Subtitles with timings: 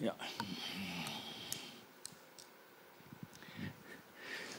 [0.00, 0.12] Ja.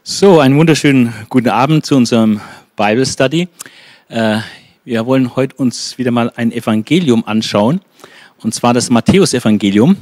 [0.03, 2.41] So, einen wunderschönen guten Abend zu unserem
[2.75, 3.47] Bible Study.
[4.09, 4.39] Äh,
[4.83, 7.79] wir wollen heute uns wieder mal ein Evangelium anschauen,
[8.39, 9.95] und zwar das Matthäusevangelium,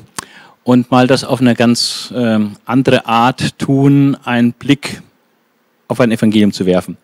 [0.63, 5.03] und mal das auf eine ganz ähm, andere Art tun, einen Blick
[5.87, 6.97] auf ein Evangelium zu werfen.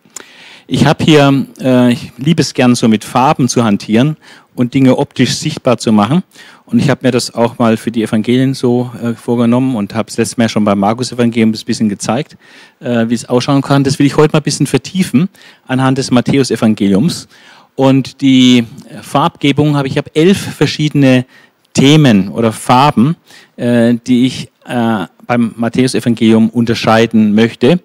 [0.68, 4.16] Ich habe hier, äh, ich liebe es gern so mit Farben zu hantieren
[4.56, 6.24] und Dinge optisch sichtbar zu machen.
[6.66, 10.10] Und ich habe mir das auch mal für die Evangelien so äh, vorgenommen und habe
[10.10, 12.38] es letztes Mal schon beim Markus-Evangelium ein bisschen gezeigt,
[12.80, 13.84] äh, wie es ausschauen kann.
[13.84, 15.28] Das will ich heute mal ein bisschen vertiefen
[15.68, 17.28] anhand des Matthäus-Evangeliums.
[17.76, 18.66] Und die
[19.02, 21.26] Farbgebung habe ich habe elf verschiedene
[21.74, 23.18] Themen oder Farben,
[23.58, 27.80] äh, die ich äh, beim Matthäus-Evangelium unterscheiden möchte.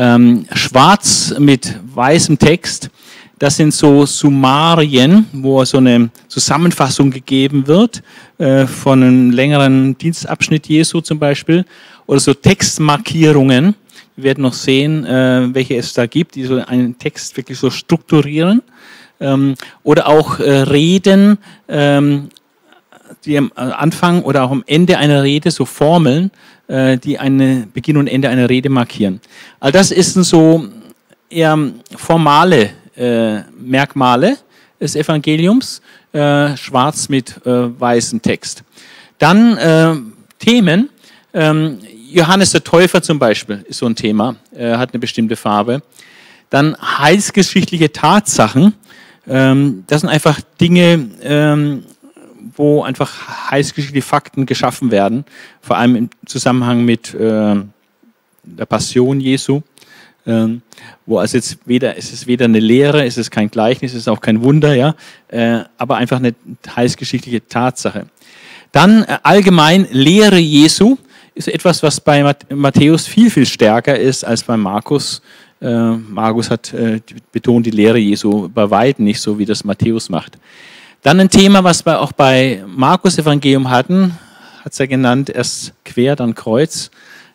[0.00, 2.90] Ähm, schwarz mit weißem Text
[3.38, 8.02] das sind so Summarien, wo so eine Zusammenfassung gegeben wird
[8.38, 11.64] äh, von einem längeren Dienstabschnitt Jesu zum Beispiel.
[12.06, 13.76] Oder so Textmarkierungen.
[14.16, 17.70] Wir werden noch sehen, äh, welche es da gibt, die so einen Text wirklich so
[17.70, 18.62] strukturieren.
[19.20, 22.30] Ähm, oder auch äh, Reden, ähm,
[23.24, 27.96] die am Anfang oder auch am Ende einer Rede, so Formeln, äh, die einen Beginn
[27.96, 29.22] und Ende einer Rede markieren.
[29.58, 30.68] All das ist so
[31.30, 31.58] eher
[31.96, 34.36] formale äh, Merkmale
[34.80, 35.80] des Evangeliums,
[36.12, 38.62] äh, schwarz mit äh, weißem Text.
[39.18, 39.94] Dann äh,
[40.38, 40.90] Themen,
[41.34, 41.78] ähm,
[42.10, 45.82] Johannes der Täufer zum Beispiel ist so ein Thema, äh, hat eine bestimmte Farbe.
[46.50, 48.74] Dann heilsgeschichtliche Tatsachen,
[49.28, 51.84] ähm, das sind einfach Dinge, ähm,
[52.58, 55.24] wo einfach heilsgeschichtliche Fakten geschaffen werden,
[55.60, 57.56] vor allem im Zusammenhang mit äh,
[58.42, 59.62] der Passion Jesu.
[60.26, 60.60] Ähm,
[61.06, 64.08] wo also jetzt weder, es ist weder eine Lehre, es ist kein Gleichnis, es ist
[64.08, 64.94] auch kein Wunder, ja,
[65.28, 66.34] äh, aber einfach eine
[66.76, 68.06] heilsgeschichtliche Tatsache.
[68.72, 70.98] Dann äh, allgemein Lehre Jesu
[71.34, 75.22] ist etwas, was bei Matthäus viel, viel stärker ist als bei Markus.
[75.62, 77.00] Äh, Markus hat äh,
[77.32, 80.36] betont die Lehre Jesu bei weitem nicht so, wie das Matthäus macht.
[81.02, 84.18] Dann ein Thema, was wir auch bei Markus Evangelium hatten,
[84.64, 86.90] hat es ja genannt, erst quer, dann Kreuz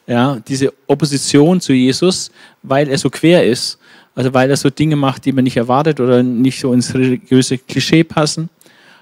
[0.07, 2.31] ja, diese Opposition zu Jesus,
[2.61, 3.77] weil er so quer ist,
[4.15, 7.57] also weil er so Dinge macht, die man nicht erwartet oder nicht so ins religiöse
[7.57, 8.49] Klischee passen.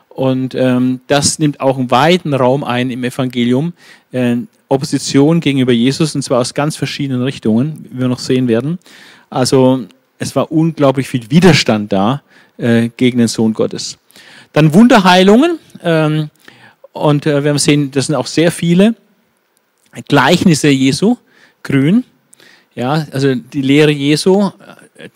[0.09, 3.73] Und ähm, das nimmt auch einen weiten Raum ein im Evangelium.
[4.11, 8.77] Äh, Opposition gegenüber Jesus, und zwar aus ganz verschiedenen Richtungen, wie wir noch sehen werden.
[9.29, 9.85] Also
[10.17, 12.21] es war unglaublich viel Widerstand da
[12.57, 13.97] äh, gegen den Sohn Gottes.
[14.53, 15.59] Dann Wunderheilungen.
[15.83, 16.29] Ähm,
[16.91, 18.95] und äh, wir haben sehen, das sind auch sehr viele.
[20.07, 21.17] Gleichnisse Jesu,
[21.63, 22.03] grün.
[22.75, 24.51] Ja, also die Lehre Jesu,
[24.97, 25.09] äh,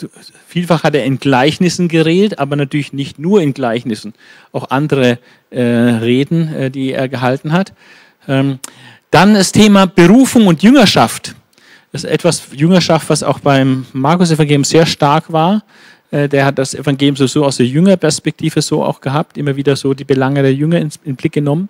[0.47, 4.13] vielfach hat er in Gleichnissen geredet, aber natürlich nicht nur in Gleichnissen,
[4.51, 5.19] auch andere
[5.52, 7.73] äh, Reden, äh, die er gehalten hat.
[8.28, 8.59] Ähm,
[9.12, 11.35] dann das Thema Berufung und Jüngerschaft.
[11.91, 15.63] Das ist etwas Jüngerschaft, was auch beim Markus-Evangelium sehr stark war.
[16.11, 19.75] Äh, der hat das Evangelium so, so aus der Jüngerperspektive so auch gehabt, immer wieder
[19.75, 21.69] so die Belange der Jünger in, in Blick genommen.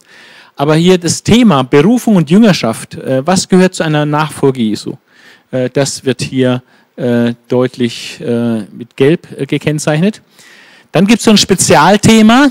[0.55, 4.95] Aber hier das Thema Berufung und Jüngerschaft, äh, was gehört zu einer Nachfolge Jesu?
[5.51, 6.61] Äh, das wird hier
[7.49, 10.21] deutlich mit Gelb gekennzeichnet.
[10.93, 12.47] Dann gibt es so ein Spezialthema,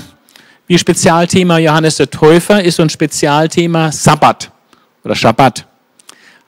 [0.67, 4.51] wie Spezialthema Johannes der Täufer ist so ein Spezialthema Sabbat
[5.03, 5.65] oder Schabbat,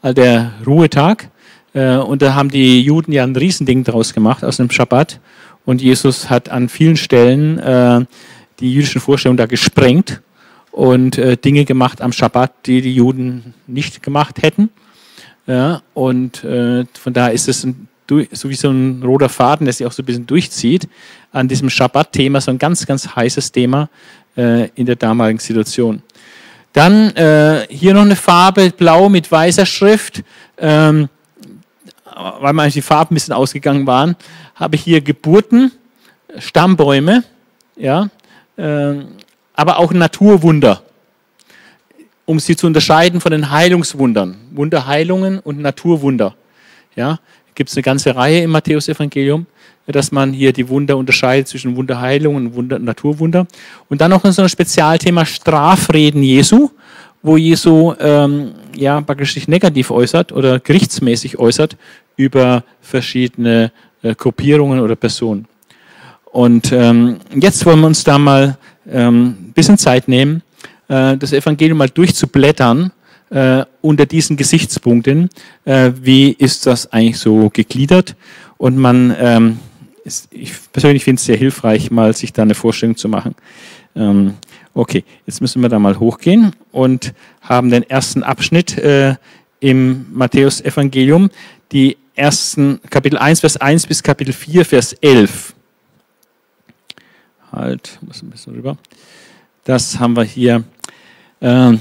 [0.04, 1.30] also der Ruhetag.
[1.78, 5.20] Und da haben die Juden ja ein Riesending draus gemacht aus dem Schabbat.
[5.66, 8.08] Und Jesus hat an vielen Stellen
[8.60, 10.22] die jüdischen Vorstellungen da gesprengt
[10.72, 14.70] und äh, Dinge gemacht am Schabbat, die die Juden nicht gemacht hätten.
[15.94, 17.88] Und äh, von daher ist es ein,
[18.32, 20.88] so wie so ein roter Faden, der sich auch so ein bisschen durchzieht,
[21.32, 23.90] an diesem Schabbat-Thema, so ein ganz, ganz heißes Thema
[24.36, 26.02] äh, in der damaligen Situation.
[26.74, 30.24] Dann äh, hier noch eine Farbe, blau mit weißer Schrift.
[30.58, 31.10] Ähm,
[32.40, 34.16] weil mir die Farben ein bisschen ausgegangen waren,
[34.56, 35.72] habe ich hier Geburten,
[36.38, 37.24] Stammbäume,
[37.76, 38.10] ja,
[38.58, 39.08] ähm,
[39.54, 40.82] aber auch Naturwunder,
[42.26, 44.38] um sie zu unterscheiden von den Heilungswundern.
[44.52, 46.36] Wunderheilungen und Naturwunder.
[46.96, 47.20] Ja,
[47.56, 49.46] gibt es eine ganze Reihe im Matthäusevangelium,
[49.88, 53.48] dass man hier die Wunder unterscheidet zwischen Wunderheilungen und Wunder, Naturwunder.
[53.90, 56.70] Und dann noch so ein Spezialthema Strafreden Jesu,
[57.22, 61.78] wo Jesu ähm, ja, praktisch sich negativ äußert oder gerichtsmäßig äußert
[62.18, 63.72] über verschiedene
[64.02, 65.46] äh, Gruppierungen oder Personen.
[66.26, 68.58] Und ähm, jetzt wollen wir uns da mal
[68.92, 70.44] ähm, ein bisschen Zeit nehmen,
[70.90, 72.92] äh, das Evangelium mal durchzublättern
[73.30, 75.30] äh, unter diesen Gesichtspunkten.
[75.64, 78.16] Äh, wie ist das eigentlich so gegliedert?
[78.58, 79.60] Und man, ähm,
[80.04, 83.36] ist, ich persönlich finde es sehr hilfreich, mal sich da eine Vorstellung zu machen.
[83.96, 84.34] Ähm,
[84.78, 89.16] Okay, jetzt müssen wir da mal hochgehen und haben den ersten Abschnitt äh,
[89.60, 91.32] im Matthäus-Evangelium,
[91.72, 95.54] die ersten Kapitel 1, Vers 1 bis Kapitel 4, Vers 11.
[97.52, 98.78] Halt, muss ein bisschen rüber.
[99.64, 100.64] Das haben wir hier.
[101.40, 101.78] Äh,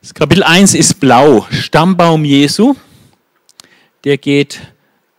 [0.00, 2.74] das Kapitel 1 ist blau, Stammbaum Jesu.
[4.04, 4.60] Der geht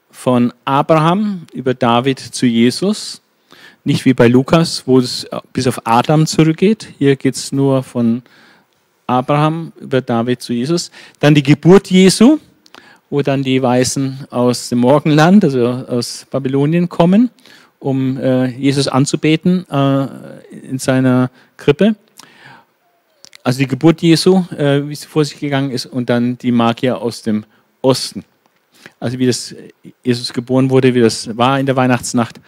[0.10, 3.22] von Abraham über David zu Jesus.
[3.84, 6.88] Nicht wie bei Lukas, wo es bis auf Adam zurückgeht.
[6.98, 8.24] Hier geht es nur von
[9.06, 10.92] Abraham über David zu Jesus.
[11.20, 12.40] Dann die Geburt Jesu,
[13.12, 17.30] wo dann die Weißen aus dem Morgenland, also aus Babylonien kommen,
[17.80, 20.08] um äh, Jesus anzubeten äh,
[20.64, 21.96] in seiner Krippe.
[23.44, 27.00] Also die Geburt Jesu, äh, wie sie vor sich gegangen ist, und dann die Magier
[27.00, 27.44] aus dem
[27.82, 28.24] Osten.
[29.00, 29.54] Also wie das
[30.04, 32.40] Jesus geboren wurde, wie das war in der Weihnachtsnacht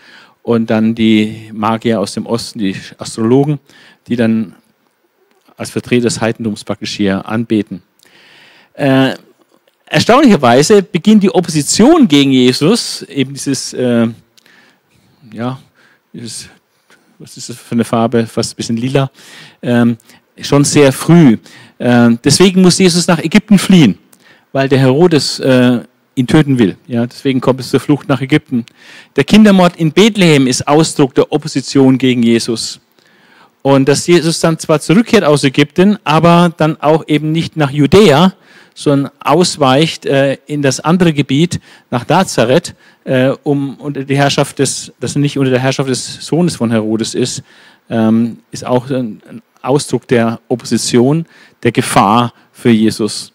[0.44, 3.60] und dann die Magier aus dem Osten, die Astrologen,
[4.08, 4.56] die dann
[5.58, 7.84] als Vertreter des Heidentums praktisch hier anbeten.
[8.76, 9.16] Äh,
[9.86, 14.08] erstaunlicherweise beginnt die Opposition gegen Jesus, eben dieses, äh,
[15.32, 15.60] ja,
[16.12, 16.50] dieses,
[17.20, 19.12] was ist das für eine Farbe, fast ein bisschen lila,
[19.62, 19.98] ähm,
[20.42, 21.38] schon sehr früh.
[21.78, 23.98] Äh, deswegen muss Jesus nach Ägypten fliehen,
[24.52, 25.80] weil der Herodes äh,
[26.16, 26.78] ihn töten will.
[26.88, 28.66] Ja, deswegen kommt es zur Flucht nach Ägypten.
[29.16, 32.80] Der Kindermord in Bethlehem ist Ausdruck der Opposition gegen Jesus.
[33.62, 38.34] Und dass Jesus dann zwar zurückkehrt aus Ägypten, aber dann auch eben nicht nach Judäa,
[38.74, 41.60] sondern ausweicht äh, in das andere Gebiet
[41.92, 46.26] nach Nazareth, äh, um unter die Herrschaft des, dass er nicht unter der Herrschaft des
[46.26, 47.44] Sohnes von Herodes ist,
[47.90, 49.22] ähm, ist auch ein
[49.62, 51.26] Ausdruck der Opposition,
[51.64, 53.32] der Gefahr für Jesus.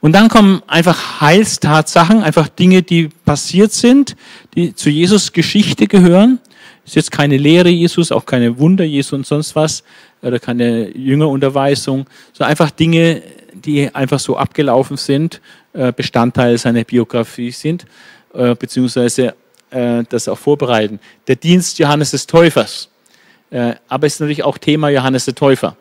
[0.00, 4.16] Und dann kommen einfach Heilstatsachen, einfach Dinge, die passiert sind,
[4.54, 6.40] die zu Jesus Geschichte gehören.
[6.84, 9.84] Ist jetzt keine Lehre Jesus, auch keine Wunder Jesu und sonst was,
[10.20, 13.22] oder keine Jüngerunterweisung, sondern einfach Dinge,
[13.62, 15.40] die einfach so abgelaufen sind,
[15.72, 17.86] äh, Bestandteil seiner Biografie sind,
[18.34, 19.34] äh, beziehungsweise
[19.70, 21.00] äh, das auch vorbereiten.
[21.28, 22.88] Der Dienst Johannes des Täufers.
[23.88, 25.76] Aber es ist natürlich auch Thema Johannes der Täufer.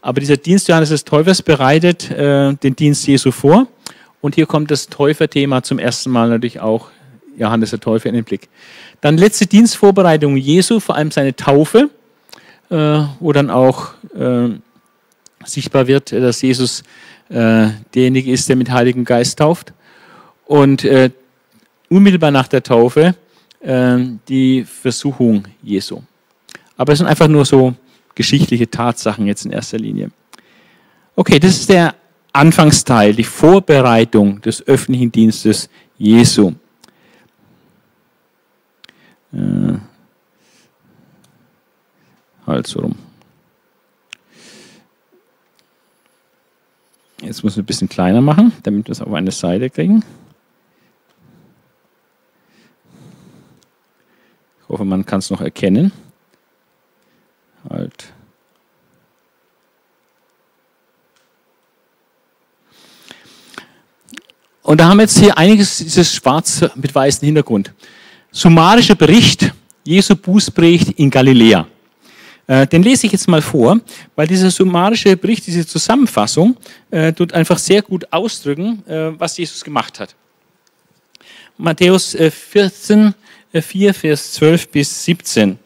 [0.00, 3.66] Aber dieser Dienst Johannes des Täufers bereitet den Dienst Jesu vor.
[4.22, 6.88] Und hier kommt das Täuferthema zum ersten Mal natürlich auch
[7.36, 8.48] Johannes der Täufer in den Blick.
[9.02, 11.90] Dann letzte Dienstvorbereitung Jesu, vor allem seine Taufe,
[12.70, 13.92] wo dann auch
[15.44, 16.82] sichtbar wird, dass Jesus
[17.32, 19.72] äh, derjenige ist, der mit Heiligen Geist tauft.
[20.46, 21.10] Und äh,
[21.88, 23.14] unmittelbar nach der Taufe
[23.60, 23.98] äh,
[24.28, 26.00] die Versuchung Jesu.
[26.76, 27.74] Aber es sind einfach nur so
[28.14, 30.10] geschichtliche Tatsachen jetzt in erster Linie.
[31.14, 31.94] Okay, das ist der
[32.32, 35.68] Anfangsteil, die Vorbereitung des öffentlichen Dienstes
[35.98, 36.52] Jesu.
[39.32, 39.74] Äh,
[42.46, 43.11] halt so rum.
[47.22, 50.04] Jetzt muss ich ein bisschen kleiner machen, damit wir es auf eine Seite kriegen.
[54.60, 55.92] Ich hoffe, man kann es noch erkennen
[57.70, 58.12] halt.
[64.62, 67.72] Und da haben wir jetzt hier einiges, dieses schwarz mit weißem Hintergrund.
[68.30, 69.52] Summarischer Bericht
[69.84, 71.66] Jesu Bußbericht in Galiläa.
[72.52, 73.80] Äh, den lese ich jetzt mal vor,
[74.14, 76.54] weil dieser summarische Bericht, diese Zusammenfassung,
[76.90, 80.14] äh, tut einfach sehr gut ausdrücken, äh, was Jesus gemacht hat.
[81.56, 83.14] Matthäus 14,
[83.54, 85.58] 4, Vers 12 bis 17.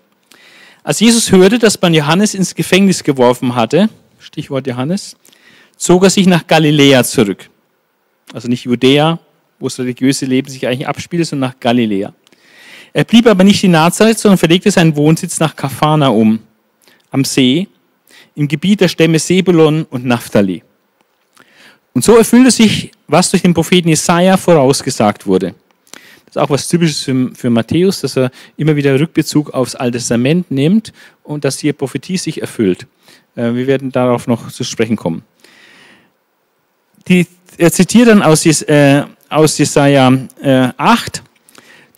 [0.85, 3.89] Als Jesus hörte, dass man Johannes ins Gefängnis geworfen hatte,
[4.21, 5.17] Stichwort Johannes,
[5.77, 7.51] zog er sich nach Galiläa zurück.
[8.33, 9.19] Also nicht Judäa,
[9.59, 12.13] wo das religiöse Leben sich eigentlich abspielt, sondern nach Galiläa.
[12.93, 16.41] Er blieb aber nicht in Nazareth, sondern verlegte seinen Wohnsitz nach Kafana um,
[17.17, 17.69] am See,
[18.35, 20.63] im Gebiet der Stämme Sebulon und Naphtali.
[21.95, 25.55] Und so erfüllte sich, was durch den Propheten Jesaja vorausgesagt wurde
[26.37, 30.51] ist auch was Typisches für, für Matthäus, dass er immer wieder Rückbezug aufs Alte Testament
[30.51, 30.93] nimmt
[31.23, 32.87] und dass hier Prophetie sich erfüllt.
[33.37, 35.23] Äh, wir werden darauf noch zu sprechen kommen.
[37.09, 41.23] Die, er zitiert dann aus, äh, aus Jesaja äh, 8.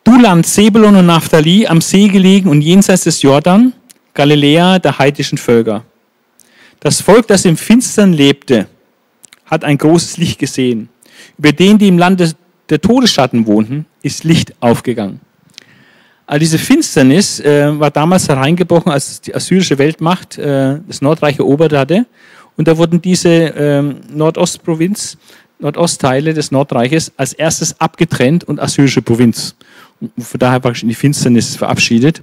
[0.05, 3.73] Du Land Sebulon und Naphtali, am See gelegen und jenseits des Jordan,
[4.19, 5.85] Galiläa der heidischen Völker.
[6.81, 8.67] Das Volk, das im Finstern lebte,
[9.47, 10.89] hat ein großes Licht gesehen.
[11.39, 12.35] Über den, die im Land
[12.69, 15.21] der Todesschatten wohnten, ist Licht aufgegangen.
[16.27, 21.73] All diese Finsternis äh, war damals hereingebrochen, als die assyrische Weltmacht äh, das Nordreich erobert
[21.73, 22.05] hatte.
[22.57, 23.83] Und da wurden diese äh,
[24.13, 25.17] Nordostprovinz,
[25.61, 29.55] Nordostteile des Nordreiches als erstes abgetrennt und assyrische Provinz.
[30.01, 32.23] Und von daher praktisch in die Finsternis verabschiedet.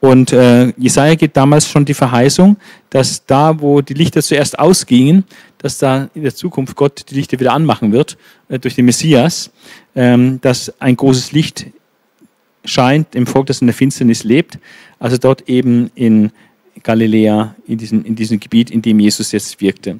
[0.00, 2.56] Und äh, Jesaja gibt damals schon die Verheißung,
[2.88, 5.24] dass da, wo die Lichter zuerst ausgingen,
[5.58, 8.16] dass da in der Zukunft Gott die Lichter wieder anmachen wird
[8.48, 9.50] äh, durch den Messias,
[9.94, 11.66] ähm, dass ein großes Licht
[12.64, 14.58] scheint im Volk, das in der Finsternis lebt.
[14.98, 16.32] Also dort eben in
[16.82, 19.98] Galiläa, in diesem, in diesem Gebiet, in dem Jesus jetzt wirkte.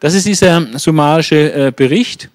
[0.00, 2.28] Das ist dieser summarische äh, Bericht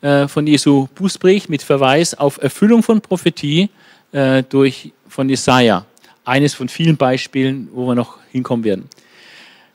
[0.00, 3.68] äh, von Jesu Bußbericht mit Verweis auf Erfüllung von Prophetie
[4.12, 5.84] äh, durch, von Jesaja
[6.24, 8.88] eines von vielen Beispielen, wo wir noch hinkommen werden.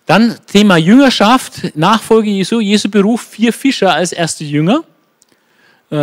[0.06, 4.84] Dann Thema Jüngerschaft, Nachfolge Jesu, Jesu Beruf, vier Fischer als erste Jünger.
[5.92, 5.98] Äh,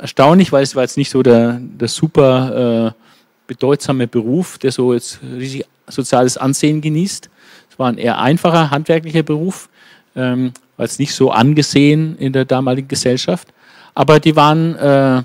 [0.00, 3.02] erstaunlich, weil es war jetzt nicht so der, der super äh,
[3.46, 7.30] bedeutsame Beruf, der so jetzt riesig soziales Ansehen genießt.
[7.70, 9.68] Es war ein eher einfacher handwerklicher Beruf,
[10.16, 13.48] ähm, war jetzt nicht so angesehen in der damaligen Gesellschaft.
[13.94, 15.22] Aber die waren äh,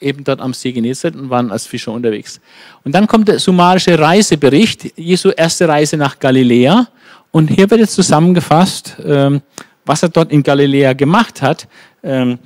[0.00, 2.40] eben dort am See Genezareth und waren als Fischer unterwegs.
[2.84, 6.88] Und dann kommt der summarische Reisebericht, Jesu erste Reise nach Galiläa.
[7.30, 9.42] Und hier wird jetzt zusammengefasst, ähm,
[9.84, 11.68] was er dort in Galiläa gemacht hat.
[12.02, 12.38] Ähm,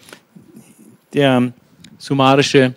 [1.12, 1.52] der
[1.98, 2.74] summarische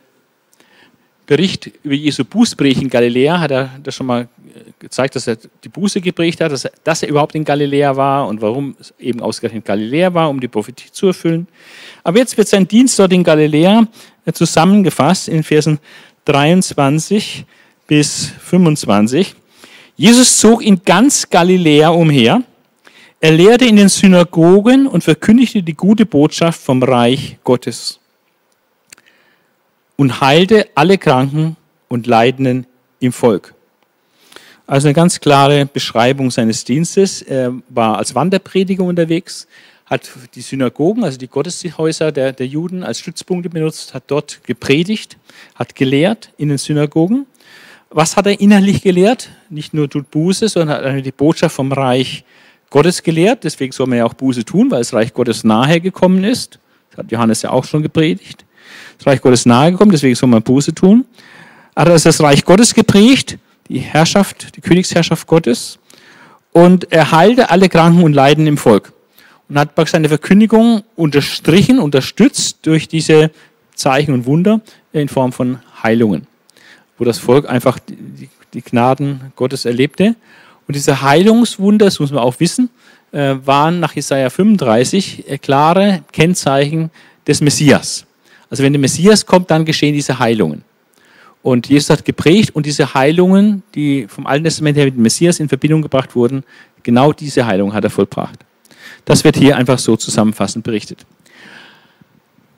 [1.28, 5.38] Bericht über Jesu Bußbericht in Galiläa hat er das schon mal äh, gezeigt, dass er
[5.62, 8.94] die Buße geprägt hat, dass er, dass er überhaupt in Galiläa war und warum es
[8.98, 11.46] eben ausgerechnet Galiläa war, um die Prophetie zu erfüllen.
[12.04, 13.88] Aber jetzt wird sein Dienst dort in Galiläa
[14.34, 15.80] zusammengefasst in Versen
[16.26, 17.46] 23
[17.88, 19.36] bis 25.
[19.98, 22.42] Jesus zog in ganz Galiläa umher.
[23.20, 28.00] Er lehrte in den Synagogen und verkündigte die gute Botschaft vom Reich Gottes
[29.98, 31.58] und heilte alle Kranken
[31.90, 32.66] und Leidenden
[33.00, 33.54] im Volk.
[34.66, 37.22] Also eine ganz klare Beschreibung seines Dienstes.
[37.22, 39.48] Er war als Wanderprediger unterwegs,
[39.86, 45.18] hat die Synagogen, also die Gotteshäuser der, der Juden als Stützpunkte benutzt, hat dort gepredigt,
[45.56, 47.26] hat gelehrt in den Synagogen.
[47.90, 49.30] Was hat er innerlich gelehrt?
[49.50, 52.26] Nicht nur tut Buße, sondern hat die Botschaft vom Reich
[52.70, 53.46] Gottes gelehrt.
[53.46, 56.60] Deswegen soll man ja auch Buße tun, weil das Reich Gottes nahe gekommen ist.
[56.90, 58.44] Das hat Johannes ja auch schon gepredigt.
[58.98, 61.06] Das Reich Gottes nahe gekommen, deswegen soll man Buße tun.
[61.76, 63.38] Hat er das Reich Gottes geprägt,
[63.70, 65.80] die Herrschaft, die Königsherrschaft Gottes.
[66.52, 68.92] Und er heilte alle Kranken und Leiden im Volk
[69.50, 73.32] und hat seine Verkündigung unterstrichen, unterstützt durch diese
[73.76, 74.62] Zeichen und Wunder
[74.92, 76.26] in Form von Heilungen,
[76.98, 78.30] wo das Volk einfach die,
[78.62, 80.16] Gnaden Gottes erlebte.
[80.68, 82.72] Und diese Heilungswunder, das muss man auch wissen,
[83.12, 86.90] äh, waren nach Jesaja 35 äh, klare Kennzeichen
[87.28, 88.07] des Messias.
[88.50, 90.64] Also wenn der Messias kommt, dann geschehen diese Heilungen.
[91.44, 95.40] Und Jesus hat geprägt und diese Heilungen, die vom Alten Testament her mit dem Messias
[95.40, 96.44] in Verbindung gebracht wurden,
[96.84, 98.40] genau diese Heilung hat er vollbracht.
[99.06, 101.06] Das wird hier einfach so zusammenfassend berichtet.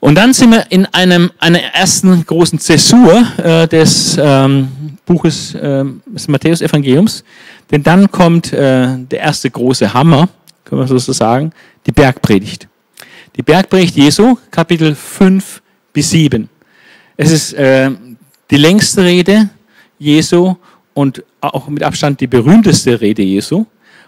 [0.00, 5.84] Und dann sind wir in einem, einer ersten großen Zäsur äh, des ähm, Buches äh,
[6.06, 7.22] des Matthäus-Evangeliums,
[7.70, 10.28] denn dann kommt äh, der erste große Hammer,
[10.64, 11.52] können wir so sagen,
[11.86, 12.66] die Bergpredigt.
[13.36, 15.59] Die Bergpredigt Jesu, Kapitel 5
[15.92, 16.48] bis 7.
[17.16, 17.90] Es ist äh,
[18.50, 19.50] die längste Rede
[19.98, 20.56] Jesu
[20.94, 23.66] und auch mit Abstand die berühmteste Rede Jesu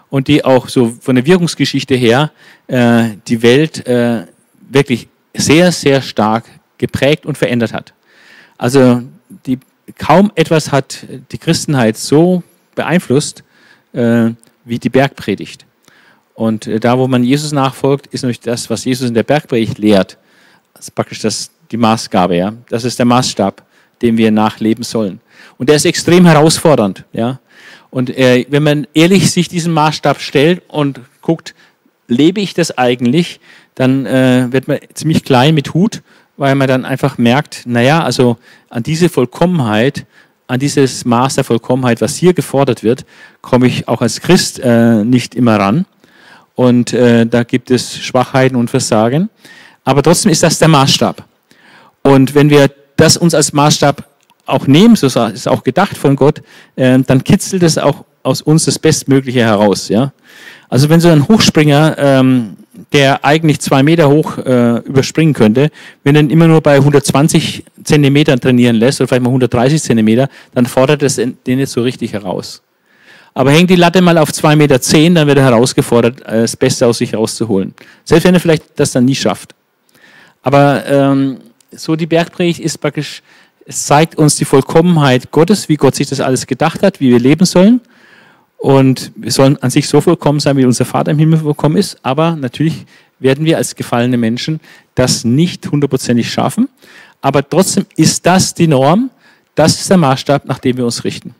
[0.09, 2.31] und die auch so von der Wirkungsgeschichte her
[2.67, 4.25] äh, die Welt äh,
[4.69, 6.45] wirklich sehr, sehr stark
[6.77, 7.93] geprägt und verändert hat.
[8.57, 9.01] Also
[9.45, 9.59] die,
[9.97, 12.43] kaum etwas hat die Christenheit so
[12.75, 13.43] beeinflusst
[13.93, 14.31] äh,
[14.65, 15.65] wie die Bergpredigt.
[16.35, 19.77] Und äh, da, wo man Jesus nachfolgt, ist nämlich das, was Jesus in der Bergpredigt
[19.77, 20.17] lehrt,
[20.95, 22.37] praktisch das, die Maßgabe.
[22.37, 22.53] Ja?
[22.69, 23.61] Das ist der Maßstab,
[24.01, 25.19] dem wir nachleben sollen.
[25.57, 27.03] Und der ist extrem herausfordernd.
[27.11, 27.39] Ja?
[27.89, 31.53] Und äh, wenn man ehrlich sich diesen Maßstab stellt und guckt,
[32.07, 33.39] lebe ich das eigentlich,
[33.75, 36.01] dann äh, wird man ziemlich klein mit Hut,
[36.37, 38.37] weil man dann einfach merkt, naja, also
[38.69, 40.05] an diese Vollkommenheit,
[40.47, 43.05] an dieses Maß der Vollkommenheit, was hier gefordert wird,
[43.41, 45.85] komme ich auch als Christ äh, nicht immer ran.
[46.55, 49.29] Und äh, da gibt es Schwachheiten und Versagen.
[49.83, 51.23] Aber trotzdem ist das der Maßstab.
[52.03, 54.03] Und wenn wir das uns als Maßstab
[54.45, 56.41] auch nehmen, so ist auch gedacht von Gott,
[56.75, 59.89] äh, dann kitzelt es auch aus uns das Bestmögliche heraus.
[59.89, 60.13] Ja?
[60.69, 62.57] Also wenn so ein Hochspringer, ähm,
[62.91, 65.69] der eigentlich zwei Meter hoch äh, überspringen könnte,
[66.03, 70.29] wenn er ihn immer nur bei 120 Zentimetern trainieren lässt oder vielleicht mal 130 Zentimeter,
[70.53, 72.61] dann fordert es den nicht so richtig heraus.
[73.35, 76.55] Aber hängt die Latte mal auf 2,10 Meter, zehn, dann wird er herausgefordert, äh, das
[76.55, 77.73] Beste aus sich rauszuholen.
[78.03, 79.53] Selbst wenn er vielleicht das dann nie schafft.
[80.41, 81.37] Aber ähm,
[81.75, 83.21] so die Bergpredigt ist praktisch
[83.65, 87.19] es zeigt uns die Vollkommenheit Gottes, wie Gott sich das alles gedacht hat, wie wir
[87.19, 87.81] leben sollen.
[88.57, 91.97] Und wir sollen an sich so vollkommen sein, wie unser Vater im Himmel vollkommen ist.
[92.03, 92.85] Aber natürlich
[93.19, 94.59] werden wir als gefallene Menschen
[94.95, 96.69] das nicht hundertprozentig schaffen.
[97.21, 99.09] Aber trotzdem ist das die Norm.
[99.55, 101.35] Das ist der Maßstab, nach dem wir uns richten.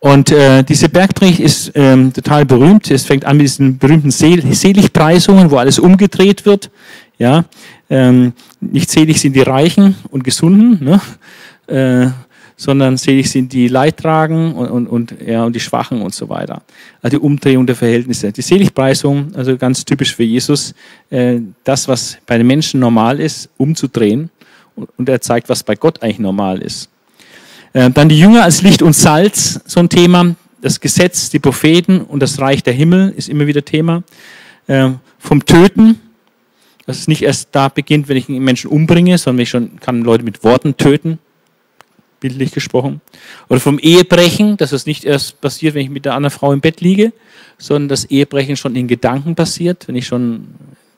[0.00, 2.88] Und äh, diese Bergpredigt ist ähm, total berühmt.
[2.90, 6.70] Es fängt an mit diesen berühmten Sel Seligpreisungen, wo alles umgedreht wird.
[7.18, 7.44] Ja,
[7.90, 11.00] ähm, nicht selig sind die Reichen und Gesunden, ne?
[11.66, 12.10] äh,
[12.56, 16.62] sondern selig sind die Leidtragen und, und, und, ja, und die Schwachen und so weiter.
[17.00, 18.32] Also die Umdrehung der Verhältnisse.
[18.32, 20.74] Die Seligpreisung, also ganz typisch für Jesus,
[21.10, 24.30] äh, das, was bei den Menschen normal ist, umzudrehen.
[24.74, 26.88] Und, und er zeigt, was bei Gott eigentlich normal ist.
[27.72, 30.34] Äh, dann die Jünger als Licht und Salz, so ein Thema.
[30.60, 34.02] Das Gesetz, die Propheten und das Reich der Himmel ist immer wieder Thema.
[34.66, 36.00] Äh, vom Töten,
[36.88, 40.00] dass es nicht erst da beginnt, wenn ich einen Menschen umbringe, sondern ich schon kann
[40.00, 41.18] Leute mit Worten töten,
[42.18, 43.02] bildlich gesprochen.
[43.50, 46.62] Oder vom Ehebrechen, dass es nicht erst passiert, wenn ich mit der anderen Frau im
[46.62, 47.12] Bett liege,
[47.58, 50.46] sondern das Ehebrechen schon in Gedanken passiert, wenn ich schon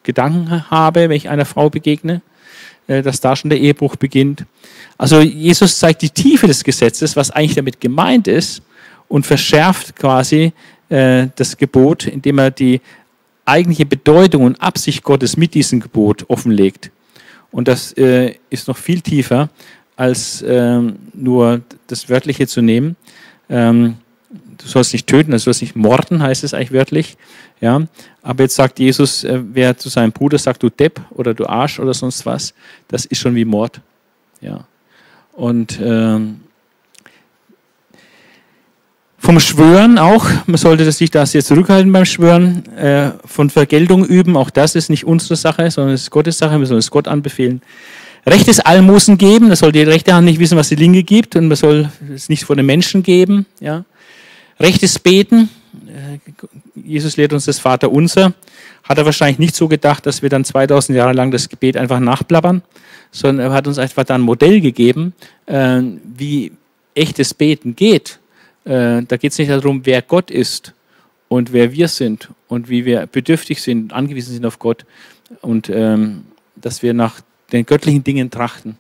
[0.05, 2.23] Gedanken habe, wenn ich einer Frau begegne,
[2.87, 4.45] äh, dass da schon der Ehebruch beginnt.
[4.97, 8.63] Also Jesus zeigt die Tiefe des Gesetzes, was eigentlich damit gemeint ist,
[9.09, 10.53] und verschärft quasi
[10.89, 12.81] äh, das Gebot, indem er die
[13.51, 16.91] eigentliche Bedeutung und Absicht Gottes mit diesem Gebot offenlegt.
[17.51, 19.51] Und das äh, ist noch viel tiefer,
[19.97, 22.97] als ähm, nur das Wörtliche zu nehmen.
[23.49, 23.97] Ähm,
[24.57, 27.17] du sollst nicht töten, also du sollst nicht morden, heißt es eigentlich wörtlich.
[27.61, 27.83] Ja?
[28.23, 31.81] Aber jetzt sagt Jesus, äh, wer zu seinem Bruder sagt, du Depp oder du Arsch
[31.81, 32.55] oder sonst was,
[32.89, 33.81] das ist schon wie Mord.
[34.41, 34.65] Ja.
[35.33, 36.41] Und ähm,
[39.21, 44.35] vom Schwören auch, man sollte sich das jetzt zurückhalten beim Schwören, äh, von Vergeltung üben,
[44.35, 47.07] auch das ist nicht unsere Sache, sondern es ist Gottes Sache, wir sollen es Gott
[47.07, 47.61] anbefehlen.
[48.27, 51.37] Rechtes Almosen geben, da soll die rechte Hand nicht wissen, was die linke gibt.
[51.37, 53.47] Und man soll es nicht vor den Menschen geben.
[53.61, 53.85] Ja.
[54.59, 55.49] Rechtes Beten,
[55.87, 56.19] äh,
[56.75, 58.33] Jesus lehrt uns das Vater unser,
[58.85, 62.01] hat er wahrscheinlich nicht so gedacht, dass wir dann 2000 Jahre lang das Gebet einfach
[62.01, 62.63] nachplappern,
[63.11, 65.15] sondern er hat uns einfach da ein Modell gegeben,
[65.47, 65.81] äh,
[66.17, 66.53] wie
[66.95, 68.20] echtes Beten geht
[68.65, 70.75] äh, da geht es nicht darum, wer Gott ist
[71.29, 74.85] und wer wir sind und wie wir bedürftig sind, angewiesen sind auf Gott
[75.41, 76.25] und ähm,
[76.57, 77.21] dass wir nach
[77.53, 78.77] den göttlichen Dingen trachten.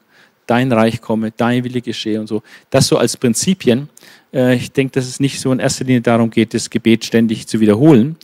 [0.46, 2.42] Dein Reich komme, dein Wille geschehe und so.
[2.70, 3.88] Das so als Prinzipien.
[4.32, 7.46] Äh, ich denke, dass es nicht so in erster Linie darum geht, das Gebet ständig
[7.46, 8.16] zu wiederholen,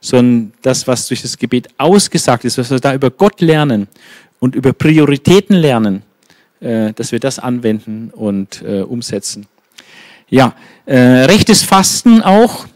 [0.00, 3.86] sondern das, was durch das Gebet ausgesagt ist, was wir da über Gott lernen
[4.40, 6.02] und über Prioritäten lernen,
[6.60, 9.46] äh, dass wir das anwenden und äh, umsetzen.
[10.28, 10.54] Ja,
[10.86, 12.66] äh, rechtes Fasten auch,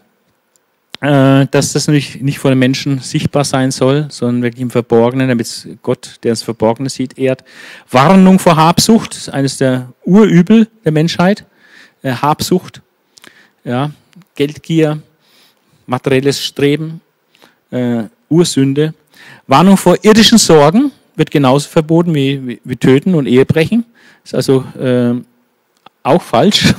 [1.01, 5.29] äh, dass das natürlich nicht vor den Menschen sichtbar sein soll, sondern wirklich im Verborgenen,
[5.29, 7.45] damit Gott, der das Verborgene sieht, ehrt.
[7.91, 11.45] Warnung vor Habsucht, eines der Urübel der Menschheit.
[12.03, 12.83] Äh, Habsucht,
[13.65, 13.91] ja,
[14.35, 15.01] Geldgier,
[15.87, 17.01] materielles Streben,
[17.71, 18.95] äh, Ursünde.
[19.47, 23.85] Warnung vor irdischen Sorgen wird genauso verboten wie, wie, wie Töten und Ehebrechen.
[24.25, 25.15] Ist also äh,
[26.03, 26.75] auch falsch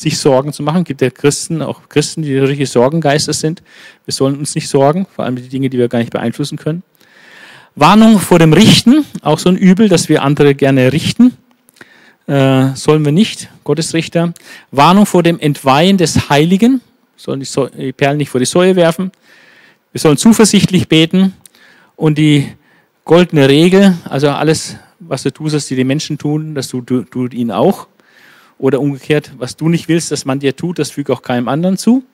[0.00, 0.78] sich Sorgen zu machen.
[0.78, 3.62] Es gibt ja Christen, auch Christen, die richtige Sorgengeister sind.
[4.06, 6.82] Wir sollen uns nicht sorgen, vor allem die Dinge, die wir gar nicht beeinflussen können.
[7.76, 11.36] Warnung vor dem Richten, auch so ein Übel, dass wir andere gerne richten.
[12.26, 14.32] Äh, sollen wir nicht, Gottes Richter.
[14.70, 16.80] Warnung vor dem Entweihen des Heiligen,
[17.16, 19.12] sollen die, so die Perlen nicht vor die Säue werfen.
[19.92, 21.34] Wir sollen zuversichtlich beten
[21.96, 22.48] und die
[23.04, 27.50] goldene Regel, also alles, was du tust, was die Menschen tun, das tut, tut ihnen
[27.50, 27.86] auch.
[28.60, 31.78] Oder umgekehrt, was du nicht willst, dass man dir tut, das füge auch keinem anderen
[31.78, 32.04] zu.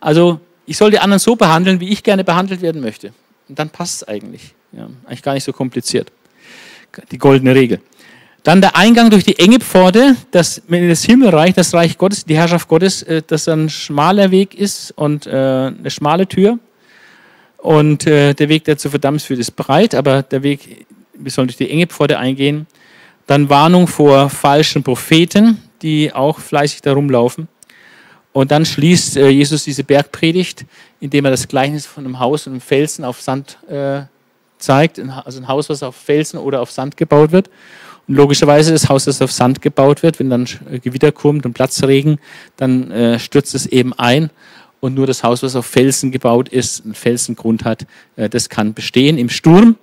[0.00, 3.12] Also ich soll die anderen so behandeln, wie ich gerne behandelt werden möchte.
[3.48, 4.54] Und dann passt es eigentlich.
[4.72, 6.12] Ja, eigentlich gar nicht so kompliziert.
[7.10, 7.80] Die goldene Regel.
[8.42, 12.68] Dann der Eingang durch die enge Pforte, das, das Himmelreich, das Reich Gottes, die Herrschaft
[12.68, 16.58] Gottes, äh, das ein schmaler Weg ist und äh, eine schmale Tür.
[17.58, 21.48] Und äh, der Weg, der zu verdammt führt, ist breit, aber der Weg, wir sollen
[21.48, 22.66] durch die enge Pforte eingehen.
[23.26, 27.48] Dann Warnung vor falschen Propheten, die auch fleißig da rumlaufen.
[28.32, 30.64] Und dann schließt äh, Jesus diese Bergpredigt,
[31.00, 34.02] indem er das Gleichnis von einem Haus und einem Felsen auf Sand äh,
[34.58, 35.00] zeigt.
[35.24, 37.50] Also ein Haus, was auf Felsen oder auf Sand gebaut wird.
[38.06, 40.46] Und logischerweise das Haus, das auf Sand gebaut wird, wenn dann
[40.82, 42.18] Gewitter kommt und Platzregen,
[42.56, 44.30] dann äh, stürzt es eben ein.
[44.80, 47.86] Und nur das Haus, was auf Felsen gebaut ist, einen Felsengrund hat,
[48.16, 49.76] äh, das kann bestehen im Sturm.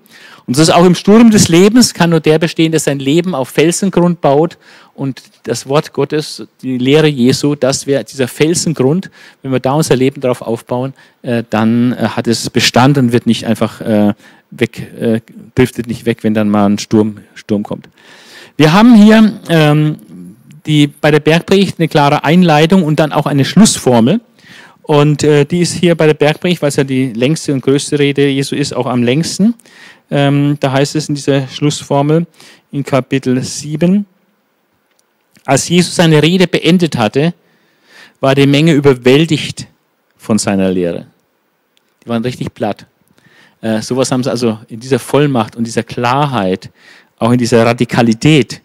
[0.47, 3.33] Und das ist auch im Sturm des Lebens, kann nur der bestehen, der sein Leben
[3.33, 4.57] auf Felsengrund baut.
[4.93, 9.09] Und das Wort Gottes, die Lehre Jesu, das wäre dieser Felsengrund.
[9.41, 13.25] Wenn wir da unser Leben darauf aufbauen, äh, dann äh, hat es Bestand und wird
[13.25, 14.13] nicht einfach äh,
[14.51, 15.23] weg,
[15.55, 17.89] driftet nicht weg, wenn dann mal ein Sturm, Sturm kommt.
[18.55, 19.97] Wir haben hier ähm,
[20.65, 24.21] die, bei der Bergpredigt eine klare Einleitung und dann auch eine Schlussformel.
[24.83, 27.97] Und äh, die ist hier bei der Bergpredigt, weil es ja die längste und größte
[27.97, 29.55] Rede Jesu ist, auch am längsten.
[30.11, 32.27] Ähm, da heißt es in dieser Schlussformel
[32.71, 34.05] in Kapitel 7,
[35.45, 37.33] als Jesus seine Rede beendet hatte,
[38.19, 39.67] war die Menge überwältigt
[40.17, 41.07] von seiner Lehre.
[42.03, 42.85] Die waren richtig platt.
[43.61, 46.71] Äh, sowas haben sie also in dieser Vollmacht und dieser Klarheit,
[47.17, 48.61] auch in dieser Radikalität,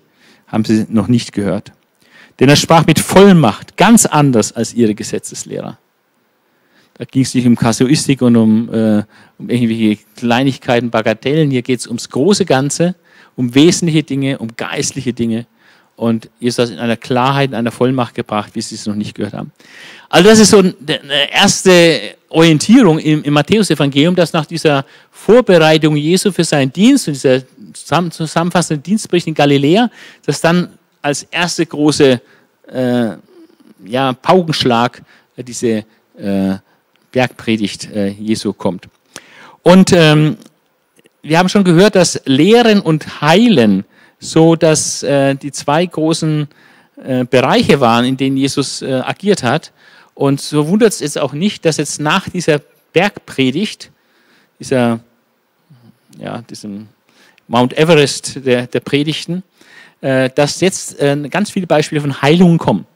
[0.47, 1.73] haben sie noch nicht gehört.
[2.39, 5.79] Denn er sprach mit Vollmacht, ganz anders als ihre Gesetzeslehrer.
[7.01, 9.03] Da ging es nicht um Kasuistik und um, äh,
[9.39, 11.51] um irgendwelche Kleinigkeiten, Bagatellen.
[11.51, 12.95] Hier geht es ums große Ganze,
[13.37, 15.47] um wesentliche Dinge, um geistliche Dinge.
[15.97, 19.15] Und hat es in einer Klarheit, in einer Vollmacht gebracht, wie sie es noch nicht
[19.15, 19.51] gehört haben.
[20.11, 26.31] Also das ist so eine erste Orientierung im, im Matthäus-Evangelium, dass nach dieser Vorbereitung Jesu
[26.31, 27.41] für seinen Dienst und dieser
[27.73, 29.91] zusammenfassenden Dienstbericht in Galiläa,
[30.27, 30.69] dass dann
[31.01, 32.21] als erste große
[32.71, 33.09] äh,
[33.87, 35.01] ja, Paukenschlag
[35.35, 35.87] äh, diese
[36.19, 36.59] äh,
[37.13, 38.89] Bergpredigt äh, Jesu kommt.
[39.63, 40.37] Und ähm,
[41.23, 43.85] wir haben schon gehört, dass Lehren und Heilen
[44.19, 46.49] so, dass äh, die zwei großen
[47.03, 49.73] äh, Bereiche waren, in denen Jesus äh, agiert hat.
[50.15, 52.61] Und so wundert es jetzt auch nicht, dass jetzt nach dieser
[52.93, 53.91] Bergpredigt,
[54.59, 55.01] dieser,
[56.19, 56.89] ja, diesem
[57.49, 59.43] Mount Everest der, der Predigten,
[60.01, 62.87] äh, dass jetzt äh, ganz viele Beispiele von Heilungen kommen.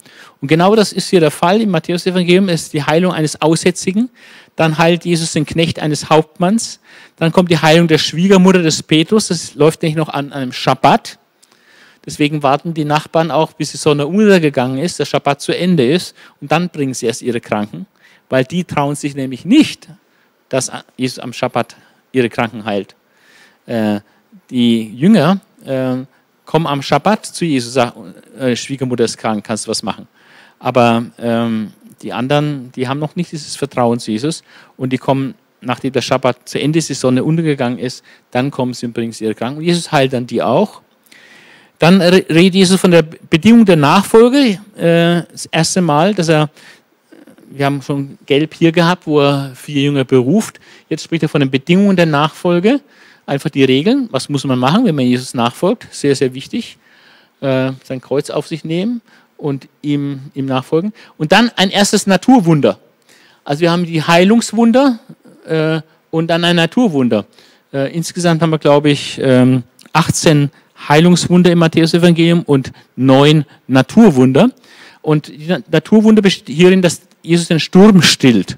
[0.41, 4.11] Und genau das ist hier der Fall im Matthäus-Evangelium, ist die Heilung eines Aussätzigen.
[4.57, 6.81] Dann heilt Jesus den Knecht eines Hauptmanns.
[7.17, 9.29] Dann kommt die Heilung der Schwiegermutter des Petrus.
[9.29, 11.19] Das läuft nicht noch an einem Schabbat.
[12.07, 16.15] Deswegen warten die Nachbarn auch, bis die Sonne untergegangen ist, der Schabbat zu Ende ist.
[16.41, 17.87] Und dann bringen sie erst ihre Kranken.
[18.29, 19.89] Weil die trauen sich nämlich nicht,
[20.49, 21.77] dass Jesus am Schabbat
[22.13, 22.95] ihre Kranken heilt.
[23.67, 24.01] Äh,
[24.51, 25.97] die Jünger äh,
[26.45, 30.07] kommen am Schabbat zu Jesus, sagen, äh, Schwiegermutter ist krank, kannst du was machen.
[30.65, 34.43] Aber ähm, die anderen, die haben noch nicht dieses Vertrauen zu Jesus
[34.79, 38.73] und die kommen, nachdem der Schabbat zu Ende ist, die Sonne untergegangen ist, dann kommen
[38.73, 39.59] sie und bringen sie ihre Kranken.
[39.59, 40.81] Und Jesus heilt dann die auch.
[41.79, 46.49] Dann redet Jesus von der Bedingung der Nachfolge, äh, das erste Mal, dass er,
[47.51, 50.61] wir haben schon gelb hier gehabt, wo er vier Jünger beruft.
[50.89, 52.81] Jetzt spricht er von den Bedingungen der Nachfolge,
[53.27, 54.09] einfach die Regeln.
[54.13, 55.89] Was muss man machen, wenn man Jesus nachfolgt?
[55.91, 56.79] Sehr, sehr wichtig.
[57.43, 59.03] Äh, sein Kreuz auf sich nehmen
[59.45, 60.95] und ihm, ihm nachfolgen.
[61.19, 62.79] Und dann ein erstes Naturwunder.
[63.45, 65.01] Also wir haben die Heilungswunder
[65.47, 67.27] äh, und dann ein Naturwunder.
[67.71, 70.51] Äh, insgesamt haben wir, glaube ich, ähm, 18
[70.89, 74.49] Heilungswunder im Matthäus-Evangelium und neun Naturwunder.
[75.03, 78.57] Und die Naturwunder besteht hierin, dass Jesus den Sturm stillt.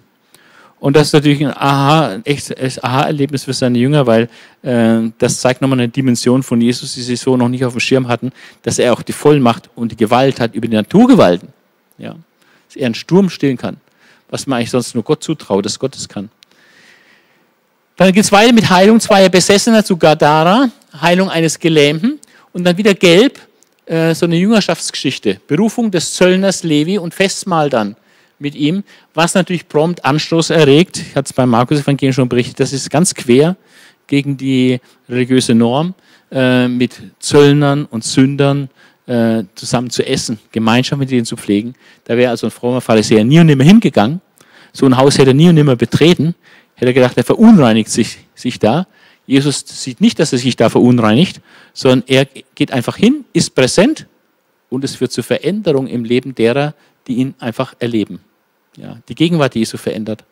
[0.86, 4.28] Und das ist natürlich ein Aha, echtes Aha-Erlebnis für seine Jünger, weil
[4.62, 7.80] äh, das zeigt nochmal eine Dimension von Jesus, die sie so noch nicht auf dem
[7.80, 8.30] Schirm hatten,
[8.62, 11.48] dass er auch die Vollmacht und die Gewalt hat über die Naturgewalten.
[11.98, 12.14] Ja?
[12.68, 13.78] Dass er einen Sturm stillen kann,
[14.30, 16.30] was man eigentlich sonst nur Gott zutraut, dass Gott es kann.
[17.96, 20.70] Dann geht es weiter mit Heilung zweier Besessener zu Gadara,
[21.00, 22.20] Heilung eines Gelähmten
[22.52, 23.40] und dann wieder gelb,
[23.86, 25.40] äh, so eine Jüngerschaftsgeschichte.
[25.48, 27.96] Berufung des Zöllners Levi und Festmahl dann
[28.38, 30.98] mit ihm, was natürlich prompt Anstoß erregt.
[30.98, 33.56] Ich hatte es beim Markus Evangelium schon berichtet, das ist ganz quer
[34.06, 35.94] gegen die religiöse Norm,
[36.30, 38.68] äh, mit Zöllnern und Sündern
[39.06, 41.74] äh, zusammen zu essen, Gemeinschaft mit ihnen zu pflegen.
[42.04, 44.20] Da wäre also ein frommer Pharisäer nie und nimmer hingegangen.
[44.72, 46.34] So ein Haus hätte er nie und nimmer betreten.
[46.74, 48.86] Hätte er gedacht, er verunreinigt sich, sich da.
[49.26, 51.40] Jesus sieht nicht, dass er sich da verunreinigt,
[51.72, 54.06] sondern er geht einfach hin, ist präsent
[54.68, 56.74] und es führt zur Veränderung im Leben derer,
[57.06, 58.20] die ihn einfach erleben.
[58.76, 60.24] Ja, die Gegenwart Jesu verändert.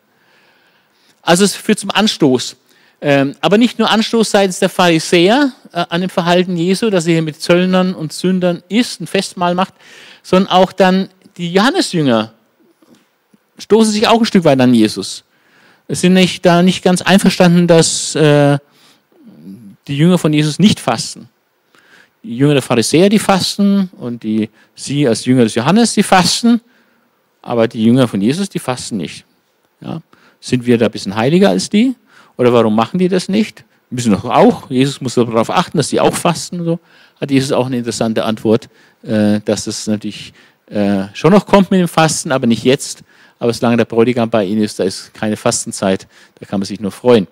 [1.21, 2.57] Also es führt zum Anstoß.
[3.01, 7.13] Ähm, aber nicht nur Anstoß seitens der Pharisäer äh, an dem Verhalten Jesu, dass er
[7.13, 9.73] hier mit Zöllnern und Sündern isst, ein Festmahl macht,
[10.23, 12.33] sondern auch dann die Johannesjünger
[13.57, 15.23] stoßen sich auch ein Stück weit an Jesus.
[15.87, 18.57] Es sind nicht, da nicht ganz einverstanden, dass äh,
[19.87, 21.29] die Jünger von Jesus nicht fasten.
[22.25, 26.59] Die Jünger der Pharisäer, die fasten und die, sie als Jünger des Johannes, die fasten,
[27.43, 29.25] aber die Jünger von Jesus, die fasten nicht.
[29.79, 30.01] Ja?
[30.39, 31.93] Sind wir da ein bisschen heiliger als die?
[32.35, 33.63] Oder warum machen die das nicht?
[33.91, 34.71] Müssen doch auch.
[34.71, 36.65] Jesus muss darauf achten, dass sie auch fasten.
[36.65, 36.79] So.
[37.21, 38.69] Hat Jesus auch eine interessante Antwort,
[39.03, 40.33] äh, dass es natürlich
[40.67, 43.03] äh, schon noch kommt mit dem Fasten, aber nicht jetzt.
[43.37, 46.07] Aber solange der Bräutigam bei ihnen ist, da ist keine Fastenzeit,
[46.39, 47.27] da kann man sich nur freuen.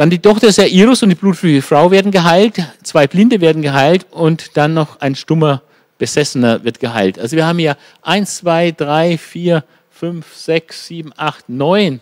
[0.00, 4.56] Dann die Tochter Sairus und die blutflüssige Frau werden geheilt, zwei Blinde werden geheilt und
[4.56, 5.60] dann noch ein stummer
[5.98, 7.18] Besessener wird geheilt.
[7.18, 12.00] Also wir haben hier eins, zwei, drei, vier, fünf, sechs, sieben, acht, neun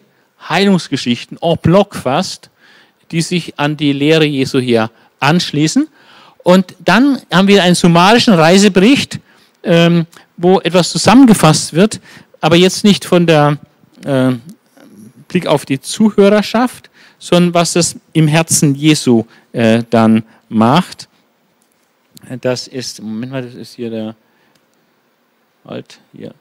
[0.48, 2.50] Heilungsgeschichten en bloc fast,
[3.10, 5.88] die sich an die Lehre Jesu hier anschließen.
[6.44, 9.18] Und dann haben wir einen summarischen Reisebericht,
[9.64, 10.06] ähm,
[10.36, 11.98] wo etwas zusammengefasst wird,
[12.40, 13.58] aber jetzt nicht von der
[14.04, 14.34] äh,
[15.26, 16.87] Blick auf die Zuhörerschaft,
[17.18, 21.08] sondern was das im Herzen Jesu äh, dann macht.
[22.40, 24.16] Das ist, Moment mal, das ist hier der,
[25.64, 26.34] halt, hier.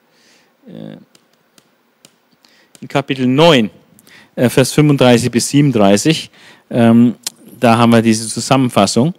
[2.82, 3.70] in Kapitel 9,
[4.36, 6.30] äh, Vers 35 bis 37.
[6.70, 7.16] Ähm,
[7.60, 9.14] da haben wir diese Zusammenfassung.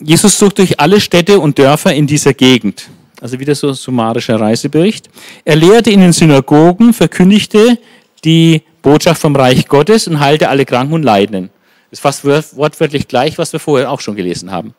[0.00, 2.88] Jesus zog durch alle Städte und Dörfer in dieser Gegend.
[3.20, 5.08] Also wieder so ein summarischer Reisebericht.
[5.44, 7.78] Er lehrte in den Synagogen, verkündigte
[8.24, 11.50] die Botschaft vom Reich Gottes und heilte alle Kranken und Leidenden.
[11.90, 12.24] Das ist fast
[12.56, 14.74] wortwörtlich gleich, was wir vorher auch schon gelesen haben.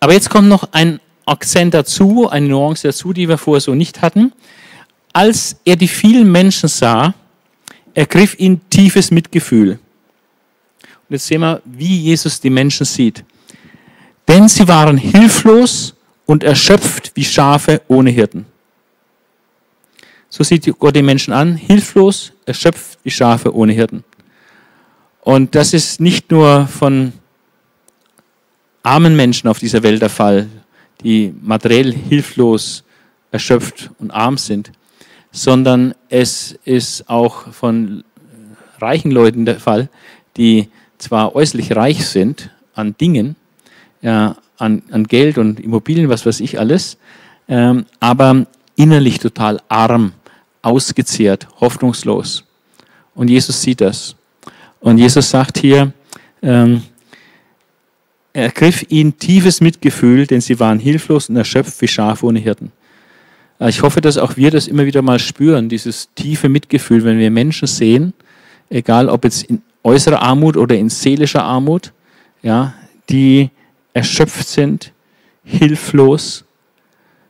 [0.00, 4.02] Aber jetzt kommt noch ein Akzent dazu, eine Nuance dazu, die wir vorher so nicht
[4.02, 4.32] hatten.
[5.12, 7.14] Als er die vielen Menschen sah,
[7.94, 9.78] ergriff ihn tiefes Mitgefühl.
[10.82, 13.24] Und jetzt sehen wir, wie Jesus die Menschen sieht.
[14.26, 15.94] Denn sie waren hilflos
[16.26, 18.46] und erschöpft wie Schafe ohne Hirten.
[20.34, 24.02] So sieht Gott die Menschen an, hilflos, erschöpft wie Schafe ohne Hirten.
[25.20, 27.12] Und das ist nicht nur von
[28.82, 30.48] armen Menschen auf dieser Welt der Fall,
[31.04, 32.82] die materiell hilflos,
[33.30, 34.72] erschöpft und arm sind,
[35.32, 38.02] sondern es ist auch von
[38.78, 39.90] reichen Leuten der Fall,
[40.38, 43.36] die zwar äußerlich reich sind an Dingen,
[44.00, 46.96] ja, an, an Geld und Immobilien, was weiß ich alles,
[47.48, 50.14] ähm, aber innerlich total arm,
[50.62, 52.44] ausgezehrt, hoffnungslos.
[53.14, 54.16] Und Jesus sieht das.
[54.80, 55.92] Und Jesus sagt hier,
[56.42, 56.82] ähm,
[58.32, 62.72] er ergriff ihn tiefes Mitgefühl, denn sie waren hilflos und erschöpft wie Schafe ohne Hirten.
[63.60, 67.18] Äh, ich hoffe, dass auch wir das immer wieder mal spüren, dieses tiefe Mitgefühl, wenn
[67.18, 68.14] wir Menschen sehen,
[68.70, 71.92] egal ob jetzt in äußerer Armut oder in seelischer Armut,
[72.42, 72.74] ja,
[73.10, 73.50] die
[73.92, 74.92] erschöpft sind,
[75.44, 76.44] hilflos,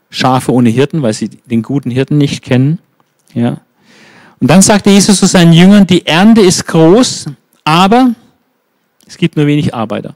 [0.09, 2.77] Schafe ohne Hirten, weil sie den guten Hirten nicht kennen.
[3.33, 3.57] Ja.
[4.39, 7.27] Und dann sagte Jesus zu seinen Jüngern, die Ernte ist groß,
[7.63, 8.11] aber
[9.05, 10.15] es gibt nur wenig Arbeiter.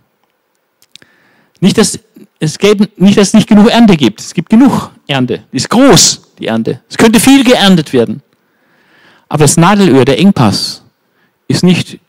[1.59, 1.99] Nicht, dass
[2.39, 4.19] es, geht, nicht, dass es nicht genug Ernte gibt.
[4.19, 5.43] Es gibt genug Ernte.
[5.51, 6.81] Die ist groß, die Ernte.
[6.89, 8.21] Es könnte viel geerntet werden.
[9.29, 10.83] Aber das Nadelöhr, der Engpass,
[11.47, 11.99] ist nicht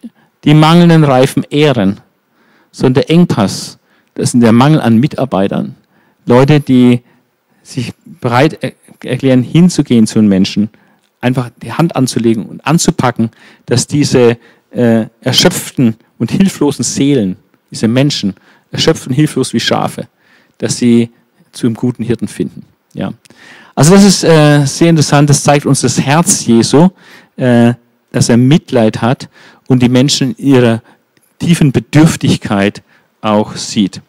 [0.44, 2.00] die mangelnden reifen Ähren,
[2.70, 3.78] sondern der Engpass,
[4.14, 5.74] das ist der Mangel an Mitarbeitern.
[6.26, 7.02] Leute, die
[7.62, 8.58] sich bereit
[9.04, 10.70] erklären, hinzugehen zu den Menschen,
[11.20, 13.30] einfach die Hand anzulegen und anzupacken,
[13.66, 14.38] dass diese
[14.70, 17.36] äh, erschöpften und hilflosen Seelen,
[17.70, 18.34] diese Menschen,
[18.70, 20.08] erschöpft und hilflos wie Schafe,
[20.58, 21.10] dass sie
[21.52, 22.64] zu einem guten Hirten finden.
[22.94, 23.12] Ja.
[23.74, 26.88] Also das ist äh, sehr interessant, das zeigt uns das Herz Jesu,
[27.36, 27.74] äh,
[28.12, 29.28] dass er Mitleid hat
[29.68, 30.82] und die Menschen in ihrer
[31.38, 32.82] tiefen Bedürftigkeit
[33.20, 34.00] auch sieht.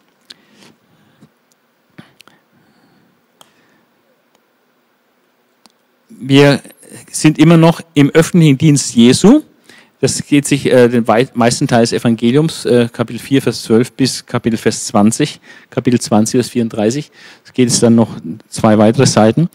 [6.08, 6.60] Wir
[7.10, 9.42] sind immer noch im öffentlichen Dienst Jesu.
[10.00, 14.24] Das geht sich äh, den meisten Teil des Evangeliums, äh, Kapitel 4, Vers 12 bis
[14.24, 17.10] Kapitel Vers 20, Kapitel 20, Vers 34.
[17.44, 18.16] Es geht es dann noch
[18.48, 19.50] zwei weitere Seiten.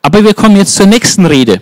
[0.00, 1.60] Aber wir kommen jetzt zur nächsten Rede.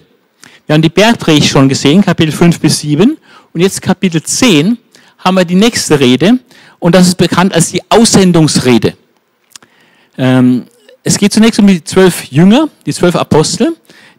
[0.66, 3.16] Wir haben die Bergpredigt schon gesehen, Kapitel 5 bis 7.
[3.52, 4.78] Und jetzt Kapitel 10
[5.18, 6.38] haben wir die nächste Rede.
[6.78, 8.94] Und das ist bekannt als die Aussendungsrede.
[10.16, 10.66] Ähm,
[11.02, 13.74] es geht zunächst um die zwölf Jünger, die zwölf Apostel,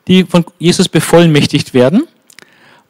[0.07, 2.07] die von Jesus bevollmächtigt werden.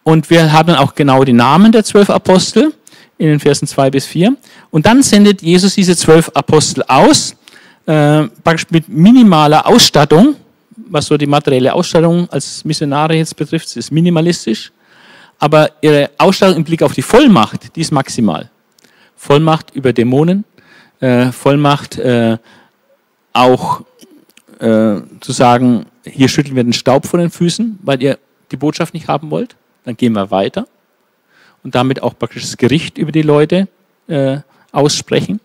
[0.03, 2.73] Und wir haben dann auch genau die Namen der zwölf Apostel
[3.17, 4.35] in den Versen zwei bis vier.
[4.71, 7.35] Und dann sendet Jesus diese zwölf Apostel aus,
[7.85, 10.35] äh, praktisch mit minimaler Ausstattung,
[10.89, 14.71] was so die materielle Ausstattung als Missionare jetzt betrifft, ist minimalistisch.
[15.37, 18.49] Aber ihre Ausstattung im Blick auf die Vollmacht, die ist maximal.
[19.15, 20.43] Vollmacht über Dämonen,
[20.99, 22.37] äh, Vollmacht äh,
[23.33, 23.81] auch
[24.61, 28.17] äh, zu sagen, hier schütteln wir den Staub von den Füßen, weil ihr
[28.51, 30.67] die Botschaft nicht haben wollt dann gehen wir weiter
[31.63, 33.67] und damit auch praktisch das Gericht über die Leute
[34.07, 34.37] äh,
[34.71, 35.39] aussprechen.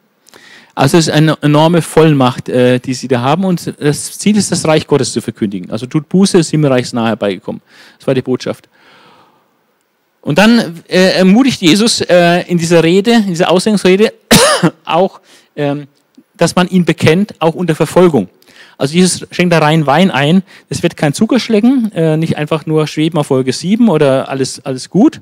[0.74, 4.52] Also es ist eine enorme Vollmacht, äh, die sie da haben und das Ziel ist,
[4.52, 5.70] das Reich Gottes zu verkündigen.
[5.70, 7.62] Also tut Buße, ist Himmelreichs nahe herbeigekommen.
[7.98, 8.68] Das war die Botschaft.
[10.20, 14.12] Und dann äh, ermutigt Jesus äh, in dieser Rede, in dieser Aussendungsrede
[14.84, 15.20] auch,
[15.54, 15.86] ähm,
[16.36, 18.28] dass man ihn bekennt, auch unter Verfolgung.
[18.78, 20.42] Also Jesus schenkt da rein Wein ein.
[20.68, 24.90] Es wird kein Zuckerschlecken, äh, nicht einfach nur schweben auf Folge 7 oder alles, alles
[24.90, 25.20] gut,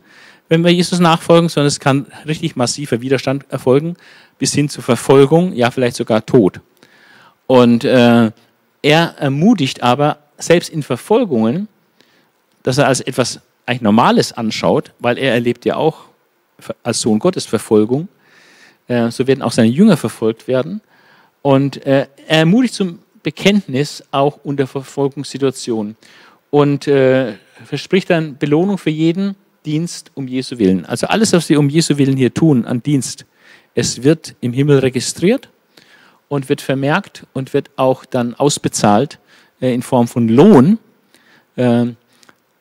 [0.48, 3.96] wenn wir Jesus nachfolgen, sondern es kann richtig massiver Widerstand erfolgen,
[4.38, 6.60] bis hin zur Verfolgung, ja vielleicht sogar Tod.
[7.46, 8.30] Und äh,
[8.82, 11.68] er ermutigt aber selbst in Verfolgungen,
[12.62, 16.04] dass er als etwas eigentlich Normales anschaut, weil er erlebt ja auch
[16.82, 18.08] als Sohn Gottes Verfolgung.
[18.88, 20.80] Äh, so werden auch seine Jünger verfolgt werden.
[21.42, 25.96] Und äh, er ermutigt zum Bekenntnis auch unter Verfolgungssituationen
[26.50, 27.32] und äh,
[27.64, 29.34] verspricht dann Belohnung für jeden
[29.66, 30.84] Dienst um Jesu Willen.
[30.84, 33.26] Also alles, was wir um Jesu Willen hier tun an Dienst,
[33.74, 35.48] es wird im Himmel registriert
[36.28, 39.18] und wird vermerkt und wird auch dann ausbezahlt
[39.60, 40.78] äh, in Form von Lohn.
[41.56, 41.86] Äh,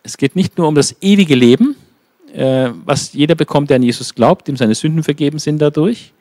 [0.02, 1.76] es geht nicht nur um das ewige Leben,
[2.34, 6.14] äh, was jeder bekommt, der an Jesus glaubt, dem seine Sünden vergeben sind dadurch,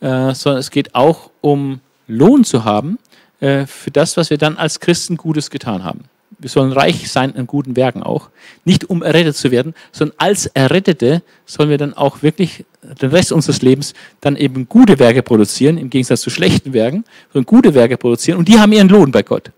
[0.00, 2.98] äh, sondern es geht auch um Lohn zu haben
[3.40, 6.04] für das, was wir dann als Christen Gutes getan haben.
[6.38, 8.28] Wir sollen reich sein an guten Werken auch.
[8.64, 12.64] Nicht um errettet zu werden, sondern als Errettete sollen wir dann auch wirklich
[13.00, 17.46] den Rest unseres Lebens dann eben gute Werke produzieren, im Gegensatz zu schlechten Werken, sondern
[17.46, 19.50] gute Werke produzieren und die haben ihren Lohn bei Gott.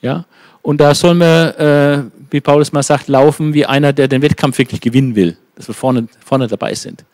[0.00, 0.24] Ja?
[0.62, 4.58] Und da sollen wir, äh, wie Paulus mal sagt, laufen wie einer, der den Wettkampf
[4.58, 7.04] wirklich gewinnen will, dass wir vorne, vorne dabei sind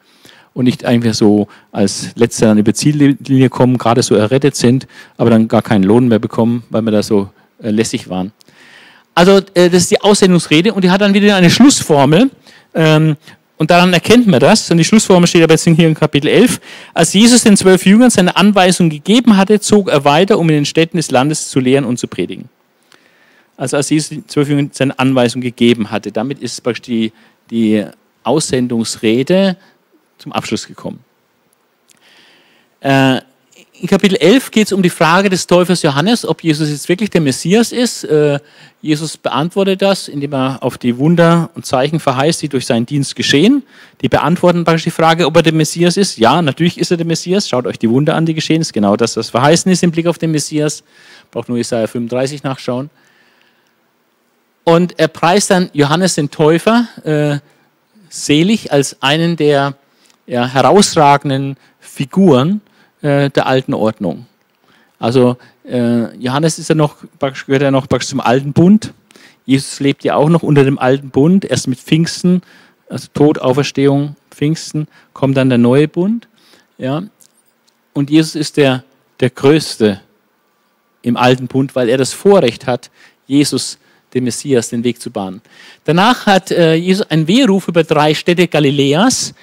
[0.54, 4.86] und nicht einfach so als Letzter an die Ziellinie kommen, gerade so errettet sind,
[5.16, 7.30] aber dann gar keinen Lohn mehr bekommen, weil wir da so
[7.62, 8.32] äh, lässig waren.
[9.14, 12.30] Also äh, das ist die Aussendungsrede und die hat dann wieder eine Schlussformel.
[12.74, 13.16] Ähm,
[13.58, 14.70] und daran erkennt man das.
[14.70, 16.60] Und die Schlussformel steht aber jetzt hier in Kapitel 11.
[16.94, 20.64] Als Jesus den zwölf Jüngern seine Anweisung gegeben hatte, zog er weiter, um in den
[20.64, 22.48] Städten des Landes zu lehren und zu predigen.
[23.56, 26.10] Also als Jesus den zwölf Jüngern seine Anweisung gegeben hatte.
[26.10, 27.12] Damit ist praktisch die,
[27.50, 27.84] die
[28.24, 29.56] Aussendungsrede
[30.18, 31.04] zum Abschluss gekommen.
[32.80, 33.20] Äh,
[33.82, 37.10] in Kapitel 11 geht es um die Frage des Täufers Johannes, ob Jesus jetzt wirklich
[37.10, 38.04] der Messias ist.
[38.04, 38.38] Äh,
[38.80, 43.16] Jesus beantwortet das, indem er auf die Wunder und Zeichen verheißt, die durch seinen Dienst
[43.16, 43.64] geschehen.
[44.00, 46.16] Die beantworten praktisch die Frage, ob er der Messias ist.
[46.16, 47.48] Ja, natürlich ist er der Messias.
[47.48, 48.60] Schaut euch die Wunder an, die geschehen.
[48.60, 50.84] Ist genau das, was verheißen ist im Blick auf den Messias.
[51.32, 52.88] Braucht nur Isaiah 35 nachschauen.
[54.62, 57.38] Und er preist dann Johannes den Täufer äh,
[58.10, 59.74] selig als einen der
[60.26, 62.60] ja, herausragenden Figuren
[63.02, 64.26] äh, der alten Ordnung.
[64.98, 68.94] Also äh, Johannes ist ja noch, gehört ja noch zum alten Bund.
[69.44, 71.44] Jesus lebt ja auch noch unter dem alten Bund.
[71.44, 72.42] Erst mit Pfingsten,
[72.88, 76.28] also Tod, Auferstehung, Pfingsten, kommt dann der neue Bund.
[76.78, 77.02] Ja.
[77.92, 78.84] Und Jesus ist der,
[79.20, 80.00] der Größte
[81.02, 82.90] im alten Bund, weil er das Vorrecht hat,
[83.26, 83.78] Jesus,
[84.14, 85.42] den Messias, den Weg zu bahnen.
[85.84, 89.34] Danach hat äh, Jesus einen Wehruf über drei Städte Galiläas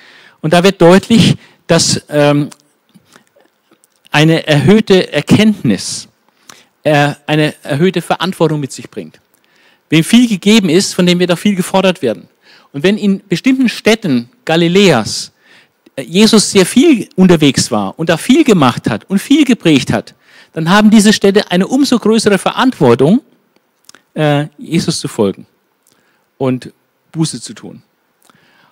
[0.41, 1.35] und da wird deutlich,
[1.67, 2.49] dass ähm,
[4.11, 6.07] eine erhöhte Erkenntnis,
[6.83, 9.19] äh, eine erhöhte Verantwortung mit sich bringt.
[9.89, 12.27] Wem viel gegeben ist, von dem wird auch viel gefordert werden.
[12.71, 15.31] Und wenn in bestimmten Städten Galiläas
[15.95, 20.15] äh, Jesus sehr viel unterwegs war und da viel gemacht hat und viel geprägt hat,
[20.53, 23.21] dann haben diese Städte eine umso größere Verantwortung,
[24.15, 25.45] äh, Jesus zu folgen
[26.37, 26.71] und
[27.11, 27.83] Buße zu tun.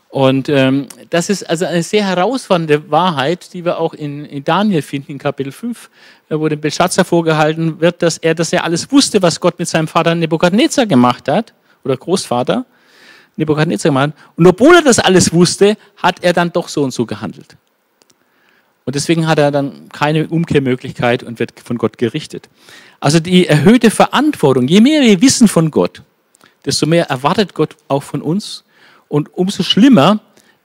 [0.10, 4.82] Und ähm, das ist also eine sehr herausfordernde Wahrheit, die wir auch in, in Daniel
[4.82, 5.90] finden, in Kapitel 5,
[6.30, 9.68] äh, wo dem Belshazzar vorgehalten wird, dass er das ja alles wusste, was Gott mit
[9.68, 12.66] seinem Vater Nebukadnezar gemacht hat, oder Großvater
[13.36, 14.38] Nebukadnezar gemacht hat.
[14.38, 17.58] Und obwohl er das alles wusste, hat er dann doch so und so gehandelt.
[18.86, 22.48] Und deswegen hat er dann keine Umkehrmöglichkeit und wird von Gott gerichtet.
[23.02, 26.02] Also die erhöhte Verantwortung, je mehr wir wissen von Gott,
[26.64, 28.64] desto mehr erwartet Gott auch von uns
[29.08, 30.20] und umso schlimmer,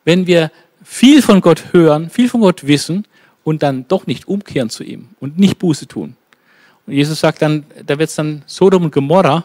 [0.04, 0.50] wenn wir
[0.84, 3.06] viel von Gott hören, viel von Gott wissen
[3.44, 6.16] und dann doch nicht umkehren zu ihm und nicht Buße tun.
[6.86, 9.44] Und Jesus sagt dann, da wird es dann Sodom und Gomorra,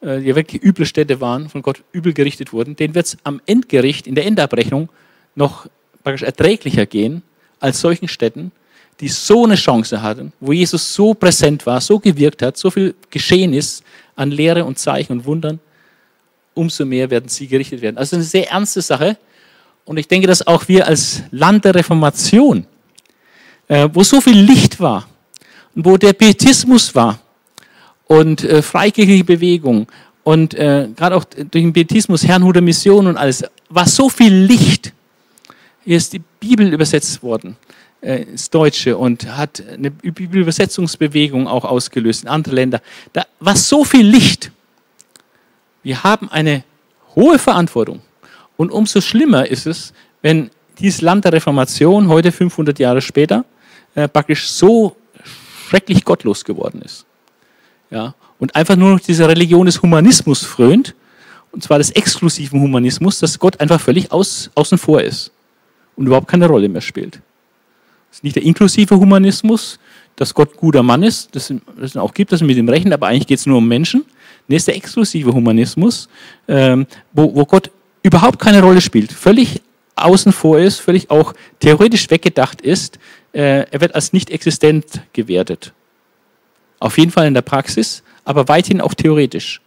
[0.00, 3.40] äh, die wirklich üble Städte waren, von Gott übel gerichtet wurden, denen wird es am
[3.46, 4.88] Endgericht, in der Endabrechnung,
[5.34, 5.66] noch
[6.02, 7.22] praktisch erträglicher gehen
[7.60, 8.52] als solchen Städten,
[9.00, 12.94] die so eine Chance hatten, wo Jesus so präsent war, so gewirkt hat, so viel
[13.10, 13.82] geschehen ist
[14.14, 15.58] an Lehre und Zeichen und Wundern
[16.54, 17.98] umso mehr werden sie gerichtet werden.
[17.98, 19.18] Also eine sehr ernste Sache.
[19.84, 22.66] Und ich denke, dass auch wir als Land der Reformation,
[23.68, 25.06] äh, wo so viel Licht war
[25.74, 27.18] und wo der Pietismus war
[28.06, 29.86] und äh, freikirchliche Bewegung
[30.22, 34.92] und äh, gerade auch durch den Pietismus, Herrnhuter Mission und alles, war so viel Licht.
[35.84, 37.56] Hier ist die Bibel übersetzt worden
[38.00, 42.80] äh, ins Deutsche und hat eine Bibelübersetzungsbewegung auch ausgelöst in andere Länder.
[43.12, 44.50] Da war so viel Licht.
[45.84, 46.64] Wir haben eine
[47.14, 48.00] hohe Verantwortung.
[48.56, 49.92] Und umso schlimmer ist es,
[50.22, 53.44] wenn dieses Land der Reformation heute 500 Jahre später
[53.94, 54.96] äh, praktisch so
[55.68, 57.06] schrecklich gottlos geworden ist.
[57.90, 60.94] Ja, und einfach nur noch diese Religion des Humanismus frönt,
[61.52, 65.30] und zwar des exklusiven Humanismus, dass Gott einfach völlig aus, außen vor ist
[65.94, 67.20] und überhaupt keine Rolle mehr spielt.
[68.10, 69.78] Es ist nicht der inklusive Humanismus,
[70.16, 73.26] dass Gott guter Mann ist, das es auch gibt, das mit dem Rechnen, aber eigentlich
[73.26, 74.04] geht es nur um Menschen,
[74.46, 76.08] Nee, ist der exklusive Humanismus,
[76.48, 77.70] ähm, wo, wo Gott
[78.02, 79.62] überhaupt keine Rolle spielt, völlig
[79.96, 82.98] außen vor ist, völlig auch theoretisch weggedacht ist.
[83.32, 85.72] Äh, er wird als nicht existent gewertet.
[86.78, 89.60] Auf jeden Fall in der Praxis, aber weithin auch theoretisch.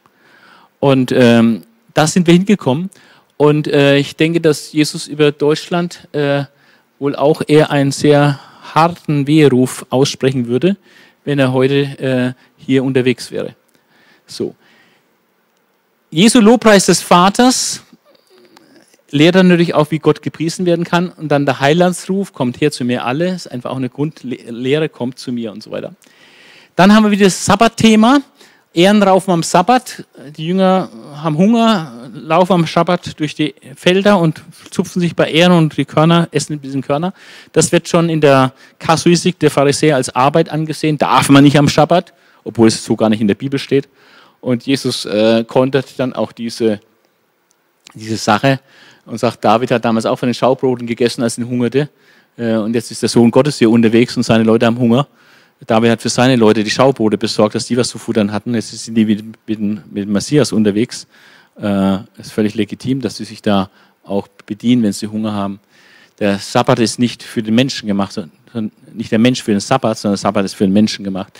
[0.79, 1.63] Und ähm,
[1.93, 2.89] da sind wir hingekommen.
[3.37, 6.43] Und äh, ich denke, dass Jesus über Deutschland äh,
[6.99, 8.39] wohl auch eher einen sehr
[8.73, 10.77] harten Weheruf aussprechen würde,
[11.23, 13.55] wenn er heute äh, hier unterwegs wäre.
[14.25, 14.55] So.
[16.09, 17.81] Jesu Lobpreis des Vaters
[19.11, 21.09] lehrt dann natürlich auch, wie Gott gepriesen werden kann.
[21.09, 25.19] Und dann der Heilandsruf, kommt her zu mir alle, ist einfach auch eine Grundlehre, kommt
[25.19, 25.95] zu mir und so weiter.
[26.77, 28.21] Dann haben wir wieder das Sabbatthema.
[28.73, 30.05] Ehren raufen am Sabbat.
[30.37, 35.53] Die Jünger haben Hunger, laufen am Sabbat durch die Felder und zupfen sich bei Ehren
[35.53, 37.13] und die Körner, essen ein bisschen Körner.
[37.51, 40.97] Das wird schon in der Kasuistik der Pharisäer als Arbeit angesehen.
[40.97, 42.13] Darf man nicht am Sabbat,
[42.45, 43.89] obwohl es so gar nicht in der Bibel steht.
[44.41, 46.79] Und Jesus äh, kontert dann auch diese,
[47.93, 48.59] diese Sache
[49.05, 51.89] und sagt, David hat damals auch von den Schaubroten gegessen, als er hungerte.
[52.37, 55.07] Äh, und jetzt ist der Sohn Gottes hier unterwegs und seine Leute haben Hunger.
[55.65, 58.53] David hat für seine Leute die Schaubrote besorgt, dass die was zu futtern hatten.
[58.53, 61.07] Jetzt sind die mit, mit, mit dem Messias unterwegs.
[61.59, 63.71] Äh, ist völlig legitim, dass sie sich da
[64.03, 65.59] auch bedienen, wenn sie Hunger haben.
[66.19, 69.97] Der Sabbat ist nicht für den Menschen gemacht, sondern nicht der Mensch für den Sabbat,
[69.97, 71.37] sondern der Sabbat ist für den Menschen gemacht.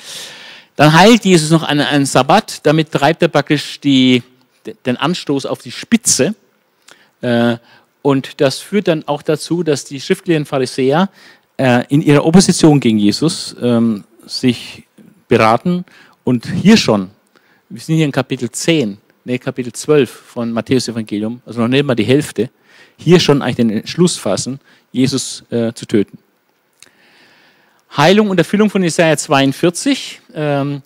[0.78, 4.22] Dann heilt Jesus noch einen, einen Sabbat, damit treibt er praktisch die,
[4.86, 6.36] den Anstoß auf die Spitze.
[7.22, 7.58] Äh,
[8.04, 11.10] und das führt dann auch dazu, dass die schriftlichen Pharisäer
[11.58, 14.84] äh, in ihrer Opposition gegen Jesus ähm, sich
[15.28, 15.84] beraten
[16.24, 17.10] und hier schon,
[17.70, 21.86] wir sind hier in Kapitel 10, nee, Kapitel 12 von Matthäus Evangelium, also noch nicht
[21.86, 22.52] mal die Hälfte,
[22.98, 24.60] hier schon eigentlich den Entschluss fassen,
[24.92, 26.20] Jesus äh, zu töten.
[27.98, 30.22] Heilung und Erfüllung von Jesaja 42.
[30.36, 30.84] Ähm,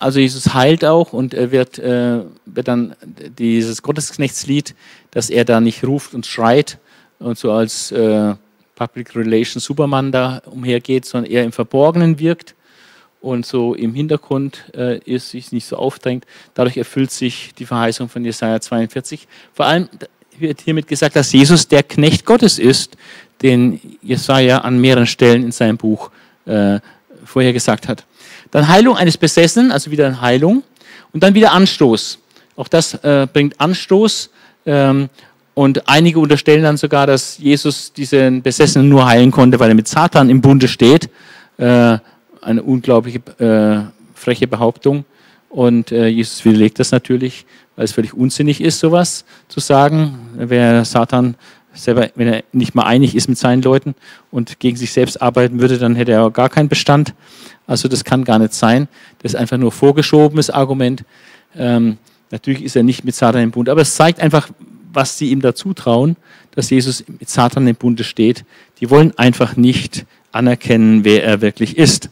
[0.00, 2.96] also Jesus heilt auch und er wird, äh, wird dann
[3.38, 4.74] dieses Gottesknechtslied,
[5.12, 6.78] dass er da nicht ruft und schreit
[7.20, 8.34] und so als äh,
[8.74, 12.54] Public Relations Superman da umhergeht, sondern eher im Verborgenen wirkt
[13.20, 16.26] und so im Hintergrund äh, ist, sich nicht so aufdrängt.
[16.54, 19.26] Dadurch erfüllt sich die Verheißung von Jesaja 42.
[19.52, 19.88] Vor allem
[20.38, 22.96] wird hiermit gesagt, dass Jesus der Knecht Gottes ist,
[23.42, 26.10] den Jesaja an mehreren Stellen in seinem Buch
[26.46, 26.80] äh,
[27.24, 28.04] vorher gesagt hat.
[28.50, 30.62] Dann Heilung eines Besessenen, also wieder eine Heilung.
[31.12, 32.18] Und dann wieder Anstoß.
[32.56, 34.30] Auch das äh, bringt Anstoß.
[34.66, 35.08] Ähm,
[35.54, 39.88] und einige unterstellen dann sogar, dass Jesus diesen Besessenen nur heilen konnte, weil er mit
[39.88, 41.10] Satan im Bunde steht.
[41.56, 41.98] Äh,
[42.40, 45.04] eine unglaubliche äh, freche Behauptung.
[45.48, 50.18] Und äh, Jesus widerlegt das natürlich, weil es völlig unsinnig ist, sowas zu sagen.
[50.36, 51.34] Wer Satan
[51.82, 53.94] selber, wenn er nicht mal einig ist mit seinen Leuten
[54.30, 57.14] und gegen sich selbst arbeiten würde, dann hätte er gar keinen Bestand.
[57.66, 58.88] Also das kann gar nicht sein.
[59.20, 61.04] Das ist einfach nur vorgeschobenes Argument.
[61.56, 61.98] Ähm,
[62.30, 64.48] natürlich ist er nicht mit Satan im Bund, aber es zeigt einfach,
[64.92, 66.16] was sie ihm dazu trauen,
[66.52, 68.44] dass Jesus mit Satan im Bunde steht.
[68.80, 72.10] Die wollen einfach nicht anerkennen, wer er wirklich ist.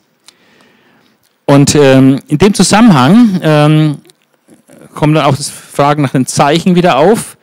[1.47, 3.99] Und ähm, in dem Zusammenhang ähm,
[4.95, 7.37] kommen dann auch das Fragen nach den Zeichen wieder auf.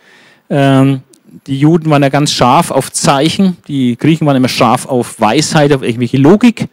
[0.49, 1.01] Ähm,
[1.47, 5.73] die Juden waren ja ganz scharf auf Zeichen, die Griechen waren immer scharf auf Weisheit,
[5.73, 6.67] auf irgendwelche Logik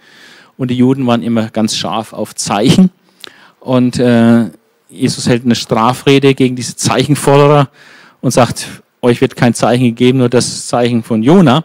[0.57, 2.91] und die Juden waren immer ganz scharf auf Zeichen.
[3.61, 4.47] Und äh,
[4.89, 7.69] Jesus hält eine Strafrede gegen diese Zeichenforderer
[8.21, 8.67] und sagt,
[9.03, 11.65] euch wird kein Zeichen gegeben, nur das Zeichen von Jona.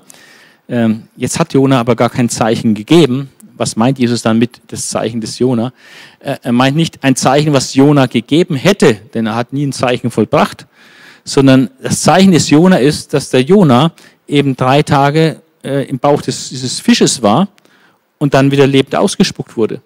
[0.69, 3.29] Ähm, jetzt hat Jona aber gar kein Zeichen gegeben.
[3.57, 5.73] Was meint Jesus dann mit das Zeichen des Jona?
[6.19, 9.73] Äh, er meint nicht ein Zeichen, was Jona gegeben hätte, denn er hat nie ein
[9.73, 10.67] Zeichen vollbracht,
[11.25, 13.91] sondern das Zeichen des Jona ist, dass der Jona
[14.27, 17.49] eben drei Tage äh, im Bauch des, dieses Fisches war
[18.19, 19.81] und dann wieder lebend ausgespuckt wurde.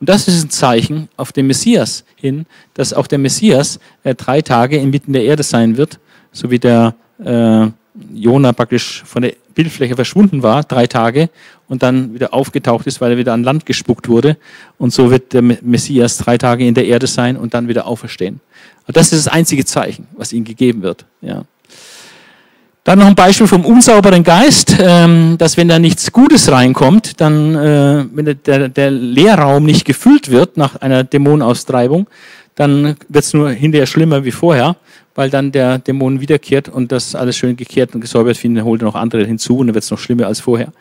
[0.00, 4.40] Und das ist ein Zeichen auf den Messias hin, dass auch der Messias äh, drei
[4.40, 5.98] Tage inmitten der Erde sein wird,
[6.32, 7.66] so wie der äh,
[8.12, 11.30] Jona praktisch von der Bildfläche verschwunden war, drei Tage,
[11.68, 14.36] und dann wieder aufgetaucht ist, weil er wieder an Land gespuckt wurde.
[14.78, 18.40] Und so wird der Messias drei Tage in der Erde sein und dann wieder auferstehen.
[18.86, 21.04] Und das ist das einzige Zeichen, was ihm gegeben wird.
[21.20, 21.42] Ja.
[22.84, 27.54] Dann noch ein Beispiel vom unsauberen Geist, ähm, dass wenn da nichts Gutes reinkommt, dann,
[27.54, 32.06] äh, wenn der, der Leerraum nicht gefüllt wird nach einer Dämonenaustreibung,
[32.58, 34.74] dann wird es nur hinterher schlimmer wie vorher,
[35.14, 38.86] weil dann der Dämon wiederkehrt und das alles schön gekehrt und gesäubert findet, holt er
[38.86, 40.72] noch andere hinzu und dann wird es noch schlimmer als vorher.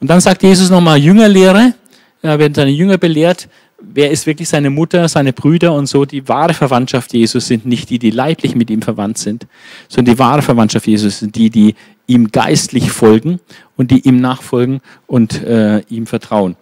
[0.00, 1.74] Und dann sagt Jesus nochmal Jüngerlehre,
[2.22, 6.06] da werden seine Jünger belehrt, wer ist wirklich seine Mutter, seine Brüder und so.
[6.06, 9.46] Die wahre Verwandtschaft Jesus sind nicht die, die leiblich mit ihm verwandt sind,
[9.88, 11.74] sondern die wahre Verwandtschaft Jesus sind die, die
[12.06, 13.40] ihm geistlich folgen
[13.76, 16.56] und die ihm nachfolgen und äh, ihm vertrauen.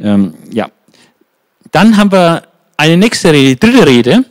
[0.00, 0.70] Ähm, ja.
[1.70, 2.42] Dann haben wir
[2.82, 4.24] eine nächste Rede, die dritte Rede,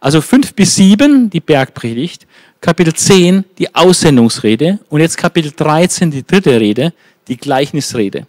[0.00, 2.26] also fünf bis sieben, die Bergpredigt,
[2.60, 6.92] Kapitel 10, die Aussendungsrede und jetzt Kapitel 13, die dritte Rede,
[7.28, 8.26] die Gleichnisrede.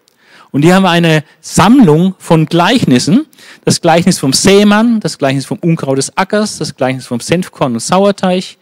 [0.52, 3.26] Und hier haben wir eine Sammlung von Gleichnissen.
[3.66, 7.80] Das Gleichnis vom Sämann, das Gleichnis vom Unkraut des Ackers, das Gleichnis vom Senfkorn und
[7.80, 8.58] Sauerteig.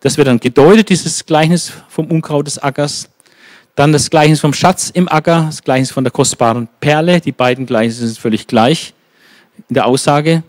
[0.00, 3.08] Das wird dann gedeutet, dieses Gleichnis vom Unkraut des Ackers.
[3.76, 7.20] Dann das Gleichnis vom Schatz im Acker, das Gleichnis von der kostbaren Perle.
[7.20, 8.92] Die beiden Gleichnisse sind völlig gleich
[9.68, 10.42] in der Aussage.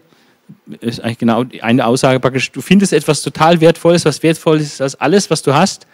[0.79, 2.51] Ist eigentlich genau eine Aussage praktisch.
[2.51, 5.87] Du findest etwas total Wertvolles, was wertvoll ist als alles, was du hast.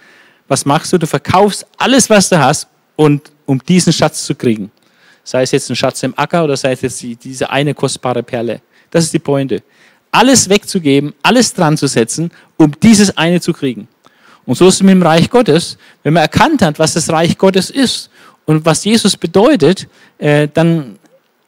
[0.47, 0.97] Was machst du?
[0.97, 4.71] Du verkaufst alles, was du hast, und um diesen Schatz zu kriegen.
[5.23, 8.23] Sei es jetzt ein Schatz im Acker oder sei es jetzt die, diese eine kostbare
[8.23, 8.61] Perle.
[8.91, 9.63] Das ist die Pointe.
[10.11, 13.87] Alles wegzugeben, alles dran zu setzen, um dieses eine zu kriegen.
[14.45, 15.77] Und so ist es mit dem Reich Gottes.
[16.03, 18.09] Wenn man erkannt hat, was das Reich Gottes ist
[18.45, 19.87] und was Jesus bedeutet,
[20.17, 20.99] äh, dann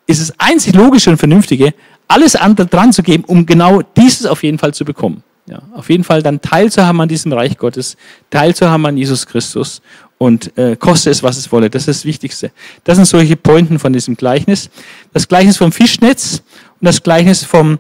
[0.08, 1.74] ist es einzig logische und vernünftige,
[2.08, 5.24] alles andere dran zu geben, um genau dieses auf jeden Fall zu bekommen.
[5.48, 7.98] Ja, auf jeden Fall dann teilzuhaben an diesem Reich Gottes,
[8.32, 9.82] teilzuhaben an Jesus Christus
[10.18, 11.70] und äh, koste es, was es wolle.
[11.70, 12.52] Das ist das Wichtigste.
[12.84, 14.72] Das sind solche Pointen von diesem Gleichnis.
[15.14, 16.42] Das Gleichnis vom Fischnetz
[16.80, 17.78] und das Gleichnis vom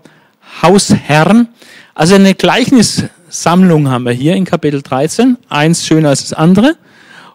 [0.61, 1.47] Hausherrn.
[1.95, 5.37] Also eine Gleichnissammlung haben wir hier in Kapitel 13.
[5.49, 6.75] Eins schöner als das andere.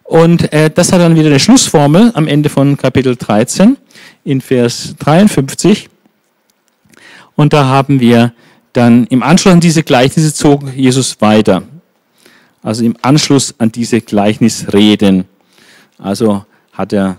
[0.05, 3.76] Und äh, das hat dann wieder eine Schlussformel am Ende von Kapitel 13
[4.24, 5.88] in Vers 53.
[7.36, 8.32] Und da haben wir
[8.72, 11.62] dann im Anschluss an diese Gleichnisse zog Jesus weiter.
[12.62, 15.24] Also im Anschluss an diese Gleichnisreden.
[15.98, 17.18] Also hat er,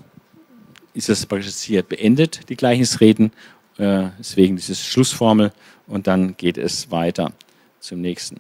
[0.93, 3.31] ist das praktisch hier beendet, die Gleichnisreden,
[3.77, 5.51] äh, deswegen diese Schlussformel
[5.87, 7.31] und dann geht es weiter
[7.79, 8.39] zum nächsten.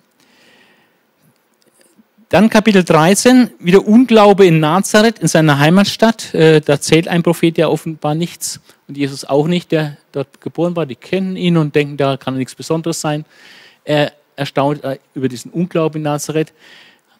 [2.31, 6.33] Dann Kapitel 13, wieder Unglaube in Nazareth, in seiner Heimatstadt.
[6.33, 10.73] Äh, da zählt ein Prophet ja offenbar nichts und Jesus auch nicht, der dort geboren
[10.77, 10.85] war.
[10.85, 13.25] Die kennen ihn und denken, da kann nichts Besonderes sein.
[13.83, 16.53] Er erstaunt äh, über diesen Unglauben in Nazareth.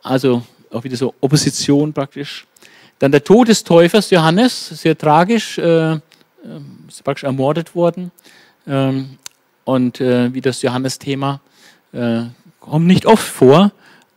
[0.02, 2.48] Also auch wieder so Opposition praktisch.
[3.00, 5.96] Dann der Tod des Täufers Johannes, sehr tragisch, äh,
[6.88, 8.12] ist praktisch ermordet worden.
[8.66, 9.18] Ähm,
[9.66, 11.40] und wie das Johannes-Thema
[12.60, 13.72] kommt nicht oft vor,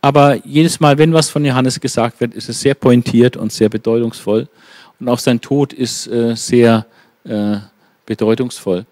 [0.04, 3.70] aber jedes Mal, wenn was von Johannes gesagt wird, ist es sehr pointiert und sehr
[3.70, 4.48] bedeutungsvoll.
[5.00, 6.84] Und auch sein Tod ist äh, sehr
[7.24, 7.56] äh,
[8.04, 8.84] bedeutungsvoll.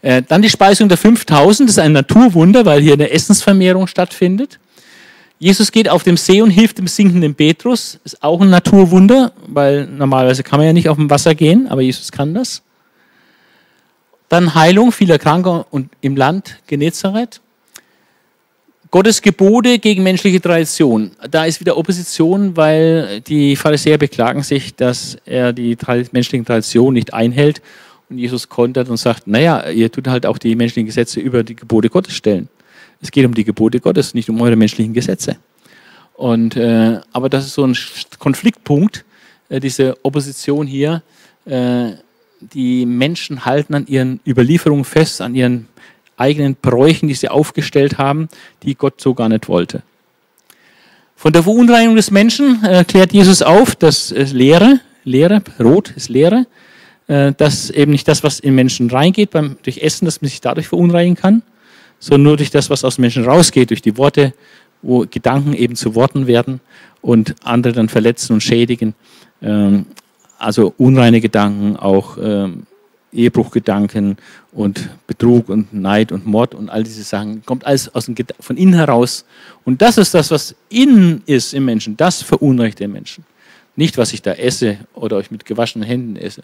[0.00, 4.60] Äh, dann die Speisung der 5000, das ist ein Naturwunder, weil hier eine Essensvermehrung stattfindet.
[5.40, 7.98] Jesus geht auf dem See und hilft dem sinkenden Petrus.
[8.04, 11.80] Ist auch ein Naturwunder, weil normalerweise kann man ja nicht auf dem Wasser gehen, aber
[11.80, 12.62] Jesus kann das.
[14.28, 17.40] Dann Heilung vieler Kranker und im Land Genezareth.
[18.94, 21.10] Gottes Gebote gegen menschliche Tradition.
[21.28, 25.76] Da ist wieder Opposition, weil die Pharisäer beklagen sich, dass er die
[26.12, 27.60] menschlichen Traditionen nicht einhält.
[28.08, 31.56] Und Jesus kontert und sagt, naja, ihr tut halt auch die menschlichen Gesetze über die
[31.56, 32.48] Gebote Gottes stellen.
[33.02, 35.38] Es geht um die Gebote Gottes, nicht um eure menschlichen Gesetze.
[36.12, 37.76] Und, äh, aber das ist so ein
[38.20, 39.04] Konfliktpunkt,
[39.48, 41.02] äh, diese Opposition hier.
[41.46, 41.94] Äh,
[42.40, 45.66] die Menschen halten an ihren Überlieferungen fest, an ihren
[46.16, 48.28] eigenen Bräuchen, die sie aufgestellt haben,
[48.62, 49.82] die Gott so gar nicht wollte.
[51.16, 56.08] Von der Verunreinigung des Menschen äh, klärt Jesus auf, dass äh, Leere, Leere, Rot ist
[56.08, 56.46] Leere,
[57.06, 60.68] dass eben nicht das, was in Menschen reingeht beim, durch Essen, dass man sich dadurch
[60.68, 61.42] verunreinigen kann,
[61.98, 64.32] sondern nur durch das, was aus Menschen rausgeht, durch die Worte,
[64.80, 66.60] wo Gedanken eben zu Worten werden
[67.02, 68.94] und andere dann verletzen und schädigen.
[69.42, 69.86] Ähm,
[70.38, 72.66] also unreine Gedanken, auch ähm,
[73.14, 74.16] Ehebruchgedanken
[74.52, 77.44] und Betrug und Neid und Mord und all diese Sachen.
[77.44, 79.24] Kommt alles aus dem, von innen heraus.
[79.64, 81.96] Und das ist das, was innen ist im Menschen.
[81.96, 83.24] Das verunreinigt den Menschen.
[83.76, 86.42] Nicht, was ich da esse oder euch mit gewaschenen Händen esse.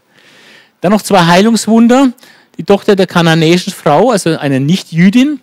[0.80, 2.12] Dann noch zwei Heilungswunder.
[2.58, 5.40] Die Tochter der kananäischen Frau, also eine Nicht-Jüdin.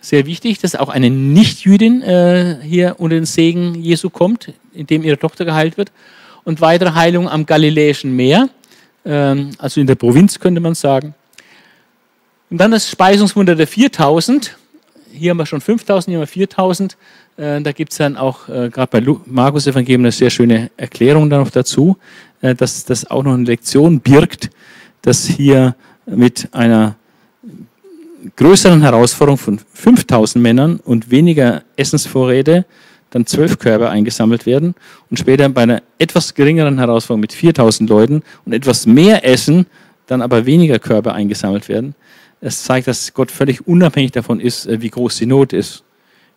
[0.00, 5.18] Sehr wichtig, dass auch eine Nicht-Jüdin äh, hier unter den Segen Jesu kommt, indem ihre
[5.18, 5.92] Tochter geheilt wird.
[6.44, 8.48] Und weitere Heilung am Galiläischen Meer
[9.04, 11.14] also in der Provinz könnte man sagen.
[12.50, 14.56] Und dann das Speisungswunder der 4000.
[15.12, 16.96] Hier haben wir schon 5000, hier haben wir 4000.
[17.36, 21.30] Äh, da gibt es dann auch äh, gerade bei Markus Evangelium eine sehr schöne Erklärung
[21.30, 21.96] dann noch dazu,
[22.40, 24.50] äh, dass das auch noch eine Lektion birgt,
[25.02, 25.74] dass hier
[26.06, 26.96] mit einer
[28.36, 32.64] größeren Herausforderung von 5000 Männern und weniger Essensvorräte
[33.14, 34.74] dann zwölf Körbe eingesammelt werden
[35.08, 39.66] und später bei einer etwas geringeren Herausforderung mit 4000 Leuten und etwas mehr Essen
[40.06, 41.94] dann aber weniger Körbe eingesammelt werden.
[42.40, 45.84] Es zeigt, dass Gott völlig unabhängig davon ist, äh, wie groß die Not ist.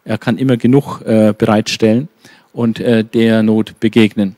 [0.06, 2.08] Er kann immer genug äh, bereitstellen
[2.54, 4.36] und äh, der Not begegnen.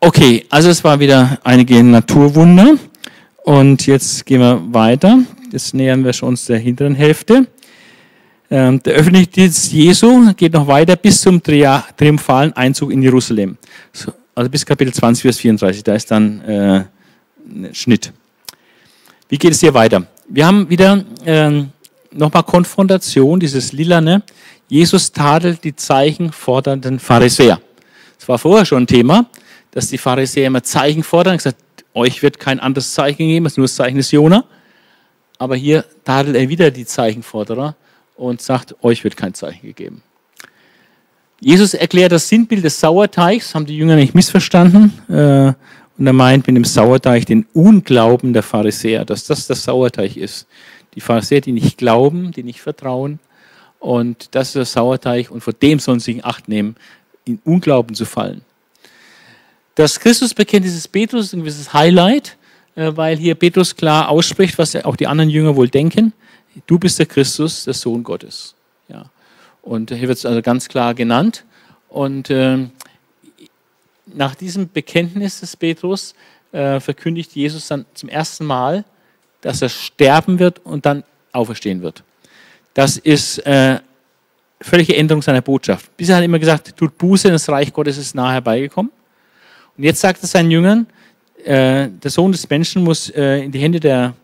[0.00, 2.76] Okay, also es war wieder einige Naturwunder
[3.44, 5.18] und jetzt gehen wir weiter.
[5.52, 7.46] Jetzt nähern wir uns der hinteren Hälfte.
[8.54, 13.58] Ähm, der öffentliche Dienst Jesu geht noch weiter bis zum triumphalen Einzug in Jerusalem.
[14.32, 15.82] Also bis Kapitel 20, Vers 34.
[15.82, 16.84] Da ist dann äh,
[17.48, 18.12] ein Schnitt.
[19.28, 20.06] Wie geht es hier weiter?
[20.28, 21.64] Wir haben wieder äh,
[22.12, 24.22] nochmal Konfrontation, dieses Lilane.
[24.68, 27.56] Jesus tadelt die Zeichen fordernden Pharisäer.
[27.56, 29.26] Das Es war vorher schon ein Thema,
[29.72, 31.32] dass die Pharisäer immer Zeichen fordern.
[31.32, 31.58] und gesagt,
[31.92, 34.44] euch wird kein anderes Zeichen gegeben, als nur das Zeichen des Jona.
[35.38, 37.74] Aber hier tadelt er wieder die Zeichenforderer
[38.16, 40.02] und sagt, euch wird kein Zeichen gegeben.
[41.40, 44.92] Jesus erklärt das Sinnbild des Sauerteigs, haben die Jünger nicht missverstanden.
[45.08, 45.52] Äh,
[45.96, 50.46] und er meint mit dem Sauerteig den Unglauben der Pharisäer, dass das das Sauerteig ist.
[50.94, 53.20] Die Pharisäer, die nicht glauben, die nicht vertrauen.
[53.78, 56.76] Und das ist der Sauerteig und vor dem sollen sie in Acht nehmen,
[57.24, 58.42] in Unglauben zu fallen.
[59.74, 62.36] Das Christusbekenntnis des Petrus ist ein gewisses Highlight,
[62.76, 66.12] äh, weil hier Petrus klar ausspricht, was auch die anderen Jünger wohl denken.
[66.66, 68.54] Du bist der Christus, der Sohn Gottes.
[68.88, 69.06] Ja.
[69.62, 71.44] Und hier wird es also ganz klar genannt.
[71.88, 72.66] Und äh,
[74.06, 76.14] nach diesem Bekenntnis des Petrus
[76.52, 78.84] äh, verkündigt Jesus dann zum ersten Mal,
[79.40, 82.02] dass er sterben wird und dann auferstehen wird.
[82.74, 83.78] Das ist äh,
[84.60, 85.94] völlige Änderung seiner Botschaft.
[85.96, 88.90] Bisher hat er immer gesagt, tut Buße, das Reich Gottes ist nahe herbeigekommen.
[89.76, 90.86] Und jetzt sagt er seinen Jüngern,
[91.44, 94.14] äh, der Sohn des Menschen muss äh, in die Hände der,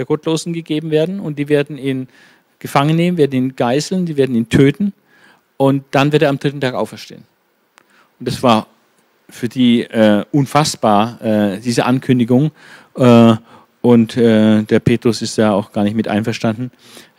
[0.00, 2.08] der Gottlosen gegeben werden und die werden ihn
[2.58, 4.92] gefangen nehmen, werden ihn geißeln, die werden ihn töten
[5.58, 7.22] und dann wird er am dritten Tag auferstehen.
[8.18, 8.66] Und das war
[9.28, 12.50] für die äh, unfassbar, äh, diese Ankündigung.
[12.96, 13.34] Äh,
[13.82, 16.70] und äh, der Petrus ist ja auch gar nicht mit einverstanden,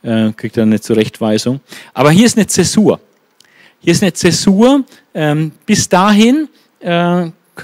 [0.04, 1.62] kriegt dann eine Zurechtweisung.
[1.94, 3.00] Aber hier ist eine Zäsur.
[3.80, 4.84] Hier ist eine Zäsur.
[5.14, 6.50] Ähm, bis dahin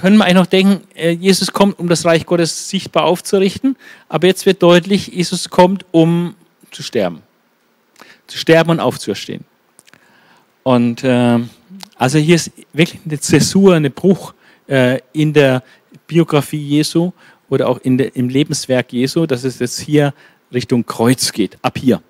[0.00, 3.76] können wir eigentlich noch denken, äh, Jesus kommt, um das Reich Gottes sichtbar aufzurichten.
[4.08, 6.36] Aber jetzt wird deutlich, Jesus kommt, um
[6.70, 7.22] zu sterben.
[8.28, 9.44] Zu sterben und aufzuerstehen.
[10.62, 11.40] Und äh,
[11.96, 14.34] also hier ist wirklich eine Zäsur, ein Bruch
[14.68, 15.64] äh, in der
[16.06, 17.10] Biografie Jesu
[17.48, 20.14] oder auch in der, im Lebenswerk Jesu, dass es jetzt hier
[20.52, 22.00] Richtung Kreuz geht, ab hier.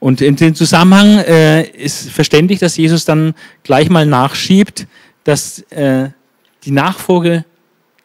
[0.00, 4.86] Und in dem Zusammenhang äh, ist verständlich, dass Jesus dann gleich mal nachschiebt,
[5.24, 6.10] dass äh,
[6.64, 7.44] die Nachfolge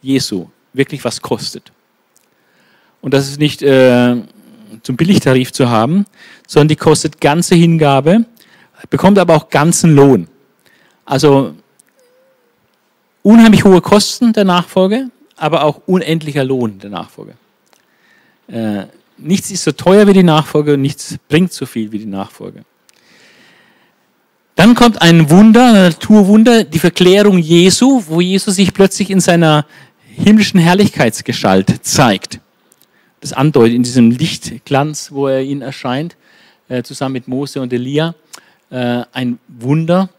[0.02, 1.72] Jesu wirklich was kostet.
[3.02, 4.16] Und das ist nicht äh,
[4.84, 6.06] zum Billigtarif zu haben,
[6.48, 8.26] sondern die kostet ganze Hingabe,
[8.90, 10.28] bekommt aber auch ganzen Lohn.
[11.06, 11.54] Also
[13.24, 17.34] unheimlich hohe Kosten der Nachfolge, aber auch unendlicher Lohn der Nachfolge.
[18.48, 18.86] Äh,
[19.18, 22.64] nichts ist so teuer wie die Nachfolge und nichts bringt so viel wie die Nachfolge.
[24.56, 29.66] Dann kommt ein Wunder, ein Naturwunder, die Verklärung Jesu, wo Jesus sich plötzlich in seiner
[30.08, 32.40] himmlischen Herrlichkeitsgestalt zeigt.
[33.20, 36.16] Das andeutet in diesem Lichtglanz, wo er ihnen erscheint,
[36.70, 38.16] äh, zusammen mit Mose und Elia.
[38.70, 40.10] Äh, ein Wunder,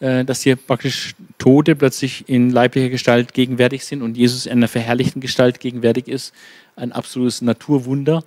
[0.00, 4.68] äh, dass hier praktisch Tote plötzlich in leiblicher Gestalt gegenwärtig sind und Jesus in einer
[4.68, 6.32] verherrlichten Gestalt gegenwärtig ist.
[6.74, 8.24] Ein absolutes Naturwunder.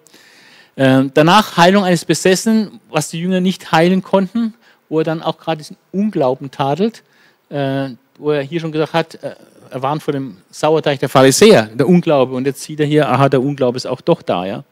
[0.76, 4.54] Danach Heilung eines Besessenen, was die Jünger nicht heilen konnten
[4.90, 7.04] wo er dann auch gerade diesen Unglauben tadelt,
[7.50, 9.36] äh, wo er hier schon gesagt hat, äh,
[9.70, 12.36] er warnt vor dem Sauerteig der Pharisäer, der Unglaube.
[12.36, 14.64] Und jetzt sieht er hier, aha, der Unglaube ist auch doch da, ja,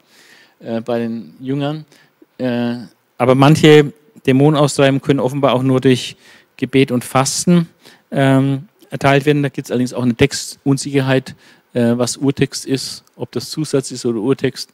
[0.60, 1.84] äh, bei den Jüngern.
[2.38, 2.76] Äh,
[3.18, 3.92] aber manche
[4.26, 6.16] Dämonenaustreibungen können offenbar auch nur durch
[6.56, 7.68] Gebet und Fasten
[8.10, 9.42] ähm, erteilt werden.
[9.42, 11.34] Da gibt es allerdings auch eine Textunsicherheit,
[11.74, 14.70] äh, was Urtext ist, ob das Zusatz ist oder Urtext,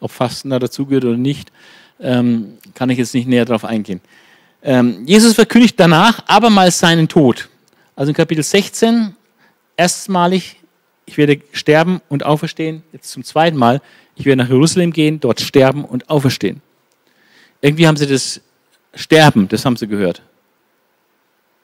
[0.00, 1.52] ob Fasten da dazugehört oder nicht.
[2.00, 4.00] Ähm, kann ich jetzt nicht näher darauf eingehen.
[4.62, 7.48] Ähm, Jesus verkündigt danach abermals seinen Tod.
[7.94, 9.14] Also in Kapitel 16
[9.76, 10.56] erstmalig,
[11.06, 12.82] ich werde sterben und auferstehen.
[12.92, 13.80] Jetzt zum zweiten Mal,
[14.16, 16.62] ich werde nach Jerusalem gehen, dort sterben und auferstehen.
[17.60, 18.40] Irgendwie haben sie das
[18.94, 20.22] Sterben, das haben sie gehört.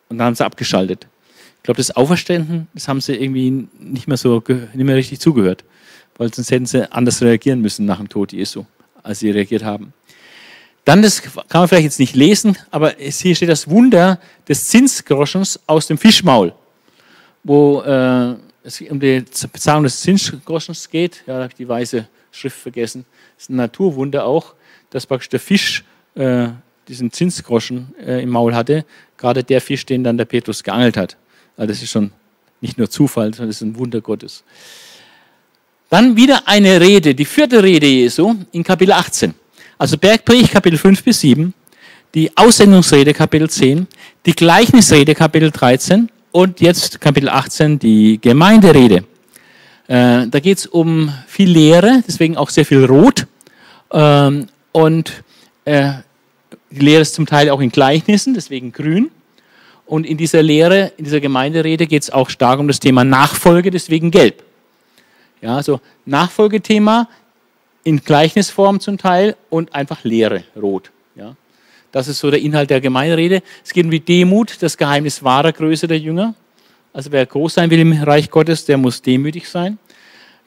[0.09, 1.07] Und dann haben sie abgeschaltet.
[1.59, 5.65] Ich glaube, das Auferstehen, das haben sie irgendwie nicht mehr so, nicht mehr richtig zugehört.
[6.19, 8.65] Weil sonst hätten sie anders reagieren müssen nach dem Tod Jesu,
[9.03, 9.95] als sie reagiert haben.
[10.85, 14.19] Dann, das kann man vielleicht jetzt nicht lesen, aber hier steht das Wunder
[14.49, 16.53] des Zinsgroschens aus dem Fischmaul,
[17.45, 21.23] wo äh, es um die Bezahlung des Zinsgroschens geht.
[21.27, 23.05] Ja, da habe ich die weiße Schrift vergessen.
[23.37, 24.55] Das ist ein Naturwunder auch,
[24.91, 25.85] dass praktisch der Fisch
[26.17, 26.49] äh,
[26.89, 28.85] diesen Zinsgroschen äh, im Maul hatte.
[29.17, 31.17] Gerade der Fisch, den dann der Petrus geangelt hat.
[31.57, 32.11] Also das ist schon
[32.61, 34.43] nicht nur Zufall, sondern das ist ein Wunder Gottes.
[35.91, 39.35] Dann wieder eine Rede, die vierte Rede Jesu in Kapitel 18.
[39.83, 41.53] Also Bergpredigt Kapitel 5 bis 7,
[42.15, 43.89] die Aussendungsrede Kapitel 10,
[44.25, 49.03] die Gleichnisrede Kapitel 13 und jetzt Kapitel 18 die Gemeinderede.
[49.89, 53.27] Äh, da geht es um viel Lehre, deswegen auch sehr viel Rot.
[53.93, 55.25] Ähm, und
[55.65, 55.95] äh,
[56.71, 59.11] die Lehre ist zum Teil auch in Gleichnissen, deswegen grün.
[59.85, 63.73] Und in dieser Lehre, in dieser Gemeinderede geht es auch stark um das Thema Nachfolge,
[63.73, 64.45] deswegen gelb.
[65.41, 67.09] Ja, also Nachfolgethema
[67.85, 70.91] in Gleichnisform zum Teil und einfach Lehre, rot.
[71.17, 71.37] Ja.
[71.91, 73.43] Das ist so der Inhalt der Gemeinrede.
[73.65, 76.35] Es geht um die Demut, das Geheimnis wahrer Größe der Jünger
[76.93, 79.79] Also wer groß sein will im Reich Gottes, der muss demütig sein.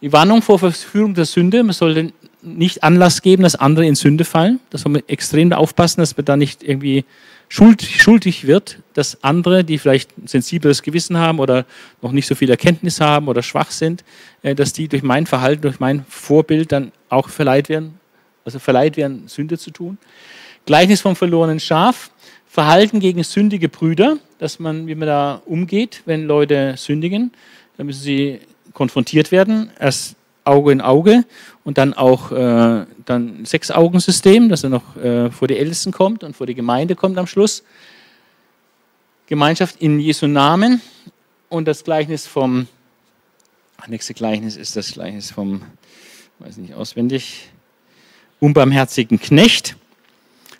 [0.01, 2.11] Die Warnung vor Verführung der Sünde, man sollte
[2.41, 4.59] nicht Anlass geben, dass andere in Sünde fallen.
[4.69, 7.05] Da soll man extrem aufpassen, dass man da nicht irgendwie
[7.49, 11.65] schuldig, schuldig wird, dass andere, die vielleicht ein sensibleres Gewissen haben oder
[12.01, 14.03] noch nicht so viel Erkenntnis haben oder schwach sind,
[14.41, 17.99] äh, dass die durch mein Verhalten, durch mein Vorbild dann auch verleiht werden,
[18.43, 19.97] also verleiht werden, Sünde zu tun.
[20.65, 22.11] Gleichnis vom verlorenen Schaf,
[22.47, 27.31] Verhalten gegen sündige Brüder, dass man, wie man da umgeht, wenn Leute sündigen,
[27.77, 28.39] dann müssen sie
[28.73, 30.15] konfrontiert werden, erst
[30.45, 31.25] Auge in Auge
[31.63, 36.35] und dann auch äh, dann Sechs-Augen-System, dass er noch äh, vor die Ältesten kommt und
[36.35, 37.63] vor die Gemeinde kommt am Schluss.
[39.27, 40.81] Gemeinschaft in Jesu Namen
[41.49, 42.67] und das Gleichnis vom,
[43.87, 45.61] nächste Gleichnis ist das Gleichnis vom,
[46.39, 47.49] weiß nicht auswendig,
[48.39, 49.75] unbarmherzigen Knecht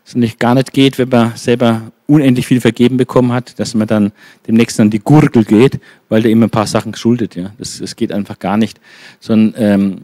[0.06, 3.88] es nicht gar nicht geht, wenn man selber unendlich viel vergeben bekommen hat, dass man
[3.88, 4.12] dann
[4.48, 5.80] demnächst an die Gurgel geht,
[6.10, 7.36] weil der immer ein paar Sachen schuldet.
[7.36, 8.80] Ja, das, das geht einfach gar nicht.
[9.20, 9.98] Sondern ähm,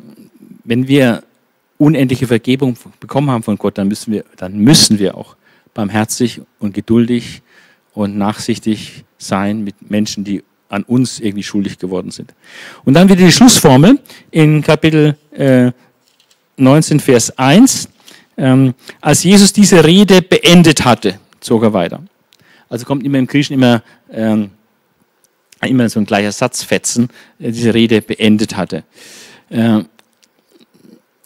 [0.63, 1.23] wenn wir
[1.81, 5.35] unendliche Vergebung bekommen haben von Gott, dann müssen wir, dann müssen wir auch
[5.73, 7.41] barmherzig und geduldig
[7.93, 12.35] und nachsichtig sein mit Menschen, die an uns irgendwie schuldig geworden sind.
[12.85, 15.71] Und dann wieder die Schlussformel in Kapitel äh,
[16.57, 17.89] 19, Vers 1.
[18.37, 22.03] Ähm, als Jesus diese Rede beendet hatte, zog er weiter.
[22.69, 24.51] Also kommt immer im Griechischen immer, ähm,
[25.61, 27.09] immer so ein gleicher Satzfetzen,
[27.39, 28.83] äh, diese Rede beendet hatte.
[29.49, 29.83] Äh,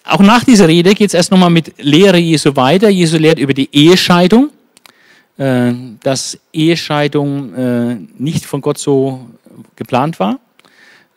[0.07, 2.89] auch nach dieser Rede geht es erst nochmal mit Lehre Jesu weiter.
[2.89, 4.51] Jesu lehrt über die Ehescheidung,
[5.37, 9.27] äh, dass Ehescheidung äh, nicht von Gott so
[9.75, 10.39] geplant war,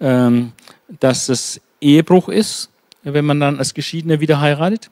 [0.01, 0.53] ähm,
[1.01, 2.71] dass es Ehebruch ist,
[3.03, 4.91] wenn man dann als Geschiedener wieder heiratet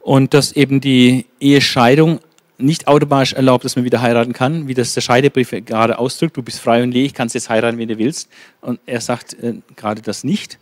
[0.00, 2.20] und dass eben die Ehescheidung
[2.58, 6.36] nicht automatisch erlaubt, dass man wieder heiraten kann, wie das der Scheidebrief gerade ausdrückt.
[6.36, 8.28] Du bist frei und ledig, kannst jetzt heiraten, wenn du willst.
[8.60, 10.58] Und er sagt äh, gerade das nicht,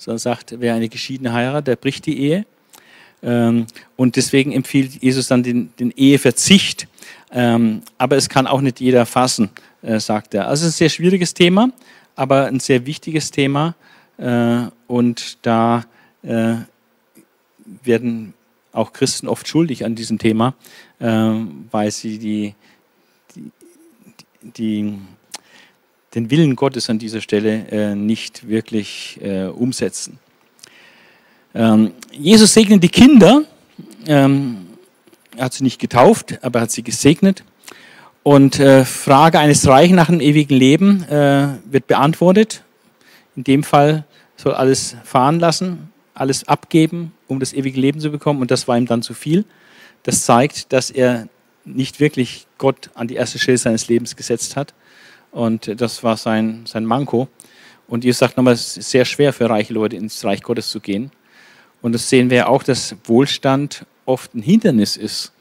[0.00, 2.46] sondern sagt, wer eine geschiedene heiratet, der bricht die Ehe.
[3.22, 6.88] Ähm, und deswegen empfiehlt Jesus dann den, den Eheverzicht.
[7.30, 9.50] Ähm, aber es kann auch nicht jeder fassen,
[9.82, 10.48] äh, sagt er.
[10.48, 11.70] Also es ist ein sehr schwieriges Thema,
[12.16, 13.74] aber ein sehr wichtiges Thema.
[14.16, 15.84] Äh, und da
[16.22, 16.54] äh,
[17.84, 18.32] werden
[18.72, 20.54] auch Christen oft schuldig an diesem Thema,
[20.98, 22.54] weil sie die,
[23.34, 23.50] die,
[24.42, 24.98] die,
[26.14, 30.18] den Willen Gottes an dieser Stelle äh, nicht wirklich äh, umsetzen.
[31.54, 33.44] Ähm, Jesus segnet die Kinder.
[34.06, 34.66] Ähm,
[35.36, 37.44] er hat sie nicht getauft, aber er hat sie gesegnet.
[38.22, 42.64] Und äh, Frage eines Reichen nach dem ewigen Leben äh, wird beantwortet.
[43.36, 44.04] In dem Fall
[44.36, 48.40] soll alles fahren lassen, alles abgeben, um das ewige Leben zu bekommen.
[48.40, 49.44] Und das war ihm dann zu viel.
[50.02, 51.28] Das zeigt, dass er
[51.64, 54.74] nicht wirklich Gott an die erste Stelle seines Lebens gesetzt hat.
[55.30, 57.28] Und das war sein, sein Manko.
[57.86, 60.80] Und ihr sagt nochmal, es ist sehr schwer für reiche Leute ins Reich Gottes zu
[60.80, 61.10] gehen.
[61.82, 65.32] Und das sehen wir auch, dass Wohlstand oft ein Hindernis ist,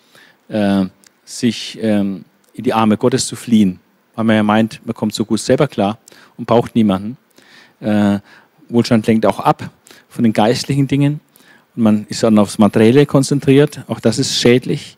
[0.48, 0.86] äh,
[1.26, 3.80] sich ähm, in die Arme Gottes zu fliehen.
[4.16, 5.98] Weil man ja meint, man kommt so gut selber klar
[6.38, 7.18] und braucht niemanden.
[7.80, 8.20] Äh,
[8.68, 9.70] Wohlstand lenkt auch ab
[10.08, 11.20] von den geistlichen Dingen.
[11.76, 13.84] Und man ist dann aufs Materielle konzentriert.
[13.88, 14.98] Auch das ist schädlich.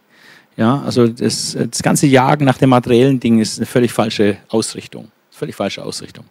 [0.58, 5.10] Ja, also das, das ganze Jagen nach dem materiellen Ding ist eine völlig falsche Ausrichtung.
[5.32, 6.26] Völlig falsche Ausrichtung.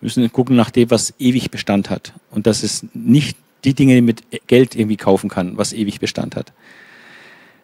[0.00, 2.12] Wir müssen gucken nach dem, was ewig Bestand hat.
[2.30, 6.36] Und das ist nicht die Dinge, die mit Geld irgendwie kaufen kann, was ewig Bestand
[6.36, 6.52] hat.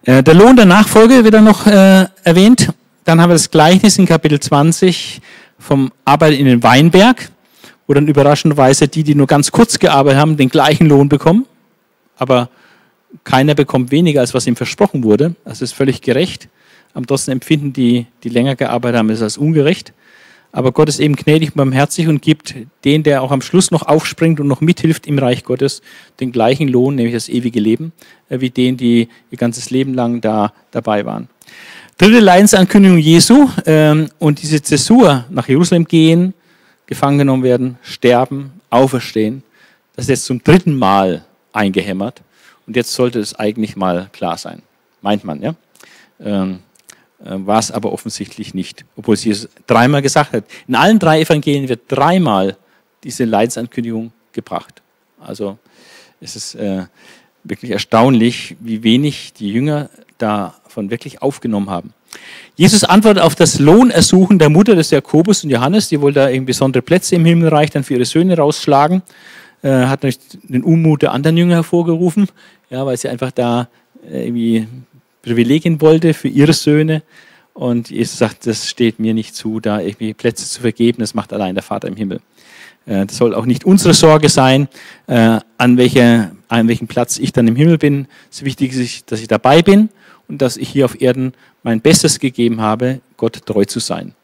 [0.05, 2.73] Äh, der Lohn der Nachfolge wird dann noch äh, erwähnt.
[3.05, 5.21] Dann haben wir das Gleichnis in Kapitel 20
[5.59, 7.31] vom Arbeit in den Weinberg
[7.91, 11.45] wo dann überraschenderweise die, die nur ganz kurz gearbeitet haben, den gleichen Lohn bekommen.
[12.17, 12.49] Aber
[13.25, 15.35] keiner bekommt weniger, als was ihm versprochen wurde.
[15.45, 16.49] Das ist völlig gerecht.
[16.95, 19.93] Am trotzdem empfinden die, die länger gearbeitet haben, es als ungerecht.
[20.53, 22.55] Aber Gott ist eben gnädig und barmherzig und gibt
[22.85, 25.81] den, der auch am Schluss noch aufspringt und noch mithilft im Reich Gottes,
[26.19, 27.93] den gleichen Lohn, nämlich das ewige Leben,
[28.29, 31.29] äh, wie den, die ihr ganzes Leben lang da dabei waren.
[31.99, 36.35] Dritte Leidensankündigung Jesu ähm, und diese Zäsur nach Jerusalem gehen,
[36.87, 39.45] gefangen genommen werden, sterben, auferstehen.
[39.95, 42.23] Das ist jetzt zum dritten Mal eingehämmert.
[42.67, 44.63] Und jetzt sollte es eigentlich mal klar sein.
[45.03, 45.55] Meint man, ja?
[46.21, 46.61] Ähm,
[47.25, 48.85] äh, war es aber offensichtlich nicht.
[48.97, 50.45] Obwohl sie es dreimal gesagt hat.
[50.69, 52.57] In allen drei Evangelien wird dreimal
[53.03, 54.83] diese Leidsankündigung gebracht.
[55.19, 55.59] Also
[56.21, 56.85] es ist äh,
[57.45, 61.95] wirklich erstaunlich, wie wenig die Jünger davon wirklich aufgenommen haben.
[62.57, 66.47] Jesus antwortet auf das Lohnersuchen der Mutter des Jakobus und Johannes, die wohl da irgendwie
[66.47, 69.03] besondere Plätze im Himmelreich dann für ihre Söhne rausschlagen,
[69.63, 72.29] äh, hat natürlich den Unmut der anderen Jünger hervorgerufen,
[72.71, 73.69] ja, weil sie einfach da
[74.11, 74.67] äh, irgendwie
[75.21, 77.03] Privilegien wollte für ihre Söhne.
[77.53, 81.35] Und Jesus sagt, das steht mir nicht zu, da irgendwie Plätze zu vergeben, das macht
[81.35, 82.21] allein der Vater im Himmel.
[82.87, 84.69] Äh, das soll auch nicht unsere Sorge sein,
[85.07, 88.07] an, welcher, an welchem Platz ich dann im Himmel bin.
[88.31, 89.91] Es ist wichtig, dass ich dabei bin
[90.29, 94.15] und dass ich hier auf Erden mein Bestes gegeben habe, Gott treu zu sein.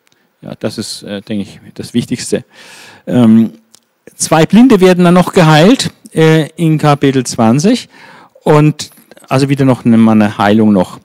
[0.40, 2.44] Ja, das ist, denke ich, das Wichtigste.
[3.06, 3.52] Ähm,
[4.14, 7.88] zwei Blinde werden dann noch geheilt in Kapitel 20
[8.42, 8.90] und
[9.28, 10.98] also wieder noch eine Heilung noch.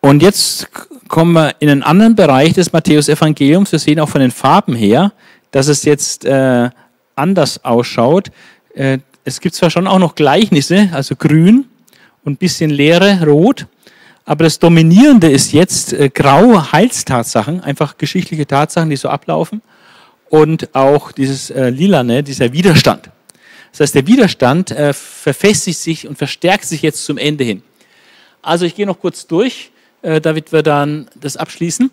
[0.00, 0.68] Und jetzt
[1.08, 3.72] kommen wir in einen anderen Bereich des Matthäus-Evangeliums.
[3.72, 5.12] Wir sehen auch von den Farben her,
[5.50, 6.70] dass es jetzt äh,
[7.14, 8.30] anders ausschaut.
[8.74, 11.66] Äh, es gibt zwar schon auch noch Gleichnisse, also grün
[12.24, 13.66] und bisschen leere rot,
[14.24, 19.60] aber das Dominierende ist jetzt äh, grau Heilstatsachen, einfach geschichtliche Tatsachen, die so ablaufen
[20.30, 23.10] und auch dieses äh, lilane, dieser Widerstand.
[23.72, 27.62] Das heißt, der Widerstand äh, verfestigt sich und verstärkt sich jetzt zum Ende hin.
[28.40, 29.70] Also ich gehe noch kurz durch,
[30.02, 31.90] äh, damit wir dann das abschließen.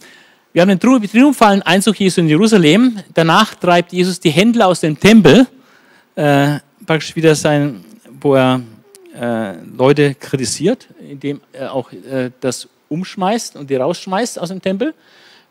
[0.53, 2.99] Wir haben den triumphalen Einzug Jesu in Jerusalem.
[3.13, 5.47] Danach treibt Jesus die Händler aus dem Tempel,
[6.15, 7.83] äh, praktisch wieder sein,
[8.21, 8.61] wo er
[9.19, 14.93] äh, Leute kritisiert, indem er auch äh, das umschmeißt und die rausschmeißt aus dem Tempel,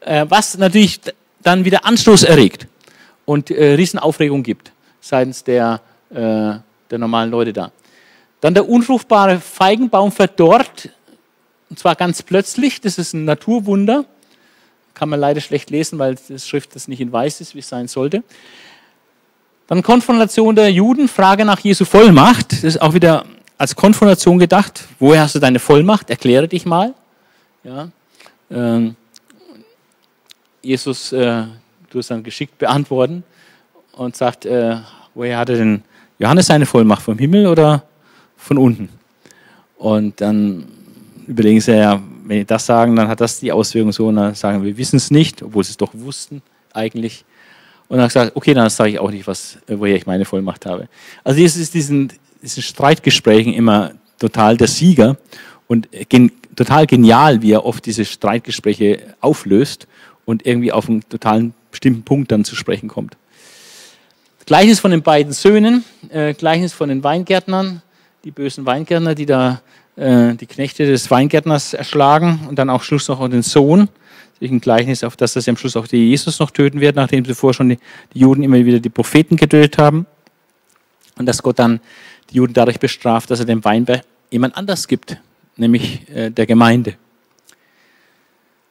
[0.00, 1.00] äh, was natürlich
[1.42, 2.66] dann wieder Anstoß erregt
[3.26, 4.72] und äh, Riesenaufregung gibt
[5.02, 7.70] seitens der, äh, der normalen Leute da.
[8.40, 10.88] Dann der unfruchtbare Feigenbaum verdorrt,
[11.68, 14.06] und zwar ganz plötzlich, das ist ein Naturwunder
[14.96, 17.68] kann man leider schlecht lesen, weil die Schrift das nicht in weiß ist, wie es
[17.68, 18.24] sein sollte.
[19.66, 22.52] Dann Konfrontation der Juden, Frage nach Jesu Vollmacht.
[22.52, 23.26] Das ist auch wieder
[23.58, 24.84] als Konfrontation gedacht.
[24.98, 26.08] Woher hast du deine Vollmacht?
[26.08, 26.94] Erkläre dich mal.
[27.62, 27.88] Ja.
[28.50, 28.96] Ähm,
[30.62, 31.44] Jesus äh,
[31.96, 33.24] du es dann geschickt beantworten
[33.92, 34.76] und sagt, äh,
[35.14, 35.82] woher hatte denn
[36.18, 37.02] Johannes seine Vollmacht?
[37.02, 37.82] Vom Himmel oder
[38.36, 38.88] von unten?
[39.78, 40.66] Und dann
[41.26, 44.34] überlegen sie ja, wenn die das sagen, dann hat das die Auswirkung so, und dann
[44.34, 46.42] sagen wir wissen es nicht, obwohl sie es doch wussten
[46.72, 47.24] eigentlich.
[47.88, 50.88] Und dann gesagt, okay, dann sage ich auch nicht, was, woher ich meine Vollmacht habe.
[51.24, 55.16] Also Jesus ist diesen, diesen Streitgesprächen immer total der Sieger
[55.68, 59.86] und gen, total genial, wie er oft diese Streitgespräche auflöst
[60.24, 63.16] und irgendwie auf einen totalen bestimmten Punkt dann zu sprechen kommt.
[64.46, 67.82] Gleiches von den beiden Söhnen, äh, Gleiches von den Weingärtnern,
[68.24, 69.60] die bösen Weingärtner, die da
[69.96, 73.88] äh, die Knechte des Weingärtners erschlagen und dann auch Schluss noch den Sohn.
[74.40, 77.54] Ein Gleichnis, auf das sie am Schluss auch die Jesus noch töten wird, nachdem vorher
[77.54, 77.78] schon die,
[78.12, 80.06] die Juden immer wieder die Propheten getötet haben.
[81.18, 81.80] Und dass Gott dann
[82.30, 85.16] die Juden dadurch bestraft, dass er den Weinberg jemand anders gibt,
[85.56, 86.96] nämlich äh, der Gemeinde.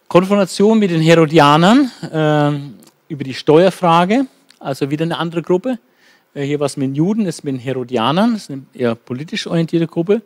[0.08, 4.28] Konfrontation mit den Herodianern äh, über die Steuerfrage,
[4.60, 5.80] also wieder eine andere Gruppe.
[6.34, 9.48] Äh, hier was mit den Juden, ist mit den Herodianern, das ist eine eher politisch
[9.48, 10.22] orientierte Gruppe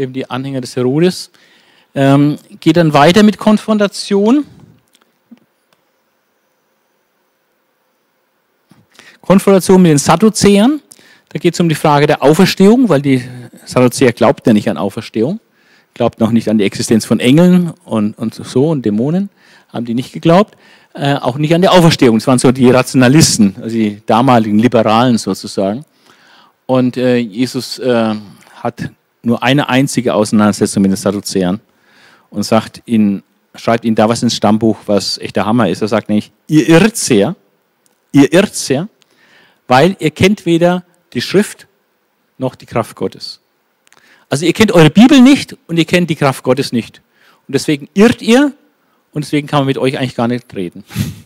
[0.00, 1.30] eben die Anhänger des Herodes.
[1.94, 4.46] Ähm, geht dann weiter mit Konfrontation.
[9.20, 10.80] Konfrontation mit den Sadduzäern.
[11.28, 13.22] Da geht es um die Frage der Auferstehung, weil die
[13.64, 15.38] Sadduzäer glaubt ja nicht an Auferstehung,
[15.94, 19.28] glaubt noch nicht an die Existenz von Engeln und, und so und Dämonen,
[19.68, 20.56] haben die nicht geglaubt.
[20.92, 22.18] Äh, auch nicht an die Auferstehung.
[22.18, 25.84] Das waren so die Rationalisten, also die damaligen Liberalen sozusagen.
[26.66, 28.14] Und äh, Jesus äh,
[28.56, 28.90] hat
[29.22, 31.60] nur eine einzige Auseinandersetzung mit den Sadduzäern
[32.30, 33.22] und sagt ihnen,
[33.54, 35.82] schreibt ihnen da was ins Stammbuch, was echt der Hammer ist.
[35.82, 37.36] Er sagt nämlich, ihr irrt sehr,
[38.12, 38.88] ihr irrt sehr,
[39.68, 41.66] weil ihr kennt weder die Schrift
[42.38, 43.40] noch die Kraft Gottes.
[44.28, 47.02] Also ihr kennt eure Bibel nicht und ihr kennt die Kraft Gottes nicht.
[47.46, 48.52] Und deswegen irrt ihr
[49.12, 50.84] und deswegen kann man mit euch eigentlich gar nicht reden.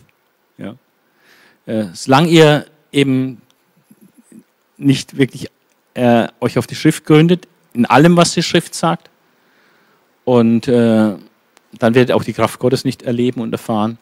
[0.57, 0.75] ja.
[1.65, 3.41] äh, solange ihr eben
[4.77, 5.49] nicht wirklich
[5.93, 9.09] äh, euch auf die Schrift gründet, in allem, was die Schrift sagt.
[10.23, 11.15] Und äh,
[11.77, 13.97] dann werdet ihr auch die Kraft Gottes nicht erleben und erfahren.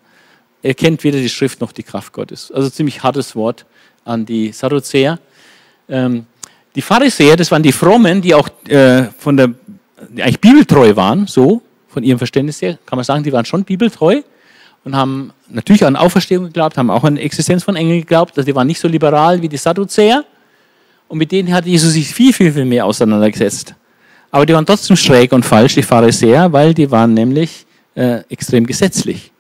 [0.62, 2.52] Er kennt weder die Schrift noch die Kraft Gottes.
[2.52, 3.66] Also ziemlich hartes Wort
[4.06, 5.20] an die Sadduzäer.
[5.90, 6.26] Ähm,
[6.76, 9.50] die Pharisäer, das waren die Frommen, die auch äh, von der,
[10.10, 11.62] die eigentlich bibeltreu waren, so
[11.94, 14.22] von ihrem Verständnis her, kann man sagen, die waren schon bibeltreu
[14.84, 18.46] und haben natürlich an Auferstehung geglaubt, haben auch an die Existenz von Engeln geglaubt, also
[18.46, 20.26] die waren nicht so liberal wie die Sadduzäer.
[21.08, 23.76] Und mit denen hat Jesus sich viel, viel, viel mehr auseinandergesetzt.
[24.32, 28.66] Aber die waren trotzdem schräg und falsch, die Pharisäer, weil die waren nämlich äh, extrem
[28.66, 29.32] gesetzlich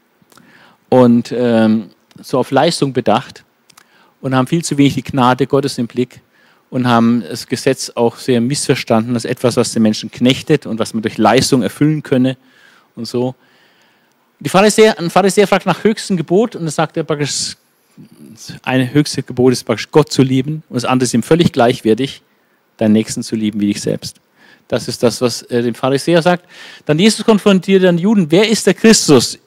[0.89, 1.89] und ähm,
[2.21, 3.43] so auf Leistung bedacht
[4.21, 6.21] und haben viel zu wenig die Gnade Gottes im Blick
[6.73, 10.95] und haben das Gesetz auch sehr missverstanden als etwas, was den Menschen knechtet und was
[10.95, 12.35] man durch Leistung erfüllen könne
[12.95, 13.35] und so.
[14.39, 17.57] Die Pharisäer, ein Pharisäer fragt nach höchstem Gebot und dann sagt er praktisch,
[18.63, 22.23] eine höchste Gebot ist praktisch Gott zu lieben und das andere ist ihm völlig gleichwertig,
[22.77, 24.17] deinen Nächsten zu lieben wie dich selbst.
[24.67, 26.43] Das ist das, was äh, dem Pharisäer sagt.
[26.87, 29.37] Dann Jesus konfrontiert den Juden, wer ist der Christus?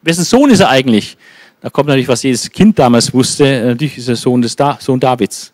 [0.00, 1.18] wessen Sohn ist er eigentlich?
[1.60, 4.98] Da kommt natürlich, was jedes Kind damals wusste, natürlich ist er Sohn, des da Sohn
[4.98, 5.53] Davids.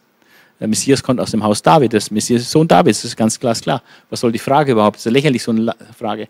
[0.60, 3.40] Der Messias kommt aus dem Haus David, das Messias ist Sohn Davids, das ist ganz
[3.40, 3.82] klar.
[4.10, 4.96] Was soll die Frage überhaupt?
[4.96, 6.28] Das ist lächerlich, so eine Frage.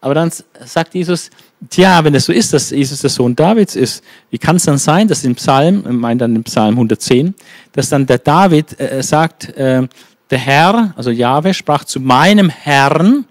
[0.00, 0.30] Aber dann
[0.64, 1.30] sagt Jesus,
[1.68, 4.78] tja, wenn es so ist, dass Jesus der Sohn Davids ist, wie kann es dann
[4.78, 7.34] sein, dass im Psalm, meint dann im Psalm 110,
[7.72, 9.86] dass dann der David äh, sagt, äh,
[10.30, 13.24] der Herr, also Jahwe, sprach zu meinem Herrn,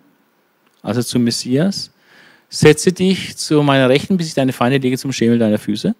[0.81, 1.91] also zum Messias,
[2.49, 5.95] setze dich zu meiner Rechten, bis ich deine Feinde lege zum Schemel deiner Füße.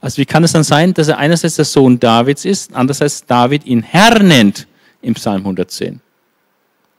[0.00, 3.66] Also wie kann es dann sein, dass er einerseits der Sohn Davids ist, andererseits David
[3.66, 4.66] ihn Herr nennt
[5.02, 6.00] im Psalm 110?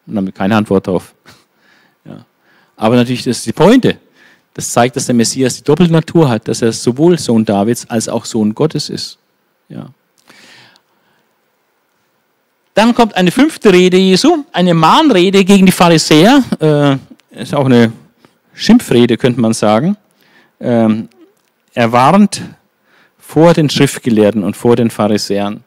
[0.05, 1.13] Und damit keine Antwort drauf.
[2.05, 2.25] Ja.
[2.77, 3.97] Aber natürlich, das ist die Pointe.
[4.53, 8.07] Das zeigt, dass der Messias die doppelte Natur hat, dass er sowohl Sohn Davids als
[8.07, 9.17] auch Sohn Gottes ist.
[9.67, 9.89] Ja.
[12.73, 16.41] Dann kommt eine fünfte Rede Jesu, eine Mahnrede gegen die Pharisäer.
[16.61, 17.91] Äh, ist auch eine
[18.53, 19.97] Schimpfrede, könnte man sagen.
[20.59, 21.09] Ähm,
[21.73, 22.41] er warnt
[23.29, 25.63] vor den Schriftgelehrten und vor den Pharisäern.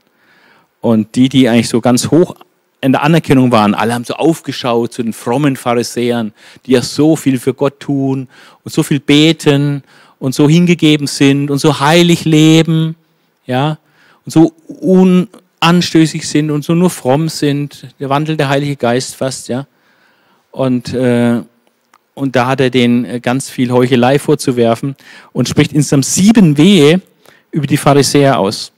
[0.81, 2.35] Und die, die eigentlich so ganz hoch
[2.81, 6.33] in der Anerkennung waren, alle haben so aufgeschaut zu den frommen Pharisäern,
[6.67, 8.27] die ja so viel für Gott tun
[8.65, 9.85] und so viel beten
[10.19, 12.97] und so hingegeben sind und so heilig leben,
[13.47, 13.79] ja,
[14.25, 15.29] und so un,
[15.61, 17.87] anstößig sind und so nur fromm sind.
[18.01, 19.69] Der wandelt der Heilige Geist fast, ja.
[20.51, 21.41] Und, äh,
[22.15, 24.97] und da hat er denen äh, ganz viel Heuchelei vorzuwerfen
[25.33, 27.01] und spricht insgesamt sieben Wehe
[27.53, 28.72] über die Pharisäer aus.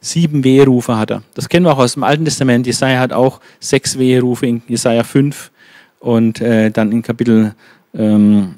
[0.00, 1.22] Sieben Weherufe hat er.
[1.34, 2.66] Das kennen wir auch aus dem Alten Testament.
[2.66, 5.50] Jesaja hat auch sechs Weherufe in Jesaja 5
[5.98, 7.54] und äh, dann in Kapitel
[7.94, 8.54] ähm,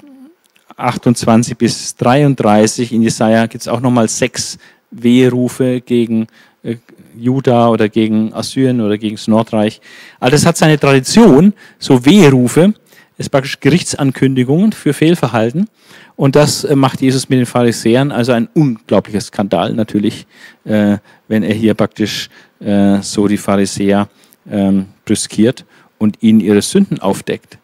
[0.77, 4.59] 28 bis 33 in Jesaja gibt es auch nochmal sechs
[4.91, 6.27] Weherufe gegen
[6.63, 6.77] äh,
[7.17, 9.81] Juda oder gegen Assyrien oder gegen das Nordreich.
[10.19, 12.73] All das hat seine Tradition, so Weherufe,
[13.17, 15.67] ist praktisch Gerichtsankündigungen für Fehlverhalten.
[16.15, 20.27] Und das äh, macht Jesus mit den Pharisäern, also ein unglaublicher Skandal natürlich,
[20.65, 20.97] äh,
[21.27, 24.07] wenn er hier praktisch äh, so die Pharisäer
[24.49, 25.65] ähm, brüskiert
[25.97, 27.57] und ihnen ihre Sünden aufdeckt.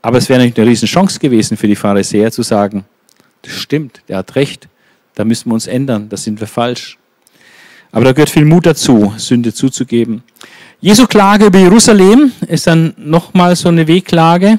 [0.00, 2.84] Aber es wäre natürlich eine Riesenchance gewesen für die Pharisäer zu sagen,
[3.42, 4.68] das stimmt, der hat recht,
[5.14, 6.98] da müssen wir uns ändern, da sind wir falsch.
[7.92, 10.22] Aber da gehört viel Mut dazu, Sünde zuzugeben.
[10.80, 14.58] Jesu Klage über Jerusalem ist dann nochmal so eine Wehklage,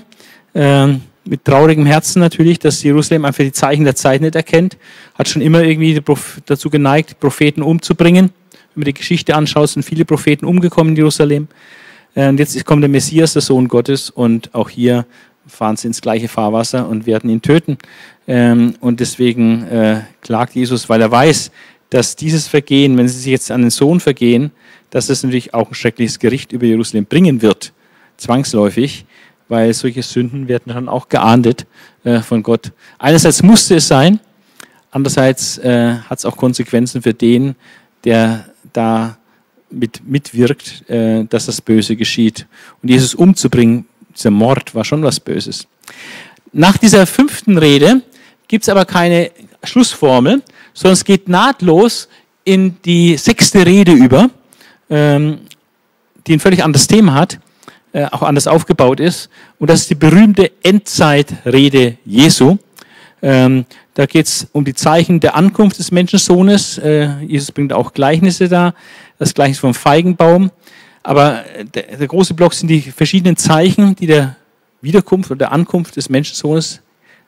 [0.54, 0.94] äh,
[1.26, 4.78] mit traurigem Herzen natürlich, dass Jerusalem einfach die Zeichen der Zeit nicht erkennt.
[5.16, 6.02] Hat schon immer irgendwie
[6.46, 8.32] dazu geneigt, Propheten umzubringen.
[8.52, 11.48] Wenn man die Geschichte anschaut, sind viele Propheten umgekommen in Jerusalem.
[12.16, 15.06] Äh, und jetzt kommt der Messias, der Sohn Gottes, und auch hier
[15.48, 17.78] fahren sie ins gleiche Fahrwasser und werden ihn töten.
[18.28, 21.52] Ähm, und deswegen äh, klagt Jesus, weil er weiß,
[21.90, 24.52] dass dieses Vergehen, wenn sie sich jetzt an den Sohn vergehen,
[24.90, 27.74] dass es natürlich auch ein schreckliches Gericht über Jerusalem bringen wird,
[28.18, 29.06] zwangsläufig,
[29.54, 31.68] weil solche Sünden werden dann auch geahndet
[32.04, 32.72] äh, von Gott.
[32.98, 34.20] Einerseits musste es sein,
[34.90, 37.54] andererseits äh, hat es auch Konsequenzen für den,
[38.04, 39.16] der da
[39.70, 42.48] mit, mitwirkt, äh, dass das Böse geschieht.
[42.82, 43.86] Und Jesus umzubringen,
[44.16, 45.68] dieser Mord war schon was Böses.
[46.52, 48.02] Nach dieser fünften Rede
[48.48, 49.30] gibt es aber keine
[49.64, 50.42] Schlussformel,
[50.74, 52.10] sondern es geht nahtlos
[52.44, 54.32] in die sechste Rede über,
[54.90, 55.42] ähm,
[56.26, 57.38] die ein völlig anderes Thema hat,
[57.94, 59.30] äh, auch anders aufgebaut ist.
[59.60, 62.58] Und das ist die berühmte Endzeitrede Jesu.
[63.22, 66.80] Ähm, da geht es um die Zeichen der Ankunft des Menschensohnes.
[66.80, 68.74] Äh, Jesus bringt auch Gleichnisse da,
[69.20, 70.52] das Gleichnis vom Feigenbaum.
[71.04, 74.38] Aber der, der große Block sind die verschiedenen Zeichen, die der
[74.82, 76.82] Wiederkunft oder der Ankunft des Menschensohnes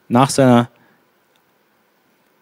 [0.09, 0.69] nach seiner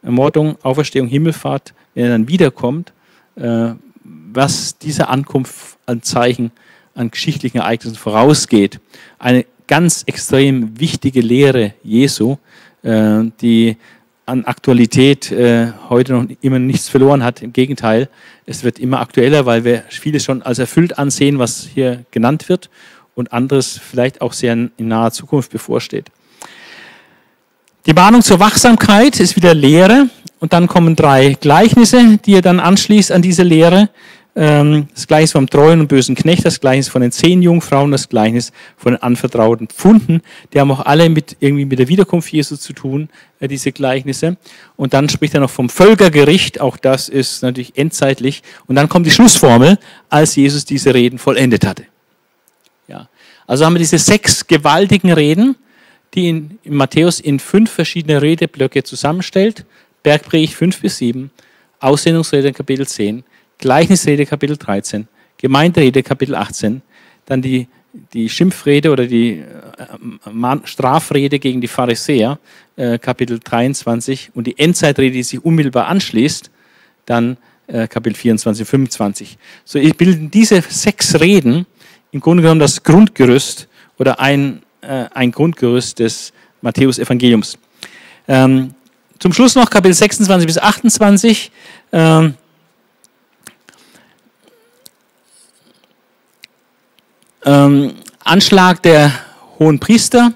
[0.01, 2.93] Ermordung, Auferstehung, Himmelfahrt, wenn er dann wiederkommt,
[3.35, 3.71] äh,
[4.03, 6.51] was dieser Ankunft an Zeichen,
[6.95, 8.79] an geschichtlichen Ereignissen vorausgeht.
[9.19, 12.37] Eine ganz extrem wichtige Lehre Jesu,
[12.83, 13.77] äh, die
[14.25, 17.41] an Aktualität äh, heute noch immer nichts verloren hat.
[17.41, 18.09] Im Gegenteil,
[18.45, 22.69] es wird immer aktueller, weil wir vieles schon als erfüllt ansehen, was hier genannt wird
[23.15, 26.09] und anderes vielleicht auch sehr in naher Zukunft bevorsteht.
[27.85, 32.61] Die Warnung zur Wachsamkeit ist wieder Lehre und dann kommen drei Gleichnisse, die er dann
[32.61, 33.89] anschließt an diese Lehre.
[34.35, 38.09] Ähm, das Gleichnis vom treuen und bösen Knecht, das Gleichnis von den zehn Jungfrauen, das
[38.09, 40.21] Gleichnis von den anvertrauten Pfunden.
[40.51, 43.09] Die haben auch alle mit, irgendwie mit der Wiederkunft Jesu zu tun,
[43.39, 44.37] äh, diese Gleichnisse.
[44.75, 48.41] Und dann spricht er noch vom Völkergericht, auch das ist natürlich endzeitlich.
[48.65, 49.77] Und dann kommt die Schlussformel,
[50.09, 51.83] als Jesus diese Reden vollendet hatte.
[52.87, 53.07] Ja.
[53.45, 55.55] Also haben wir diese sechs gewaltigen Reden,
[56.15, 59.65] die in, in Matthäus in fünf verschiedene Redeblöcke zusammenstellt.
[60.03, 61.31] Bergpredigt 5 bis 7,
[61.79, 63.23] Aussendungsrede Kapitel 10,
[63.63, 65.07] Gleichnisrede Kapitel 13,
[65.37, 66.81] Gemeinderede Kapitel 18,
[67.25, 67.69] dann die
[68.13, 72.39] die Schimpfrede oder die äh, Strafrede gegen die Pharisäer,
[72.75, 76.51] äh, Kapitel 23, und die Endzeitrede, die sich unmittelbar anschließt,
[77.05, 77.37] dann
[77.67, 79.37] äh, Kapitel 24, 25.
[79.63, 81.65] So bilden diese sechs Reden
[82.11, 87.57] im Grunde genommen das Grundgerüst oder ein, äh, ein Grundgerüst des Matthäus-Evangeliums.
[88.27, 88.73] Ähm,
[89.19, 91.51] zum Schluss noch Kapitel 26 bis 28.
[91.93, 92.33] Ähm,
[97.45, 99.11] ähm, Anschlag der
[99.59, 100.33] hohen Priester,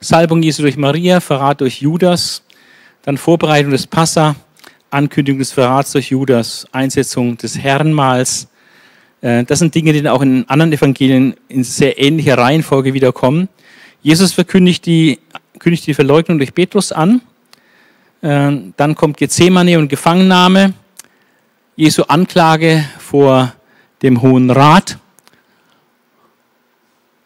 [0.00, 2.42] Salbung Jesu durch Maria, Verrat durch Judas,
[3.02, 4.36] dann Vorbereitung des Passa,
[4.90, 8.48] Ankündigung des Verrats durch Judas, Einsetzung des Herrenmahls.
[9.20, 13.48] Äh, das sind Dinge, die auch in anderen Evangelien in sehr ähnlicher Reihenfolge wiederkommen.
[14.02, 15.18] Jesus verkündigt die,
[15.58, 17.20] kündigt die Verleugnung durch Petrus an.
[18.22, 20.74] Äh, dann kommt Gethsemane und Gefangennahme.
[21.76, 23.54] Jesu Anklage vor
[24.02, 24.98] dem Hohen Rat.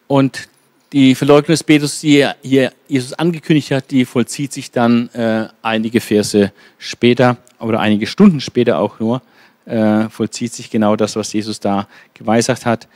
[0.07, 0.49] Und
[0.95, 6.01] die Verleugnung des Petrus, die hier Jesus angekündigt hat, die vollzieht sich dann äh, einige
[6.01, 9.21] Verse später oder einige Stunden später auch nur,
[9.67, 12.87] äh, vollzieht sich genau das, was Jesus da geweissagt hat.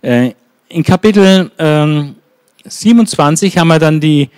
[0.00, 0.32] Äh,
[0.68, 2.14] in Kapitel ähm,
[2.64, 4.30] 27 haben wir dann die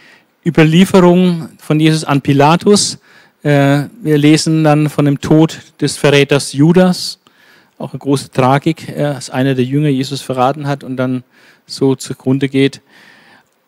[0.44, 2.98] Überlieferung von Jesus an Pilatus.
[3.44, 7.20] Äh, wir lesen dann von dem Tod des Verräters Judas,
[7.78, 11.22] auch eine große Tragik, als einer der Jünger Jesus verraten hat und dann
[11.66, 12.80] so zugrunde geht.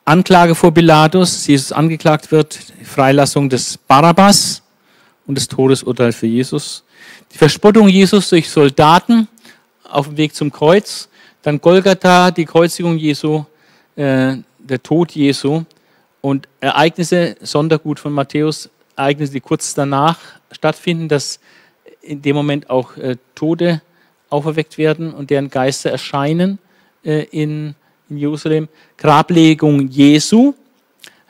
[0.05, 4.63] Anklage vor Pilatus, Jesus angeklagt wird, Freilassung des Barabbas
[5.27, 6.85] und das Todesurteil für Jesus.
[7.33, 9.29] Die Verspottung Jesus durch Soldaten
[9.83, 11.09] auf dem Weg zum Kreuz,
[11.43, 13.45] dann Golgatha, die Kreuzigung Jesu,
[13.97, 15.65] äh, der Tod Jesu
[16.21, 20.19] und Ereignisse, Sondergut von Matthäus, Ereignisse, die kurz danach
[20.51, 21.41] stattfinden, dass
[22.01, 23.83] in dem Moment auch äh, Tode
[24.31, 26.59] auferweckt werden und deren Geister erscheinen
[27.05, 27.75] äh, in
[28.09, 30.55] in Jerusalem, Grablegung Jesu,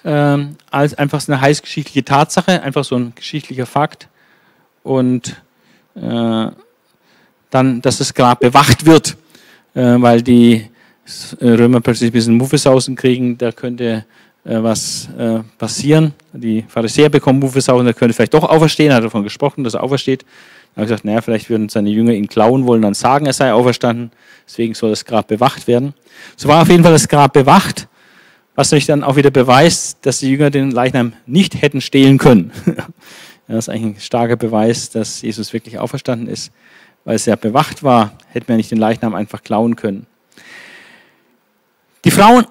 [0.04, 0.38] äh,
[0.70, 4.08] als einfach eine heißgeschichtliche Tatsache, einfach so ein geschichtlicher Fakt.
[4.82, 5.42] Und
[5.94, 6.48] äh,
[7.50, 9.16] dann, dass das Grab bewacht wird,
[9.74, 10.68] äh, weil die
[11.40, 14.04] Römer plötzlich ein bisschen Muffesausen kriegen, da könnte
[14.44, 16.14] äh, was äh, passieren.
[16.32, 19.82] Die Pharisäer bekommen Muffesausen, da könnte vielleicht doch auferstehen, er hat davon gesprochen, dass er
[19.82, 20.24] aufersteht.
[20.76, 23.50] Er hat gesagt, naja, vielleicht würden seine Jünger ihn klauen wollen, dann sagen, er sei
[23.50, 24.10] auferstanden.
[24.46, 25.94] Deswegen soll das Grab bewacht werden.
[26.36, 27.88] So war auf jeden Fall das Grab bewacht,
[28.54, 32.52] was natürlich dann auch wieder beweist, dass die Jünger den Leichnam nicht hätten stehlen können.
[33.48, 36.52] das ist eigentlich ein starker Beweis, dass Jesus wirklich auferstanden ist.
[37.04, 40.06] Weil es ja bewacht war, hätten wir nicht den Leichnam einfach klauen können.
[42.04, 42.46] Die Frauen,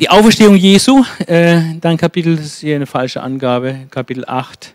[0.00, 4.74] die Auferstehung Jesu, äh, dann Kapitel, das ist hier eine falsche Angabe, Kapitel 8,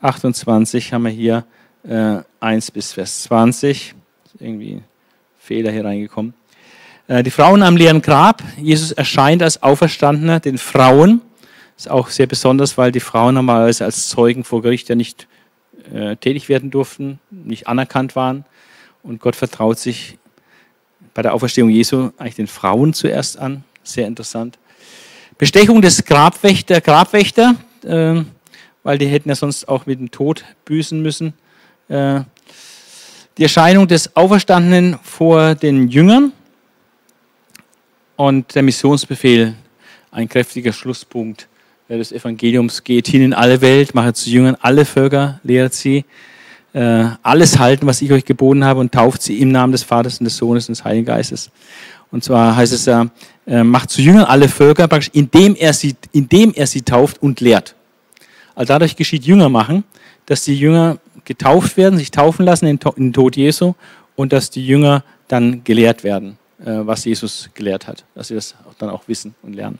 [0.00, 1.44] 28 haben wir hier
[1.84, 3.94] äh, 1 bis Vers 20.
[4.24, 4.82] Ist irgendwie
[5.38, 6.34] Fehler hier reingekommen.
[7.06, 8.42] Äh, die Frauen am leeren Grab.
[8.56, 11.22] Jesus erscheint als Auferstandener den Frauen.
[11.76, 15.26] Ist auch sehr besonders, weil die Frauen normalerweise als Zeugen vor Gericht ja nicht
[15.92, 18.44] äh, tätig werden durften, nicht anerkannt waren.
[19.02, 20.18] Und Gott vertraut sich
[21.14, 23.64] bei der Auferstehung Jesu eigentlich den Frauen zuerst an.
[23.82, 24.58] Sehr interessant.
[25.38, 27.54] Bestechung des Grabwächter, Grabwächter,
[27.84, 28.22] äh,
[28.82, 31.32] weil die hätten ja sonst auch mit dem Tod büßen müssen.
[31.88, 32.20] Äh,
[33.38, 36.32] die Erscheinung des Auferstandenen vor den Jüngern
[38.16, 39.54] und der Missionsbefehl,
[40.10, 41.48] ein kräftiger Schlusspunkt
[41.88, 46.04] des Evangeliums, geht hin in alle Welt, mache zu Jüngern alle Völker, lehrt sie,
[46.74, 50.18] äh, alles halten, was ich euch geboten habe und tauft sie im Namen des Vaters
[50.18, 51.50] und des Sohnes und des Heiligen Geistes.
[52.10, 53.06] Und zwar heißt es ja,
[53.46, 57.74] äh, macht zu Jüngern alle Völker, indem er sie, indem er sie tauft und lehrt.
[58.54, 59.84] Also dadurch geschieht Jünger machen,
[60.26, 60.98] dass die Jünger
[61.28, 63.74] getauft werden, sich taufen lassen in den Tod Jesu
[64.16, 68.56] und dass die Jünger dann gelehrt werden, äh, was Jesus gelehrt hat, dass sie das
[68.78, 69.78] dann auch wissen und lernen.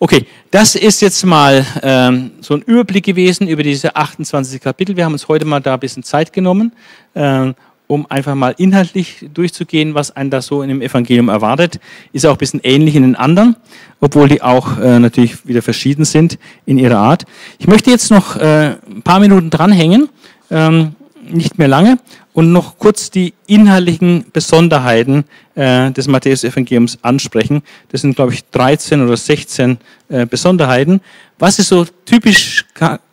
[0.00, 4.96] Okay, das ist jetzt mal ähm, so ein Überblick gewesen über diese 28 Kapitel.
[4.96, 6.72] Wir haben uns heute mal da ein bisschen Zeit genommen,
[7.14, 7.52] äh,
[7.86, 11.78] um einfach mal inhaltlich durchzugehen, was einen da so in dem Evangelium erwartet.
[12.12, 13.56] Ist auch ein bisschen ähnlich in den anderen,
[14.00, 17.24] obwohl die auch äh, natürlich wieder verschieden sind in ihrer Art.
[17.58, 20.08] Ich möchte jetzt noch äh, ein paar Minuten dranhängen
[20.54, 20.94] ähm,
[21.28, 21.98] nicht mehr lange,
[22.34, 25.24] und noch kurz die inhaltlichen Besonderheiten
[25.54, 27.62] äh, des Matthäus-Evangeliums ansprechen.
[27.88, 29.78] Das sind, glaube ich, 13 oder 16
[30.08, 31.00] äh, Besonderheiten.
[31.38, 32.66] Was ist so typisch,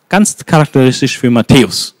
[0.08, 1.94] ganz charakteristisch für Matthäus?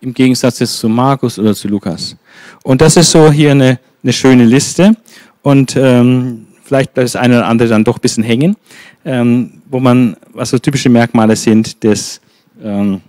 [0.00, 2.16] Im Gegensatz jetzt zu Markus oder zu Lukas.
[2.62, 4.96] Und das ist so hier eine, eine schöne Liste.
[5.42, 8.56] Und ähm, vielleicht bleibt das eine oder andere dann doch ein bisschen hängen,
[9.04, 12.20] ähm, wo man, was so typische Merkmale sind des
[12.62, 13.00] ähm,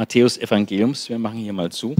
[0.00, 1.10] Matthäus Evangeliums.
[1.10, 1.94] Wir machen hier mal zu.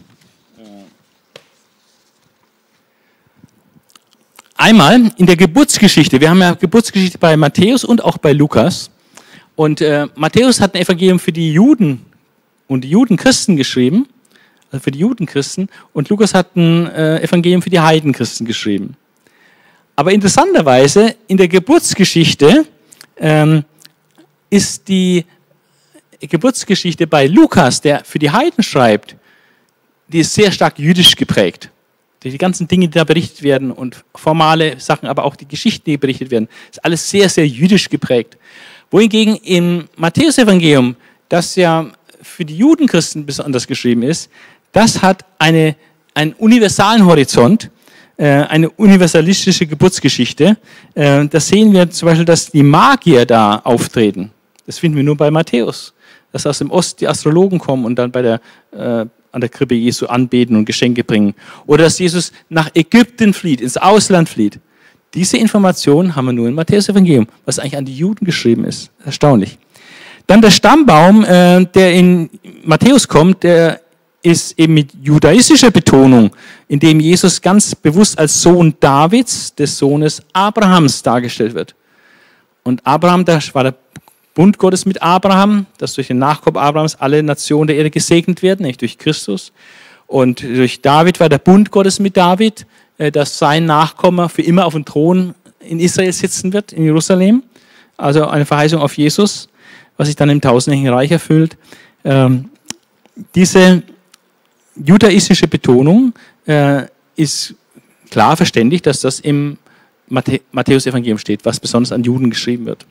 [4.57, 6.19] einmal in der Geburtsgeschichte.
[6.19, 8.91] Wir haben ja Geburtsgeschichte bei Matthäus und auch bei Lukas.
[9.55, 12.07] Und äh, Matthäus hat ein Evangelium für die Juden
[12.69, 14.09] und die Judenchristen geschrieben,
[14.73, 18.97] also für die Judenchristen, und Lukas hat ein äh, Evangelium für die Heidenchristen geschrieben.
[19.95, 22.65] Aber interessanterweise in der Geburtsgeschichte
[23.19, 23.63] ähm,
[24.49, 25.27] ist die
[26.29, 29.17] Geburtsgeschichte bei Lukas, der für die Heiden schreibt,
[30.09, 31.71] die ist sehr stark jüdisch geprägt.
[32.23, 35.97] Die ganzen Dinge, die da berichtet werden und formale Sachen, aber auch die Geschichten, die
[35.97, 38.37] berichtet werden, ist alles sehr, sehr jüdisch geprägt.
[38.91, 40.97] Wohingegen im Matthäusevangelium,
[41.29, 41.87] das ja
[42.21, 44.29] für die Judenchristen besonders geschrieben ist,
[44.73, 45.77] das hat eine,
[46.13, 47.71] einen universalen Horizont,
[48.19, 50.59] äh, eine universalistische Geburtsgeschichte.
[50.95, 54.31] Äh, da sehen wir zum Beispiel, dass die Magier da auftreten.
[54.67, 55.95] Das finden wir nur bei Matthäus.
[56.33, 58.41] Dass aus dem Ost die Astrologen kommen und dann bei der,
[58.73, 61.35] äh, an der Krippe Jesu anbeten und Geschenke bringen.
[61.67, 64.59] Oder dass Jesus nach Ägypten flieht, ins Ausland flieht.
[65.15, 68.91] Diese Informationen haben wir nur in Matthäus Evangelium, was eigentlich an die Juden geschrieben ist.
[69.05, 69.59] Erstaunlich.
[70.27, 72.31] Dann der Stammbaum, äh, der in
[72.63, 73.81] Matthäus kommt, der
[74.23, 76.31] ist eben mit judaistischer Betonung,
[76.69, 81.75] in dem Jesus ganz bewusst als Sohn Davids, des Sohnes Abrahams dargestellt wird.
[82.63, 83.75] Und Abraham, da war der
[84.41, 88.65] Bund Gottes mit Abraham, dass durch den Nachkommen Abrahams alle Nationen der Erde gesegnet werden,
[88.65, 89.53] nicht durch Christus.
[90.07, 92.65] Und durch David war der Bund Gottes mit David,
[92.97, 97.43] äh, dass sein Nachkomme für immer auf dem Thron in Israel sitzen wird, in Jerusalem.
[97.99, 99.51] Also eine Verheißung auf Jesus,
[99.99, 101.59] was sich dann im tausendjährigen Reich erfüllt.
[102.03, 102.49] Ähm,
[103.35, 103.83] diese
[104.75, 106.15] judaistische Betonung
[106.47, 106.85] äh,
[107.15, 107.55] ist
[108.11, 109.59] klar verständlich, dass das im
[110.09, 112.87] Matthäus-Evangelium steht, was besonders an Juden geschrieben wird.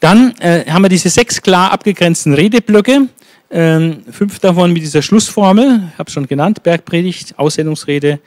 [0.00, 3.08] Dann äh, haben wir diese sechs klar abgegrenzten Redeblöcke.
[3.50, 8.20] Ähm, fünf davon mit dieser Schlussformel, ich habe schon genannt, Bergpredigt, Aussendungsrede,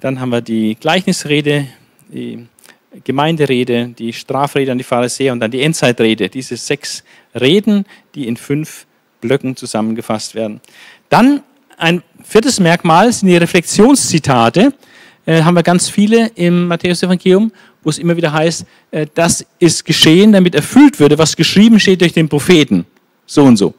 [0.00, 1.66] dann haben wir die Gleichnisrede,
[2.08, 2.46] die
[3.04, 6.28] Gemeinderede, die Strafrede an die Pharisäer und dann die Endzeitrede.
[6.28, 7.04] Diese sechs
[7.38, 7.84] Reden,
[8.14, 8.86] die in fünf
[9.20, 10.60] Blöcken zusammengefasst werden.
[11.08, 11.42] Dann
[11.76, 14.72] ein viertes Merkmal sind die Reflexionszitate.
[15.26, 17.52] Äh, haben wir ganz viele im Matthäus-Evangelium,
[17.82, 22.00] wo es immer wieder heißt, äh, das ist geschehen, damit erfüllt würde, was geschrieben steht
[22.00, 22.86] durch den Propheten.
[23.26, 23.74] So und so.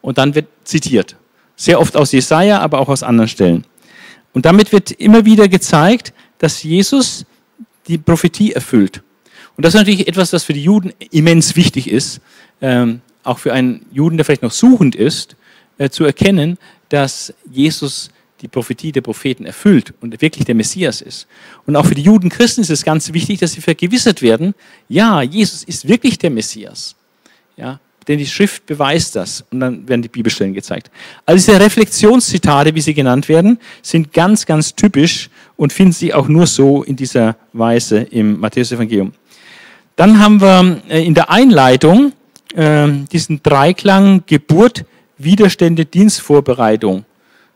[0.00, 1.16] Und dann wird zitiert.
[1.56, 3.64] Sehr oft aus Jesaja, aber auch aus anderen Stellen.
[4.32, 7.24] Und damit wird immer wieder gezeigt, dass Jesus
[7.86, 9.02] die Prophetie erfüllt.
[9.56, 12.20] Und das ist natürlich etwas, das für die Juden immens wichtig ist,
[12.60, 15.36] ähm, auch für einen Juden, der vielleicht noch suchend ist,
[15.78, 16.58] äh, zu erkennen,
[16.88, 18.10] dass Jesus
[18.42, 21.26] die Prophetie der Propheten erfüllt und wirklich der Messias ist.
[21.66, 24.54] Und auch für die Juden Christen ist es ganz wichtig, dass sie vergewissert werden,
[24.88, 26.96] ja, Jesus ist wirklich der Messias.
[27.56, 29.44] Ja, denn die Schrift beweist das.
[29.50, 30.90] Und dann werden die Bibelstellen gezeigt.
[31.24, 36.28] Also diese Reflexionszitate, wie sie genannt werden, sind ganz, ganz typisch und finden sie auch
[36.28, 39.12] nur so in dieser Weise im Matthäus-Evangelium.
[39.94, 42.12] Dann haben wir äh, in der Einleitung
[42.54, 44.84] äh, diesen Dreiklang Geburt,
[45.18, 47.04] Widerstände, Dienstvorbereitung.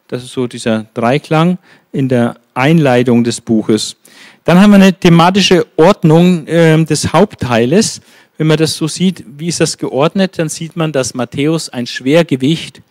[0.09, 1.59] Das ist so dieser Dreiklang
[1.91, 3.97] in der Einleitung des Buches.
[4.45, 8.01] Dann haben wir eine thematische Ordnung äh, des Hauptteiles.
[8.39, 11.89] Wenn man das so sieht, wie ist das geordnet, dann sieht man, dass Matthäus ein
[11.89, 12.83] Schwergewicht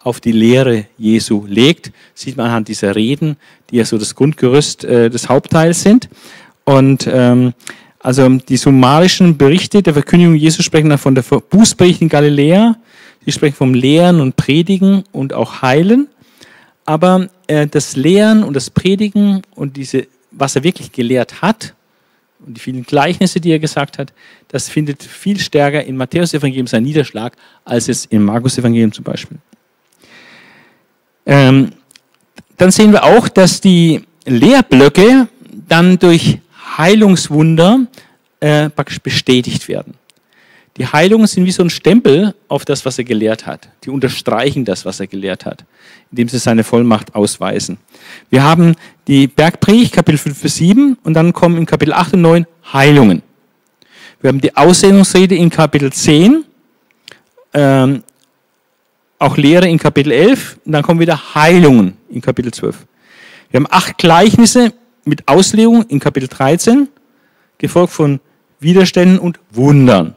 [0.00, 1.90] auf die Lehre Jesu legt.
[2.14, 3.38] Sieht man anhand dieser Reden,
[3.70, 6.10] die ja so das Grundgerüst äh, des Hauptteils sind.
[6.64, 7.54] Und ähm,
[8.00, 12.76] also die summarischen Berichte der Verkündigung Jesu sprechen dann von der Bußbericht in Galiläa.
[13.24, 16.08] Sie sprechen vom Lehren und Predigen und auch Heilen.
[16.88, 21.74] Aber äh, das Lehren und das Predigen und diese, was er wirklich gelehrt hat,
[22.38, 24.14] und die vielen Gleichnisse, die er gesagt hat,
[24.48, 27.36] das findet viel stärker in Matthäus Evangelium seinen Niederschlag,
[27.66, 29.36] als es im Markus Evangelium zum Beispiel.
[31.26, 31.72] Ähm,
[32.56, 35.28] dann sehen wir auch, dass die Lehrblöcke
[35.68, 36.38] dann durch
[36.78, 37.86] Heilungswunder
[38.40, 39.92] äh, praktisch bestätigt werden.
[40.78, 43.68] Die Heilungen sind wie so ein Stempel auf das, was er gelehrt hat.
[43.82, 45.64] Die unterstreichen das, was er gelehrt hat,
[46.12, 47.78] indem sie seine Vollmacht ausweisen.
[48.30, 48.76] Wir haben
[49.08, 53.22] die Bergpredigt, Kapitel 5 bis 7, und dann kommen in Kapitel 8 und 9 Heilungen.
[54.20, 56.44] Wir haben die Aussendungsrede in Kapitel 10,
[57.54, 58.04] ähm,
[59.18, 62.86] auch Lehre in Kapitel 11, und dann kommen wieder Heilungen in Kapitel 12.
[63.50, 64.72] Wir haben acht Gleichnisse
[65.04, 66.86] mit Auslegung in Kapitel 13,
[67.58, 68.20] gefolgt von
[68.60, 70.14] Widerständen und Wundern.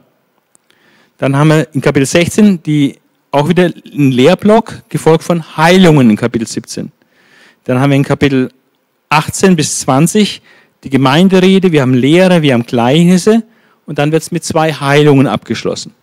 [1.21, 2.97] Dann haben wir in Kapitel 16 die,
[3.29, 6.91] auch wieder einen Lehrblock, gefolgt von Heilungen in Kapitel 17.
[7.63, 8.49] Dann haben wir in Kapitel
[9.09, 10.41] 18 bis 20
[10.83, 13.43] die Gemeinderede, wir haben Lehre, wir haben Gleichnisse
[13.85, 15.93] und dann wird es mit zwei Heilungen abgeschlossen.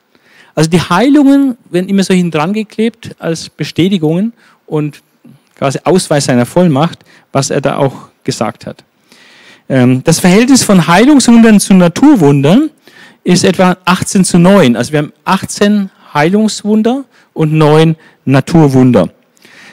[0.54, 4.32] Also die Heilungen werden immer so hinten dran geklebt als Bestätigungen
[4.66, 5.02] und
[5.56, 7.00] quasi Ausweis seiner Vollmacht,
[7.32, 8.84] was er da auch gesagt hat.
[9.68, 12.70] Ähm, das Verhältnis von Heilungswundern zu Naturwundern
[13.28, 14.74] ist etwa 18 zu 9.
[14.74, 17.94] Also wir haben 18 Heilungswunder und 9
[18.24, 19.10] Naturwunder.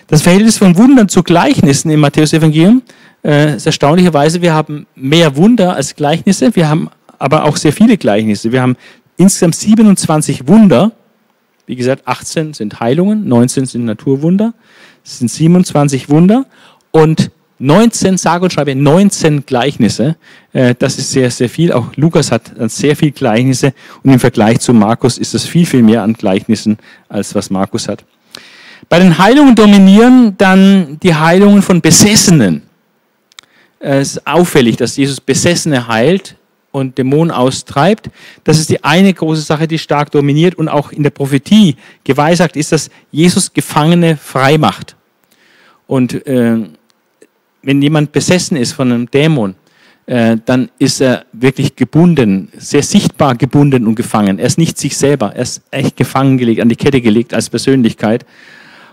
[0.07, 2.81] Das Verhältnis von Wundern zu Gleichnissen im Matthäus-Evangelium
[3.23, 7.97] äh, ist erstaunlicherweise, wir haben mehr Wunder als Gleichnisse, wir haben aber auch sehr viele
[7.97, 8.51] Gleichnisse.
[8.51, 8.75] Wir haben
[9.15, 10.91] insgesamt 27 Wunder.
[11.65, 14.53] Wie gesagt, 18 sind Heilungen, 19 sind Naturwunder.
[15.05, 16.45] Es sind 27 Wunder
[16.91, 20.17] und 19, sage und schreibe, 19 Gleichnisse.
[20.53, 21.71] Äh, das ist sehr, sehr viel.
[21.71, 23.73] Auch Lukas hat sehr viel Gleichnisse
[24.03, 26.77] und im Vergleich zu Markus ist es viel, viel mehr an Gleichnissen,
[27.07, 28.03] als was Markus hat.
[28.89, 32.63] Bei den Heilungen dominieren dann die Heilungen von Besessenen.
[33.79, 36.35] Es ist auffällig, dass Jesus Besessene heilt
[36.71, 38.09] und Dämonen austreibt.
[38.43, 42.57] Das ist die eine große Sache, die stark dominiert und auch in der Prophetie geweissagt
[42.57, 44.95] ist, dass Jesus Gefangene frei macht.
[45.87, 46.63] Und äh,
[47.65, 49.55] wenn jemand besessen ist von einem Dämon,
[50.05, 54.37] äh, dann ist er wirklich gebunden, sehr sichtbar gebunden und gefangen.
[54.39, 57.49] Er ist nicht sich selber, er ist echt gefangen gelegt, an die Kette gelegt als
[57.49, 58.25] Persönlichkeit.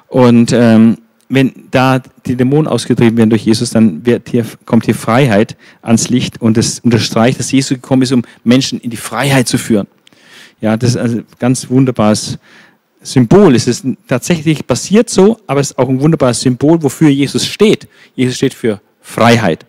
[0.09, 0.97] Und ähm,
[1.28, 6.09] wenn da die Dämonen ausgetrieben werden durch Jesus, dann wird hier, kommt hier Freiheit ans
[6.09, 9.86] Licht und das unterstreicht, dass Jesus gekommen ist, um Menschen in die Freiheit zu führen.
[10.61, 12.39] Ja, das ist also ganz wunderbares
[13.03, 13.55] Symbol.
[13.55, 17.89] Es ist tatsächlich passiert so, aber es ist auch ein wunderbares Symbol, wofür Jesus steht.
[18.15, 19.66] Jesus steht für Freiheit.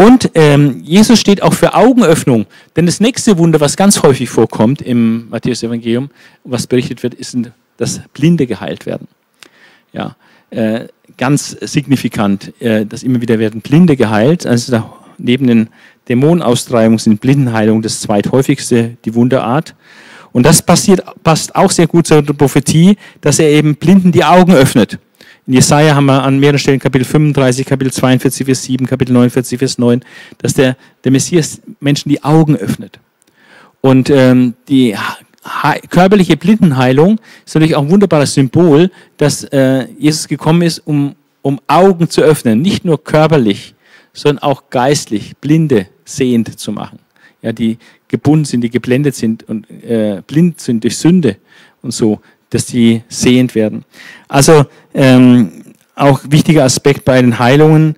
[0.00, 2.46] Und ähm, Jesus steht auch für Augenöffnung.
[2.76, 6.10] Denn das nächste Wunder, was ganz häufig vorkommt im Matthäus-Evangelium,
[6.44, 7.36] was berichtet wird, ist,
[7.78, 9.08] dass Blinde geheilt werden.
[9.92, 10.14] Ja,
[10.50, 10.86] äh,
[11.16, 14.46] ganz signifikant, äh, dass immer wieder werden Blinde geheilt.
[14.46, 15.68] Also da, neben den
[16.08, 19.74] Dämonenaustreibungen sind Blindenheilung das zweithäufigste, die Wunderart.
[20.32, 24.54] Und das passiert, passt auch sehr gut zur Prophetie, dass er eben Blinden die Augen
[24.54, 24.98] öffnet.
[25.46, 29.58] In Jesaja haben wir an mehreren Stellen Kapitel 35, Kapitel 42, Vers 7, Kapitel 49,
[29.58, 30.04] Vers 9,
[30.36, 33.00] dass der, der Messias Menschen die Augen öffnet.
[33.80, 34.94] Und ähm, die
[35.88, 41.60] körperliche Blindenheilung ist natürlich auch ein wunderbares Symbol, dass äh, Jesus gekommen ist, um, um
[41.66, 42.60] Augen zu öffnen.
[42.60, 43.74] Nicht nur körperlich,
[44.12, 46.98] sondern auch geistlich, Blinde sehend zu machen.
[47.40, 47.78] Ja, die
[48.08, 51.36] gebunden sind, die geblendet sind und äh, blind sind durch Sünde
[51.82, 52.20] und so,
[52.50, 53.84] dass die sehend werden.
[54.26, 57.96] Also ähm, auch wichtiger Aspekt bei den Heilungen,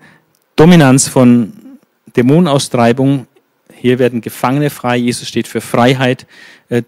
[0.57, 1.53] Dominanz von
[2.17, 3.27] Dämonenaustreibung.
[3.75, 4.97] Hier werden Gefangene frei.
[4.97, 6.27] Jesus steht für Freiheit.
[6.69, 6.83] Äh,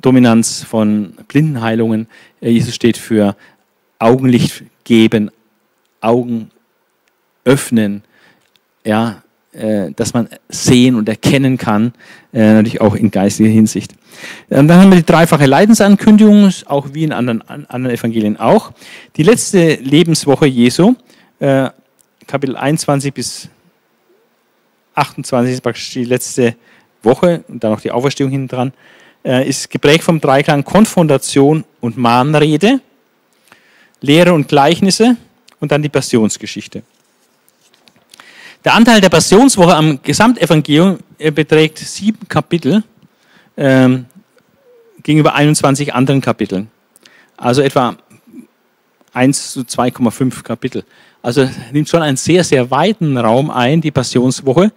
[0.00, 2.08] Dominanz von Blindenheilungen.
[2.40, 3.36] Äh, Jesus steht für
[3.98, 5.30] Augenlicht geben,
[6.00, 6.50] Augen
[7.44, 8.02] öffnen,
[8.84, 9.22] ja,
[9.56, 11.94] äh, dass man sehen und erkennen kann,
[12.34, 13.94] äh, natürlich auch in geistiger Hinsicht.
[14.50, 18.72] Und dann haben wir die dreifache Leidensankündigung, auch wie in anderen, anderen Evangelien auch.
[19.16, 20.94] Die letzte Lebenswoche Jesu,
[21.38, 21.70] äh,
[22.26, 23.48] Kapitel 21 bis
[24.94, 26.54] 28 ist praktisch die letzte
[27.02, 28.72] Woche und dann noch die Auferstehung hinten dran,
[29.22, 32.80] ist geprägt vom Dreiklang Konfrontation und Mahnrede,
[34.00, 35.16] Lehre und Gleichnisse
[35.60, 36.82] und dann die Passionsgeschichte.
[38.66, 40.98] Der Anteil der Passionswoche am Gesamtevangelium
[41.32, 42.82] beträgt sieben Kapitel
[43.56, 44.06] ähm,
[45.04, 46.66] gegenüber 21 anderen Kapiteln.
[47.36, 47.94] Also etwa
[49.12, 50.82] 1 zu 2,5 Kapitel.
[51.22, 54.72] Also nimmt schon einen sehr, sehr weiten Raum ein, die Passionswoche,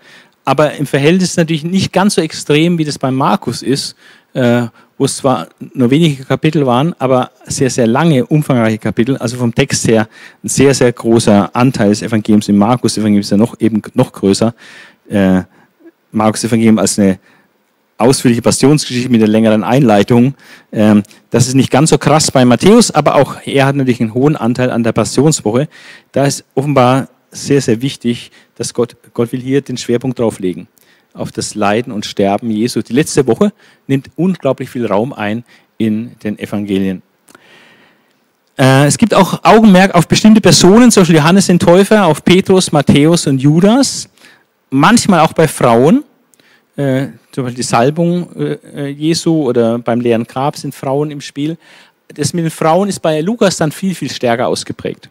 [0.45, 3.95] aber im Verhältnis natürlich nicht ganz so extrem, wie das bei Markus ist,
[4.33, 4.67] äh,
[4.99, 9.15] wo es zwar nur wenige Kapitel waren, aber sehr, sehr lange, umfangreiche Kapitel.
[9.17, 10.09] Also vom Text her
[10.43, 12.49] ein sehr, sehr großer Anteil des Evangeliums.
[12.49, 14.53] Im Markus-Evangelium ist ja noch, eben noch größer.
[15.09, 15.43] Äh,
[16.11, 17.17] Markus-Evangelium als eine
[17.97, 20.35] ausführliche Passionsgeschichte mit einer längeren Einleitung.
[20.73, 24.13] Ähm, das ist nicht ganz so krass bei Matthäus, aber auch er hat natürlich einen
[24.13, 25.69] hohen Anteil an der Passionswoche.
[26.11, 30.67] Da ist offenbar sehr, sehr wichtig, dass Gott, Gott will hier den Schwerpunkt drauflegen
[31.13, 32.81] auf das Leiden und Sterben Jesu.
[32.81, 33.51] Die letzte Woche
[33.87, 35.43] nimmt unglaublich viel Raum ein
[35.77, 37.01] in den Evangelien.
[38.59, 42.71] Äh, es gibt auch Augenmerk auf bestimmte Personen, zum Beispiel Johannes den Täufer, auf Petrus,
[42.71, 44.09] Matthäus und Judas.
[44.69, 46.03] Manchmal auch bei Frauen,
[46.75, 51.57] äh, zum Beispiel die Salbung äh, Jesu oder beim leeren Grab sind Frauen im Spiel.
[52.09, 55.09] Das mit den Frauen ist bei Lukas dann viel, viel stärker ausgeprägt.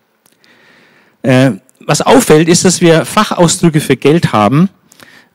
[1.81, 4.69] Was auffällt, ist, dass wir Fachausdrücke für Geld haben,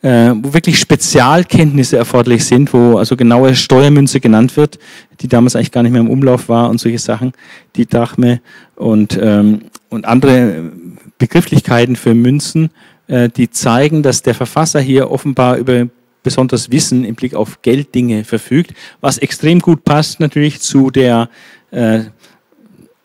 [0.04, 4.78] wo wirklich Spezialkenntnisse erforderlich sind, wo also genaue Steuermünze genannt wird,
[5.22, 7.32] die damals eigentlich gar nicht mehr im Umlauf war und solche Sachen,
[7.78, 8.42] die Drachme
[8.76, 10.72] und, ähm, und andere
[11.18, 12.70] Begrifflichkeiten für Münzen,
[13.08, 15.88] äh, die zeigen, dass der Verfasser hier offenbar über
[16.24, 21.30] besonderes Wissen im Blick auf Gelddinge verfügt, was extrem gut passt natürlich zu der
[21.72, 22.02] äh,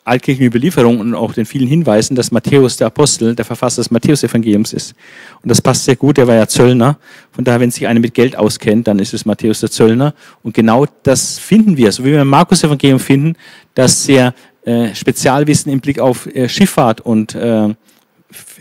[0.08, 4.72] altkirchlichen Überlieferung und auch den vielen Hinweisen, dass Matthäus der Apostel, der Verfasser des Matthäus-Evangeliums
[4.72, 4.94] ist.
[5.42, 6.98] Und das passt sehr gut, er war ja Zöllner.
[7.32, 10.14] Von daher, wenn sich einer mit Geld auskennt, dann ist es Matthäus der Zöllner.
[10.42, 13.34] Und genau das finden wir, so wie wir im Markus-Evangelium finden,
[13.74, 17.74] dass sehr äh, Spezialwissen im Blick auf äh, Schifffahrt und äh,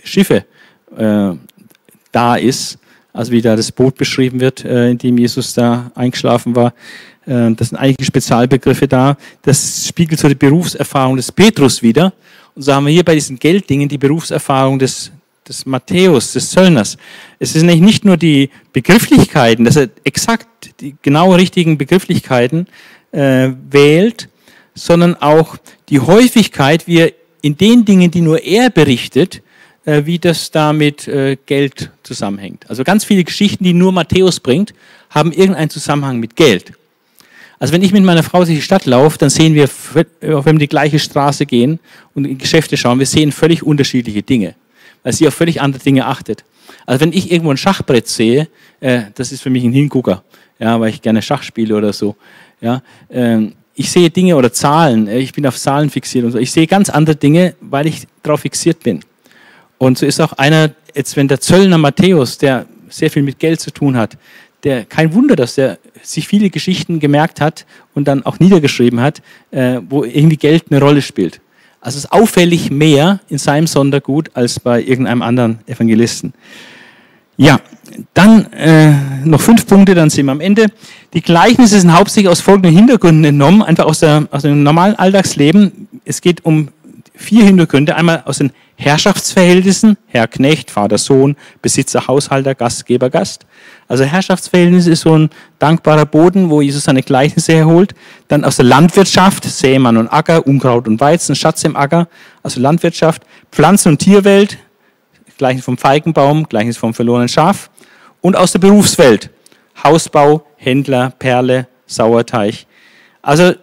[0.03, 0.45] Schiffe
[0.95, 1.31] äh,
[2.11, 2.79] da ist.
[3.13, 6.73] Also wie da das Boot beschrieben wird, äh, in dem Jesus da eingeschlafen war.
[7.27, 9.17] Äh, das sind einige Spezialbegriffe da.
[9.41, 12.13] Das spiegelt so die Berufserfahrung des Petrus wieder.
[12.55, 15.11] Und so haben wir hier bei diesen Gelddingen die Berufserfahrung des,
[15.47, 16.97] des Matthäus, des Zöllners.
[17.37, 20.47] Es sind nicht nur die Begrifflichkeiten, dass er exakt
[20.79, 22.67] die genau richtigen Begrifflichkeiten
[23.11, 24.29] äh, wählt,
[24.73, 25.57] sondern auch
[25.89, 29.41] die Häufigkeit, wie er in den Dingen, die nur er berichtet,
[29.85, 32.69] äh, wie das da mit äh, Geld zusammenhängt.
[32.69, 34.73] Also ganz viele Geschichten, die nur Matthäus bringt,
[35.09, 36.73] haben irgendeinen Zusammenhang mit Geld.
[37.59, 39.67] Also wenn ich mit meiner Frau durch die Stadt laufe, dann sehen wir,
[40.21, 41.79] wenn wir die gleiche Straße gehen
[42.13, 44.55] und in Geschäfte schauen, wir sehen völlig unterschiedliche Dinge,
[45.03, 46.43] weil sie auf völlig andere Dinge achtet.
[46.85, 48.47] Also wenn ich irgendwo ein Schachbrett sehe,
[48.79, 50.23] äh, das ist für mich ein Hingucker,
[50.59, 52.15] ja, weil ich gerne Schach spiele oder so.
[52.61, 56.37] Ja, äh, ich sehe Dinge oder Zahlen, äh, ich bin auf Zahlen fixiert und so.
[56.37, 59.01] Ich sehe ganz andere Dinge, weil ich darauf fixiert bin.
[59.77, 63.59] Und so ist auch einer, jetzt wenn der Zöllner Matthäus, der sehr viel mit Geld
[63.59, 64.17] zu tun hat,
[64.67, 67.65] der, kein Wunder, dass der sich viele Geschichten gemerkt hat
[67.95, 69.21] und dann auch niedergeschrieben hat,
[69.51, 71.39] äh, wo irgendwie Geld eine Rolle spielt.
[71.79, 76.33] Also es ist auffällig mehr in seinem Sondergut als bei irgendeinem anderen Evangelisten.
[77.37, 77.61] Ja,
[78.13, 78.91] dann äh,
[79.23, 80.65] noch fünf Punkte, dann sind wir am Ende.
[81.13, 85.87] Die Gleichnisse sind hauptsächlich aus folgenden Hintergründen entnommen, einfach aus, der, aus dem normalen Alltagsleben.
[86.03, 86.69] Es geht um
[87.15, 87.95] vier Hintergründe.
[87.95, 93.47] Einmal aus den Herrschaftsverhältnissen, Herr Knecht, Vater Sohn, Besitzer, Haushalter, Gastgeber, Gast.
[93.87, 97.95] Also Herrschaftsverhältnis ist so ein dankbarer Boden, wo Jesus seine Gleichnisse herholt.
[98.27, 102.07] Dann aus der Landwirtschaft, Sämann und Acker, Unkraut und Weizen, Schatz im Acker,
[102.43, 104.59] also Landwirtschaft, Pflanzen- und Tierwelt,
[105.39, 107.71] Gleichnis vom Feigenbaum, Gleichnis vom verlorenen Schaf.
[108.21, 109.31] Und aus der Berufswelt,
[109.83, 112.67] Hausbau, Händler, Perle, Sauerteig.
[113.23, 113.53] Also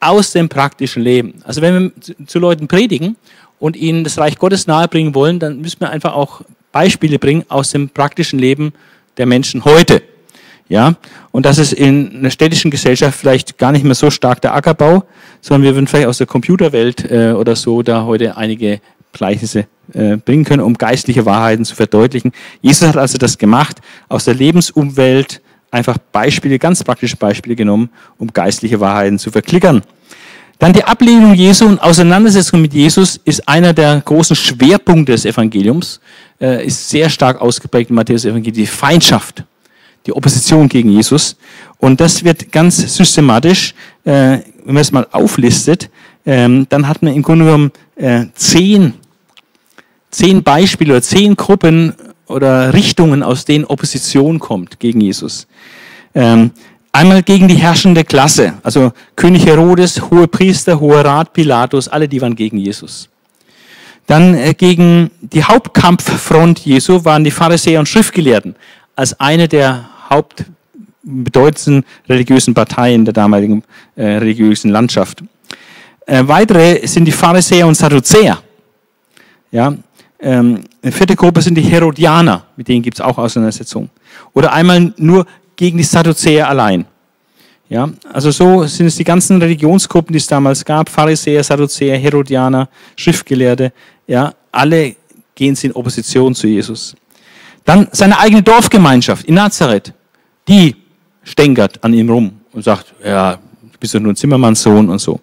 [0.00, 1.42] aus dem praktischen Leben.
[1.44, 3.16] Also wenn wir zu Leuten predigen
[3.58, 7.70] und ihnen das Reich Gottes nahebringen wollen, dann müssen wir einfach auch Beispiele bringen aus
[7.70, 8.72] dem praktischen Leben
[9.16, 10.02] der Menschen heute.
[10.68, 10.96] Ja,
[11.30, 15.04] und das ist in einer städtischen Gesellschaft vielleicht gar nicht mehr so stark der Ackerbau,
[15.42, 18.80] sondern wir würden vielleicht aus der Computerwelt äh, oder so da heute einige
[19.12, 22.32] Gleichnisse äh, bringen können, um geistliche Wahrheiten zu verdeutlichen.
[22.62, 28.32] Jesus hat also das gemacht, aus der Lebensumwelt einfach Beispiele, ganz praktische Beispiele genommen, um
[28.32, 29.82] geistliche Wahrheiten zu verklickern.
[30.64, 36.00] Dann die Ablehnung Jesu und Auseinandersetzung mit Jesus ist einer der großen Schwerpunkte des Evangeliums,
[36.40, 39.44] äh, ist sehr stark ausgeprägt im Matthäus-Evangelium, die Feindschaft,
[40.06, 41.36] die Opposition gegen Jesus.
[41.76, 43.74] Und das wird ganz systematisch,
[44.04, 45.90] äh, wenn man es mal auflistet,
[46.24, 48.94] ähm, dann hat man im Grunde genommen äh, zehn,
[50.10, 51.92] zehn Beispiele oder zehn Gruppen
[52.26, 55.46] oder Richtungen, aus denen Opposition kommt gegen Jesus.
[56.14, 56.52] Ähm,
[56.94, 62.20] Einmal gegen die herrschende Klasse, also König Herodes, hohe Priester, hoher Rat, Pilatus, alle die
[62.20, 63.08] waren gegen Jesus.
[64.06, 68.54] Dann äh, gegen die Hauptkampffront Jesu waren die Pharisäer und Schriftgelehrten
[68.94, 73.64] als eine der hauptbedeutendsten religiösen Parteien der damaligen
[73.96, 75.24] äh, religiösen Landschaft.
[76.06, 78.38] Äh, weitere sind die Pharisäer und Sadduzäer.
[79.50, 79.74] Ja,
[80.20, 83.90] ähm, vierte Gruppe sind die Herodianer, mit denen gibt es auch Auseinandersetzungen.
[84.32, 85.26] Oder einmal nur
[85.56, 86.86] gegen die Sadduzäer allein.
[87.68, 92.68] Ja, also so sind es die ganzen Religionsgruppen, die es damals gab, Pharisäer, Sadduzäer, Herodianer,
[92.94, 93.72] Schriftgelehrte,
[94.06, 94.96] ja, alle
[95.34, 96.94] gehen sie in Opposition zu Jesus.
[97.64, 99.92] Dann seine eigene Dorfgemeinschaft in Nazareth,
[100.46, 100.76] die
[101.22, 105.18] stänkert an ihm rum und sagt, ja, du bist doch nur ein Zimmermannssohn und so.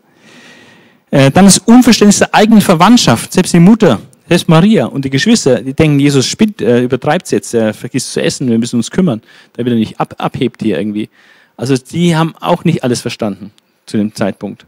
[1.12, 4.00] Äh, dann das Unverständnis der eigenen Verwandtschaft, selbst die Mutter
[4.32, 8.14] selbst Maria und die Geschwister, die denken, Jesus spinnt, äh, übertreibt es jetzt, er vergisst
[8.14, 9.22] zu essen, wir müssen uns kümmern,
[9.58, 11.10] damit er nicht ab, abhebt hier irgendwie.
[11.58, 13.52] Also die haben auch nicht alles verstanden
[13.86, 14.66] zu dem Zeitpunkt.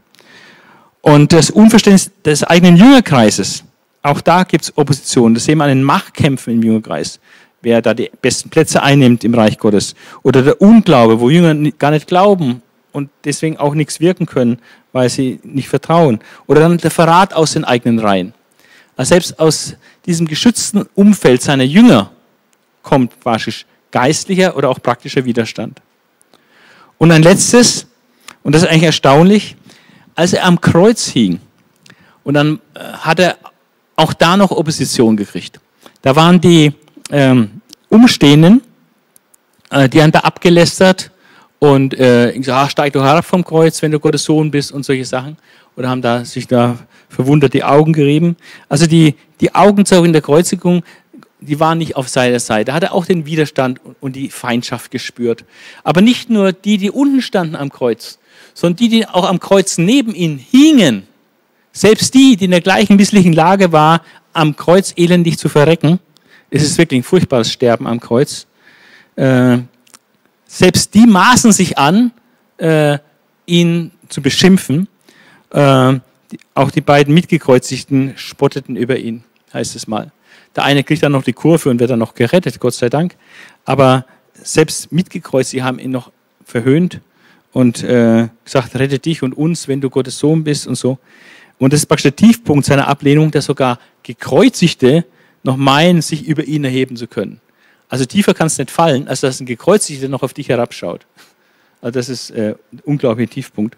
[1.00, 3.64] Und das Unverständnis des eigenen Jüngerkreises,
[4.02, 5.32] auch da gibt es Opposition.
[5.32, 7.18] Das sehen wir an den Machtkämpfen im Jüngerkreis,
[7.62, 9.94] wer da die besten Plätze einnimmt im Reich Gottes.
[10.22, 12.60] Oder der Unglaube, wo Jünger gar nicht glauben
[12.92, 14.58] und deswegen auch nichts wirken können,
[14.92, 16.18] weil sie nicht vertrauen.
[16.46, 18.34] Oder dann der Verrat aus den eigenen Reihen.
[18.96, 19.76] Also selbst aus
[20.06, 22.10] diesem geschützten Umfeld seiner Jünger
[22.82, 25.80] kommt wahrscheinlich geistlicher oder auch praktischer Widerstand.
[26.98, 27.86] Und ein letztes,
[28.42, 29.56] und das ist eigentlich erstaunlich,
[30.14, 31.40] als er am Kreuz hing,
[32.22, 33.36] und dann äh, hat er
[33.96, 35.60] auch da noch Opposition gekriegt.
[36.02, 36.72] Da waren die
[37.10, 38.62] ähm, Umstehenden,
[39.70, 41.10] äh, die haben da abgelästert
[41.58, 44.84] und äh, gesagt, ah, steig doch herab vom Kreuz, wenn du Gottes Sohn bist und
[44.84, 45.36] solche Sachen.
[45.76, 46.78] Oder haben da sich da
[47.08, 48.36] verwundert die Augen gerieben.
[48.68, 50.82] Also die, die Augenzeugen der Kreuzigung,
[51.40, 52.66] die waren nicht auf seiner Seite.
[52.66, 55.44] Da hat er auch den Widerstand und die Feindschaft gespürt.
[55.82, 58.18] Aber nicht nur die, die unten standen am Kreuz,
[58.54, 61.06] sondern die, die auch am Kreuz neben ihm hingen.
[61.72, 64.02] Selbst die, die in der gleichen misslichen Lage war,
[64.32, 65.98] am Kreuz elendig zu verrecken.
[66.50, 68.46] Es ist wirklich ein furchtbares Sterben am Kreuz.
[69.16, 69.58] Äh,
[70.46, 72.12] selbst die maßen sich an,
[72.58, 72.98] äh,
[73.46, 74.88] ihn zu beschimpfen.
[75.54, 76.00] Äh,
[76.54, 79.22] auch die beiden Mitgekreuzigten spotteten über ihn,
[79.52, 80.10] heißt es mal.
[80.56, 83.16] Der eine kriegt dann noch die Kurve und wird dann noch gerettet, Gott sei Dank.
[83.64, 84.04] Aber
[84.34, 86.10] selbst Mitgekreuzigte haben ihn noch
[86.44, 87.00] verhöhnt
[87.52, 90.98] und äh, gesagt, rette dich und uns, wenn du Gottes Sohn bist und so.
[91.58, 95.04] Und das ist praktisch der Tiefpunkt seiner Ablehnung, dass sogar Gekreuzigte
[95.44, 97.40] noch meinen, sich über ihn erheben zu können.
[97.88, 101.06] Also tiefer kann es nicht fallen, als dass ein Gekreuzigter noch auf dich herabschaut.
[101.84, 103.76] Also das ist äh, ein unglaublicher Tiefpunkt.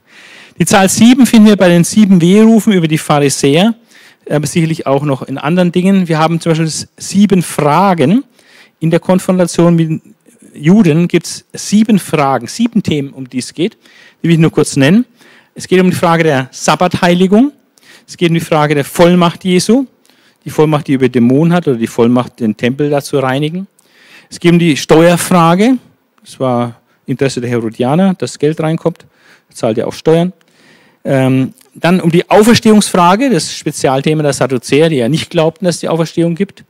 [0.60, 3.74] Die Zahl sieben finden wir bei den sieben Wehrufen über die Pharisäer,
[4.30, 6.06] aber sicherlich auch noch in anderen Dingen.
[6.06, 8.22] Wir haben zum Beispiel sieben Fragen.
[8.78, 10.02] In der Konfrontation mit
[10.54, 13.76] Juden gibt es sieben Fragen, sieben Themen, um die es geht.
[14.22, 15.04] Die will ich nur kurz nennen.
[15.56, 17.50] Es geht um die Frage der Sabbatheiligung.
[18.06, 19.84] Es geht um die Frage der Vollmacht Jesu,
[20.44, 23.66] die Vollmacht, die über Dämonen hat, oder die Vollmacht, den Tempel da zu reinigen.
[24.30, 25.78] Es geht um die Steuerfrage.
[26.22, 29.06] Das war Interesse der Herodianer, dass Geld reinkommt.
[29.52, 30.32] Zahlt ja auch Steuern.
[31.04, 35.80] Ähm, dann um die Auferstehungsfrage, das Spezialthema der Sadduzäer, die ja nicht glaubten, dass es
[35.80, 36.64] die Auferstehung gibt.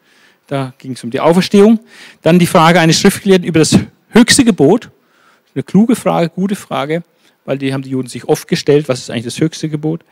[0.47, 1.81] Da ging es um die Auferstehung.
[2.23, 3.79] Dann die Frage eines Schriftgelehrten über das
[4.11, 4.91] höchste Gebot.
[5.55, 7.03] Eine kluge Frage, gute Frage,
[7.45, 10.03] weil die haben die Juden sich oft gestellt, was ist eigentlich das höchste Gebot.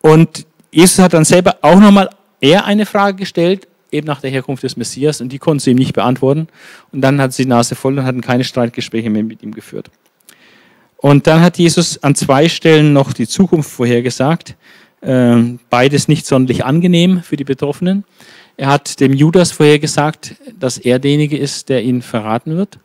[0.00, 2.10] Und Jesus hat dann selber auch nochmal
[2.40, 5.78] eher eine Frage gestellt, eben nach der Herkunft des Messias, und die konnten sie ihm
[5.78, 6.48] nicht beantworten.
[6.92, 9.90] Und dann hat sie die Nase voll und hatten keine Streitgespräche mehr mit ihm geführt.
[10.96, 14.56] Und dann hat Jesus an zwei Stellen noch die Zukunft vorhergesagt.
[15.02, 18.04] Ähm, beides nicht sonderlich angenehm für die Betroffenen.
[18.56, 22.78] Er hat dem Judas vorhergesagt, dass er derjenige ist, der ihn verraten wird.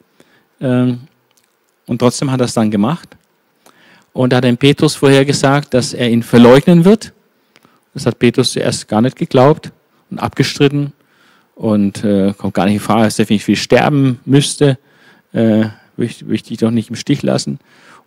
[0.60, 1.02] Ähm,
[1.86, 3.16] und trotzdem hat er es dann gemacht.
[4.12, 7.14] Und er hat dem Petrus vorhergesagt, dass er ihn verleugnen wird.
[7.94, 9.72] Das hat Petrus zuerst gar nicht geglaubt
[10.12, 10.92] und abgestritten
[11.60, 14.78] und äh, kommt gar nicht in Frage, dass er definitiv sterben müsste.
[15.34, 15.66] Äh,
[15.98, 17.60] möchte ich dich doch nicht im Stich lassen.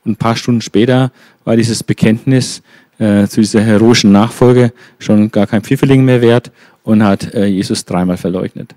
[0.05, 1.13] Und ein paar Stunden später
[1.45, 2.63] war dieses Bekenntnis
[2.99, 6.51] äh, zu dieser heroischen Nachfolge schon gar kein Pfifferling mehr wert
[6.83, 8.75] und hat äh, Jesus dreimal verleugnet.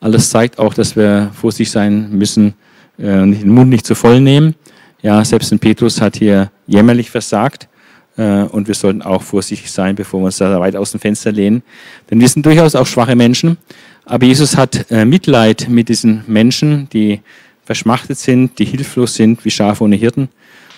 [0.00, 2.54] Alles zeigt auch, dass wir vorsichtig sein müssen,
[2.98, 4.56] äh, den Mund nicht zu voll nehmen.
[5.00, 7.68] Ja, selbst ein Petrus hat hier jämmerlich versagt
[8.16, 11.30] äh, und wir sollten auch vorsichtig sein, bevor wir uns da weit aus dem Fenster
[11.30, 11.62] lehnen.
[12.10, 13.58] Denn wir sind durchaus auch schwache Menschen.
[14.04, 17.20] Aber Jesus hat äh, Mitleid mit diesen Menschen, die
[17.64, 20.28] verschmachtet sind, die hilflos sind, wie Schafe ohne Hirten.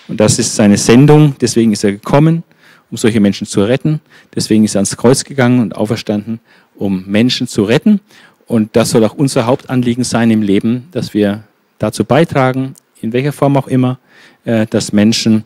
[0.07, 1.35] Und das ist seine Sendung.
[1.41, 2.43] Deswegen ist er gekommen,
[2.91, 3.99] um solche Menschen zu retten.
[4.35, 6.39] Deswegen ist er ans Kreuz gegangen und auferstanden,
[6.75, 7.99] um Menschen zu retten.
[8.45, 11.43] Und das soll auch unser Hauptanliegen sein im Leben, dass wir
[11.79, 13.97] dazu beitragen, in welcher Form auch immer,
[14.45, 15.43] äh, dass Menschen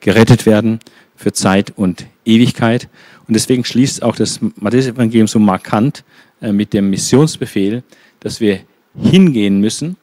[0.00, 0.80] gerettet werden
[1.16, 2.88] für Zeit und Ewigkeit.
[3.26, 6.02] Und deswegen schließt auch das Matthäus-Evangelium so markant äh,
[6.40, 7.82] mit dem Missionsbefehl,
[8.20, 8.60] dass wir
[8.98, 9.96] hingehen müssen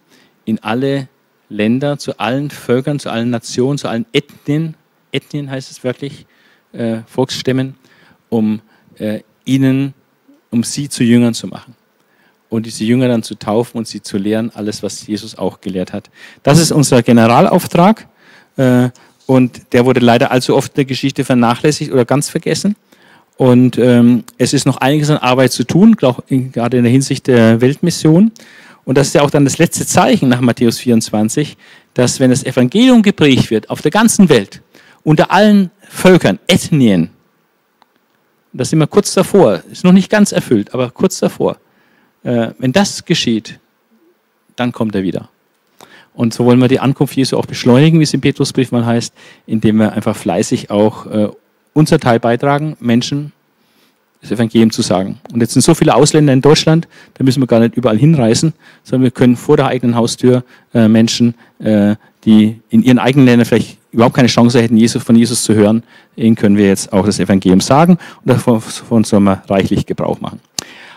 [0.45, 1.07] in alle
[1.49, 4.75] Länder, zu allen Völkern, zu allen Nationen, zu allen Ethnien,
[5.13, 6.25] Ethnien heißt es wirklich,
[6.73, 7.75] äh, Volksstämmen,
[8.29, 8.61] um
[8.97, 9.93] äh, ihnen,
[10.49, 11.75] um sie zu Jüngern zu machen.
[12.49, 15.93] Und diese Jünger dann zu taufen und sie zu lehren, alles, was Jesus auch gelehrt
[15.93, 16.09] hat.
[16.43, 18.07] Das ist unser Generalauftrag.
[18.57, 18.89] Äh,
[19.25, 22.75] und der wurde leider allzu oft in der Geschichte vernachlässigt oder ganz vergessen.
[23.37, 27.27] Und ähm, es ist noch einiges an Arbeit zu tun, glaub, gerade in der Hinsicht
[27.27, 28.31] der Weltmission.
[28.85, 31.57] Und das ist ja auch dann das letzte Zeichen nach Matthäus 24,
[31.93, 34.61] dass wenn das Evangelium geprägt wird auf der ganzen Welt,
[35.03, 37.09] unter allen Völkern, Ethnien,
[38.51, 41.57] das sind wir kurz davor, ist noch nicht ganz erfüllt, aber kurz davor,
[42.23, 43.59] äh, wenn das geschieht,
[44.55, 45.29] dann kommt er wieder.
[46.13, 49.13] Und so wollen wir die Ankunft Jesu auch beschleunigen, wie es im Petrusbrief mal heißt,
[49.47, 51.29] indem wir einfach fleißig auch äh,
[51.73, 53.31] unser Teil beitragen, Menschen
[54.23, 55.19] das Evangelium zu sagen.
[55.31, 58.53] Und jetzt sind so viele Ausländer in Deutschland, da müssen wir gar nicht überall hinreisen,
[58.83, 60.43] sondern wir können vor der eigenen Haustür
[60.73, 65.15] äh, Menschen, äh, die in ihren eigenen Ländern vielleicht überhaupt keine Chance hätten, Jesus, von
[65.15, 65.83] Jesus zu hören,
[66.15, 70.39] ihnen können wir jetzt auch das Evangelium sagen und davon sollen wir reichlich Gebrauch machen.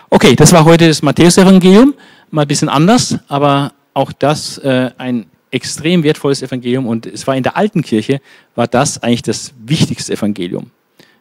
[0.09, 1.93] Okay, das war heute das Matthäus-Evangelium,
[2.31, 5.25] mal ein bisschen anders, aber auch das äh, ein
[5.57, 8.21] extrem wertvolles Evangelium und es war in der alten Kirche,
[8.55, 10.71] war das eigentlich das wichtigste Evangelium.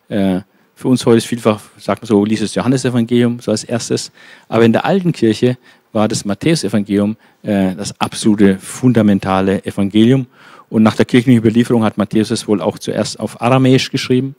[0.09, 0.41] Äh,
[0.75, 4.13] für uns heute ist vielfach, sagt man so, liest das Johannesevangelium so als erstes,
[4.49, 5.57] aber in der alten Kirche
[5.93, 10.27] war das Matthäusevangelium äh, das absolute fundamentale Evangelium.
[10.69, 14.35] Und nach der kirchlichen Überlieferung hat Matthäus es wohl auch zuerst auf Aramäisch geschrieben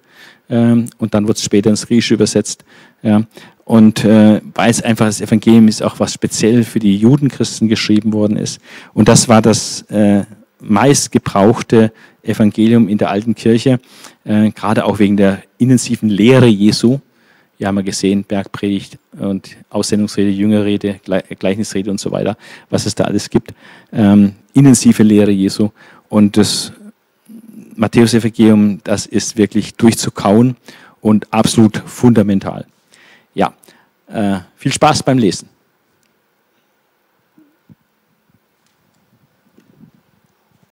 [0.50, 2.64] ähm, und dann wurde es später ins Griechische übersetzt.
[3.02, 3.24] Ja.
[3.66, 8.14] Und äh, weil es einfach das Evangelium ist, auch was speziell für die Judenchristen geschrieben
[8.14, 8.62] worden ist.
[8.94, 10.24] Und das war das äh,
[10.62, 11.92] meistgebrauchte
[12.24, 13.80] Evangelium in der alten Kirche,
[14.24, 17.00] äh, gerade auch wegen der intensiven Lehre Jesu.
[17.58, 21.00] Wir haben ja gesehen, Bergpredigt und Aussendungsrede, Jüngerrede,
[21.40, 22.38] Gleichnisrede und so weiter,
[22.70, 23.54] was es da alles gibt.
[23.92, 25.72] Ähm, intensive Lehre Jesu.
[26.08, 26.72] Und das
[27.78, 30.58] Matthäus-Evangelium, das ist wirklich durchzukauen
[31.02, 32.66] und absolut fundamental.
[33.34, 33.54] Ja,
[34.08, 35.50] äh, viel Spaß beim Lesen.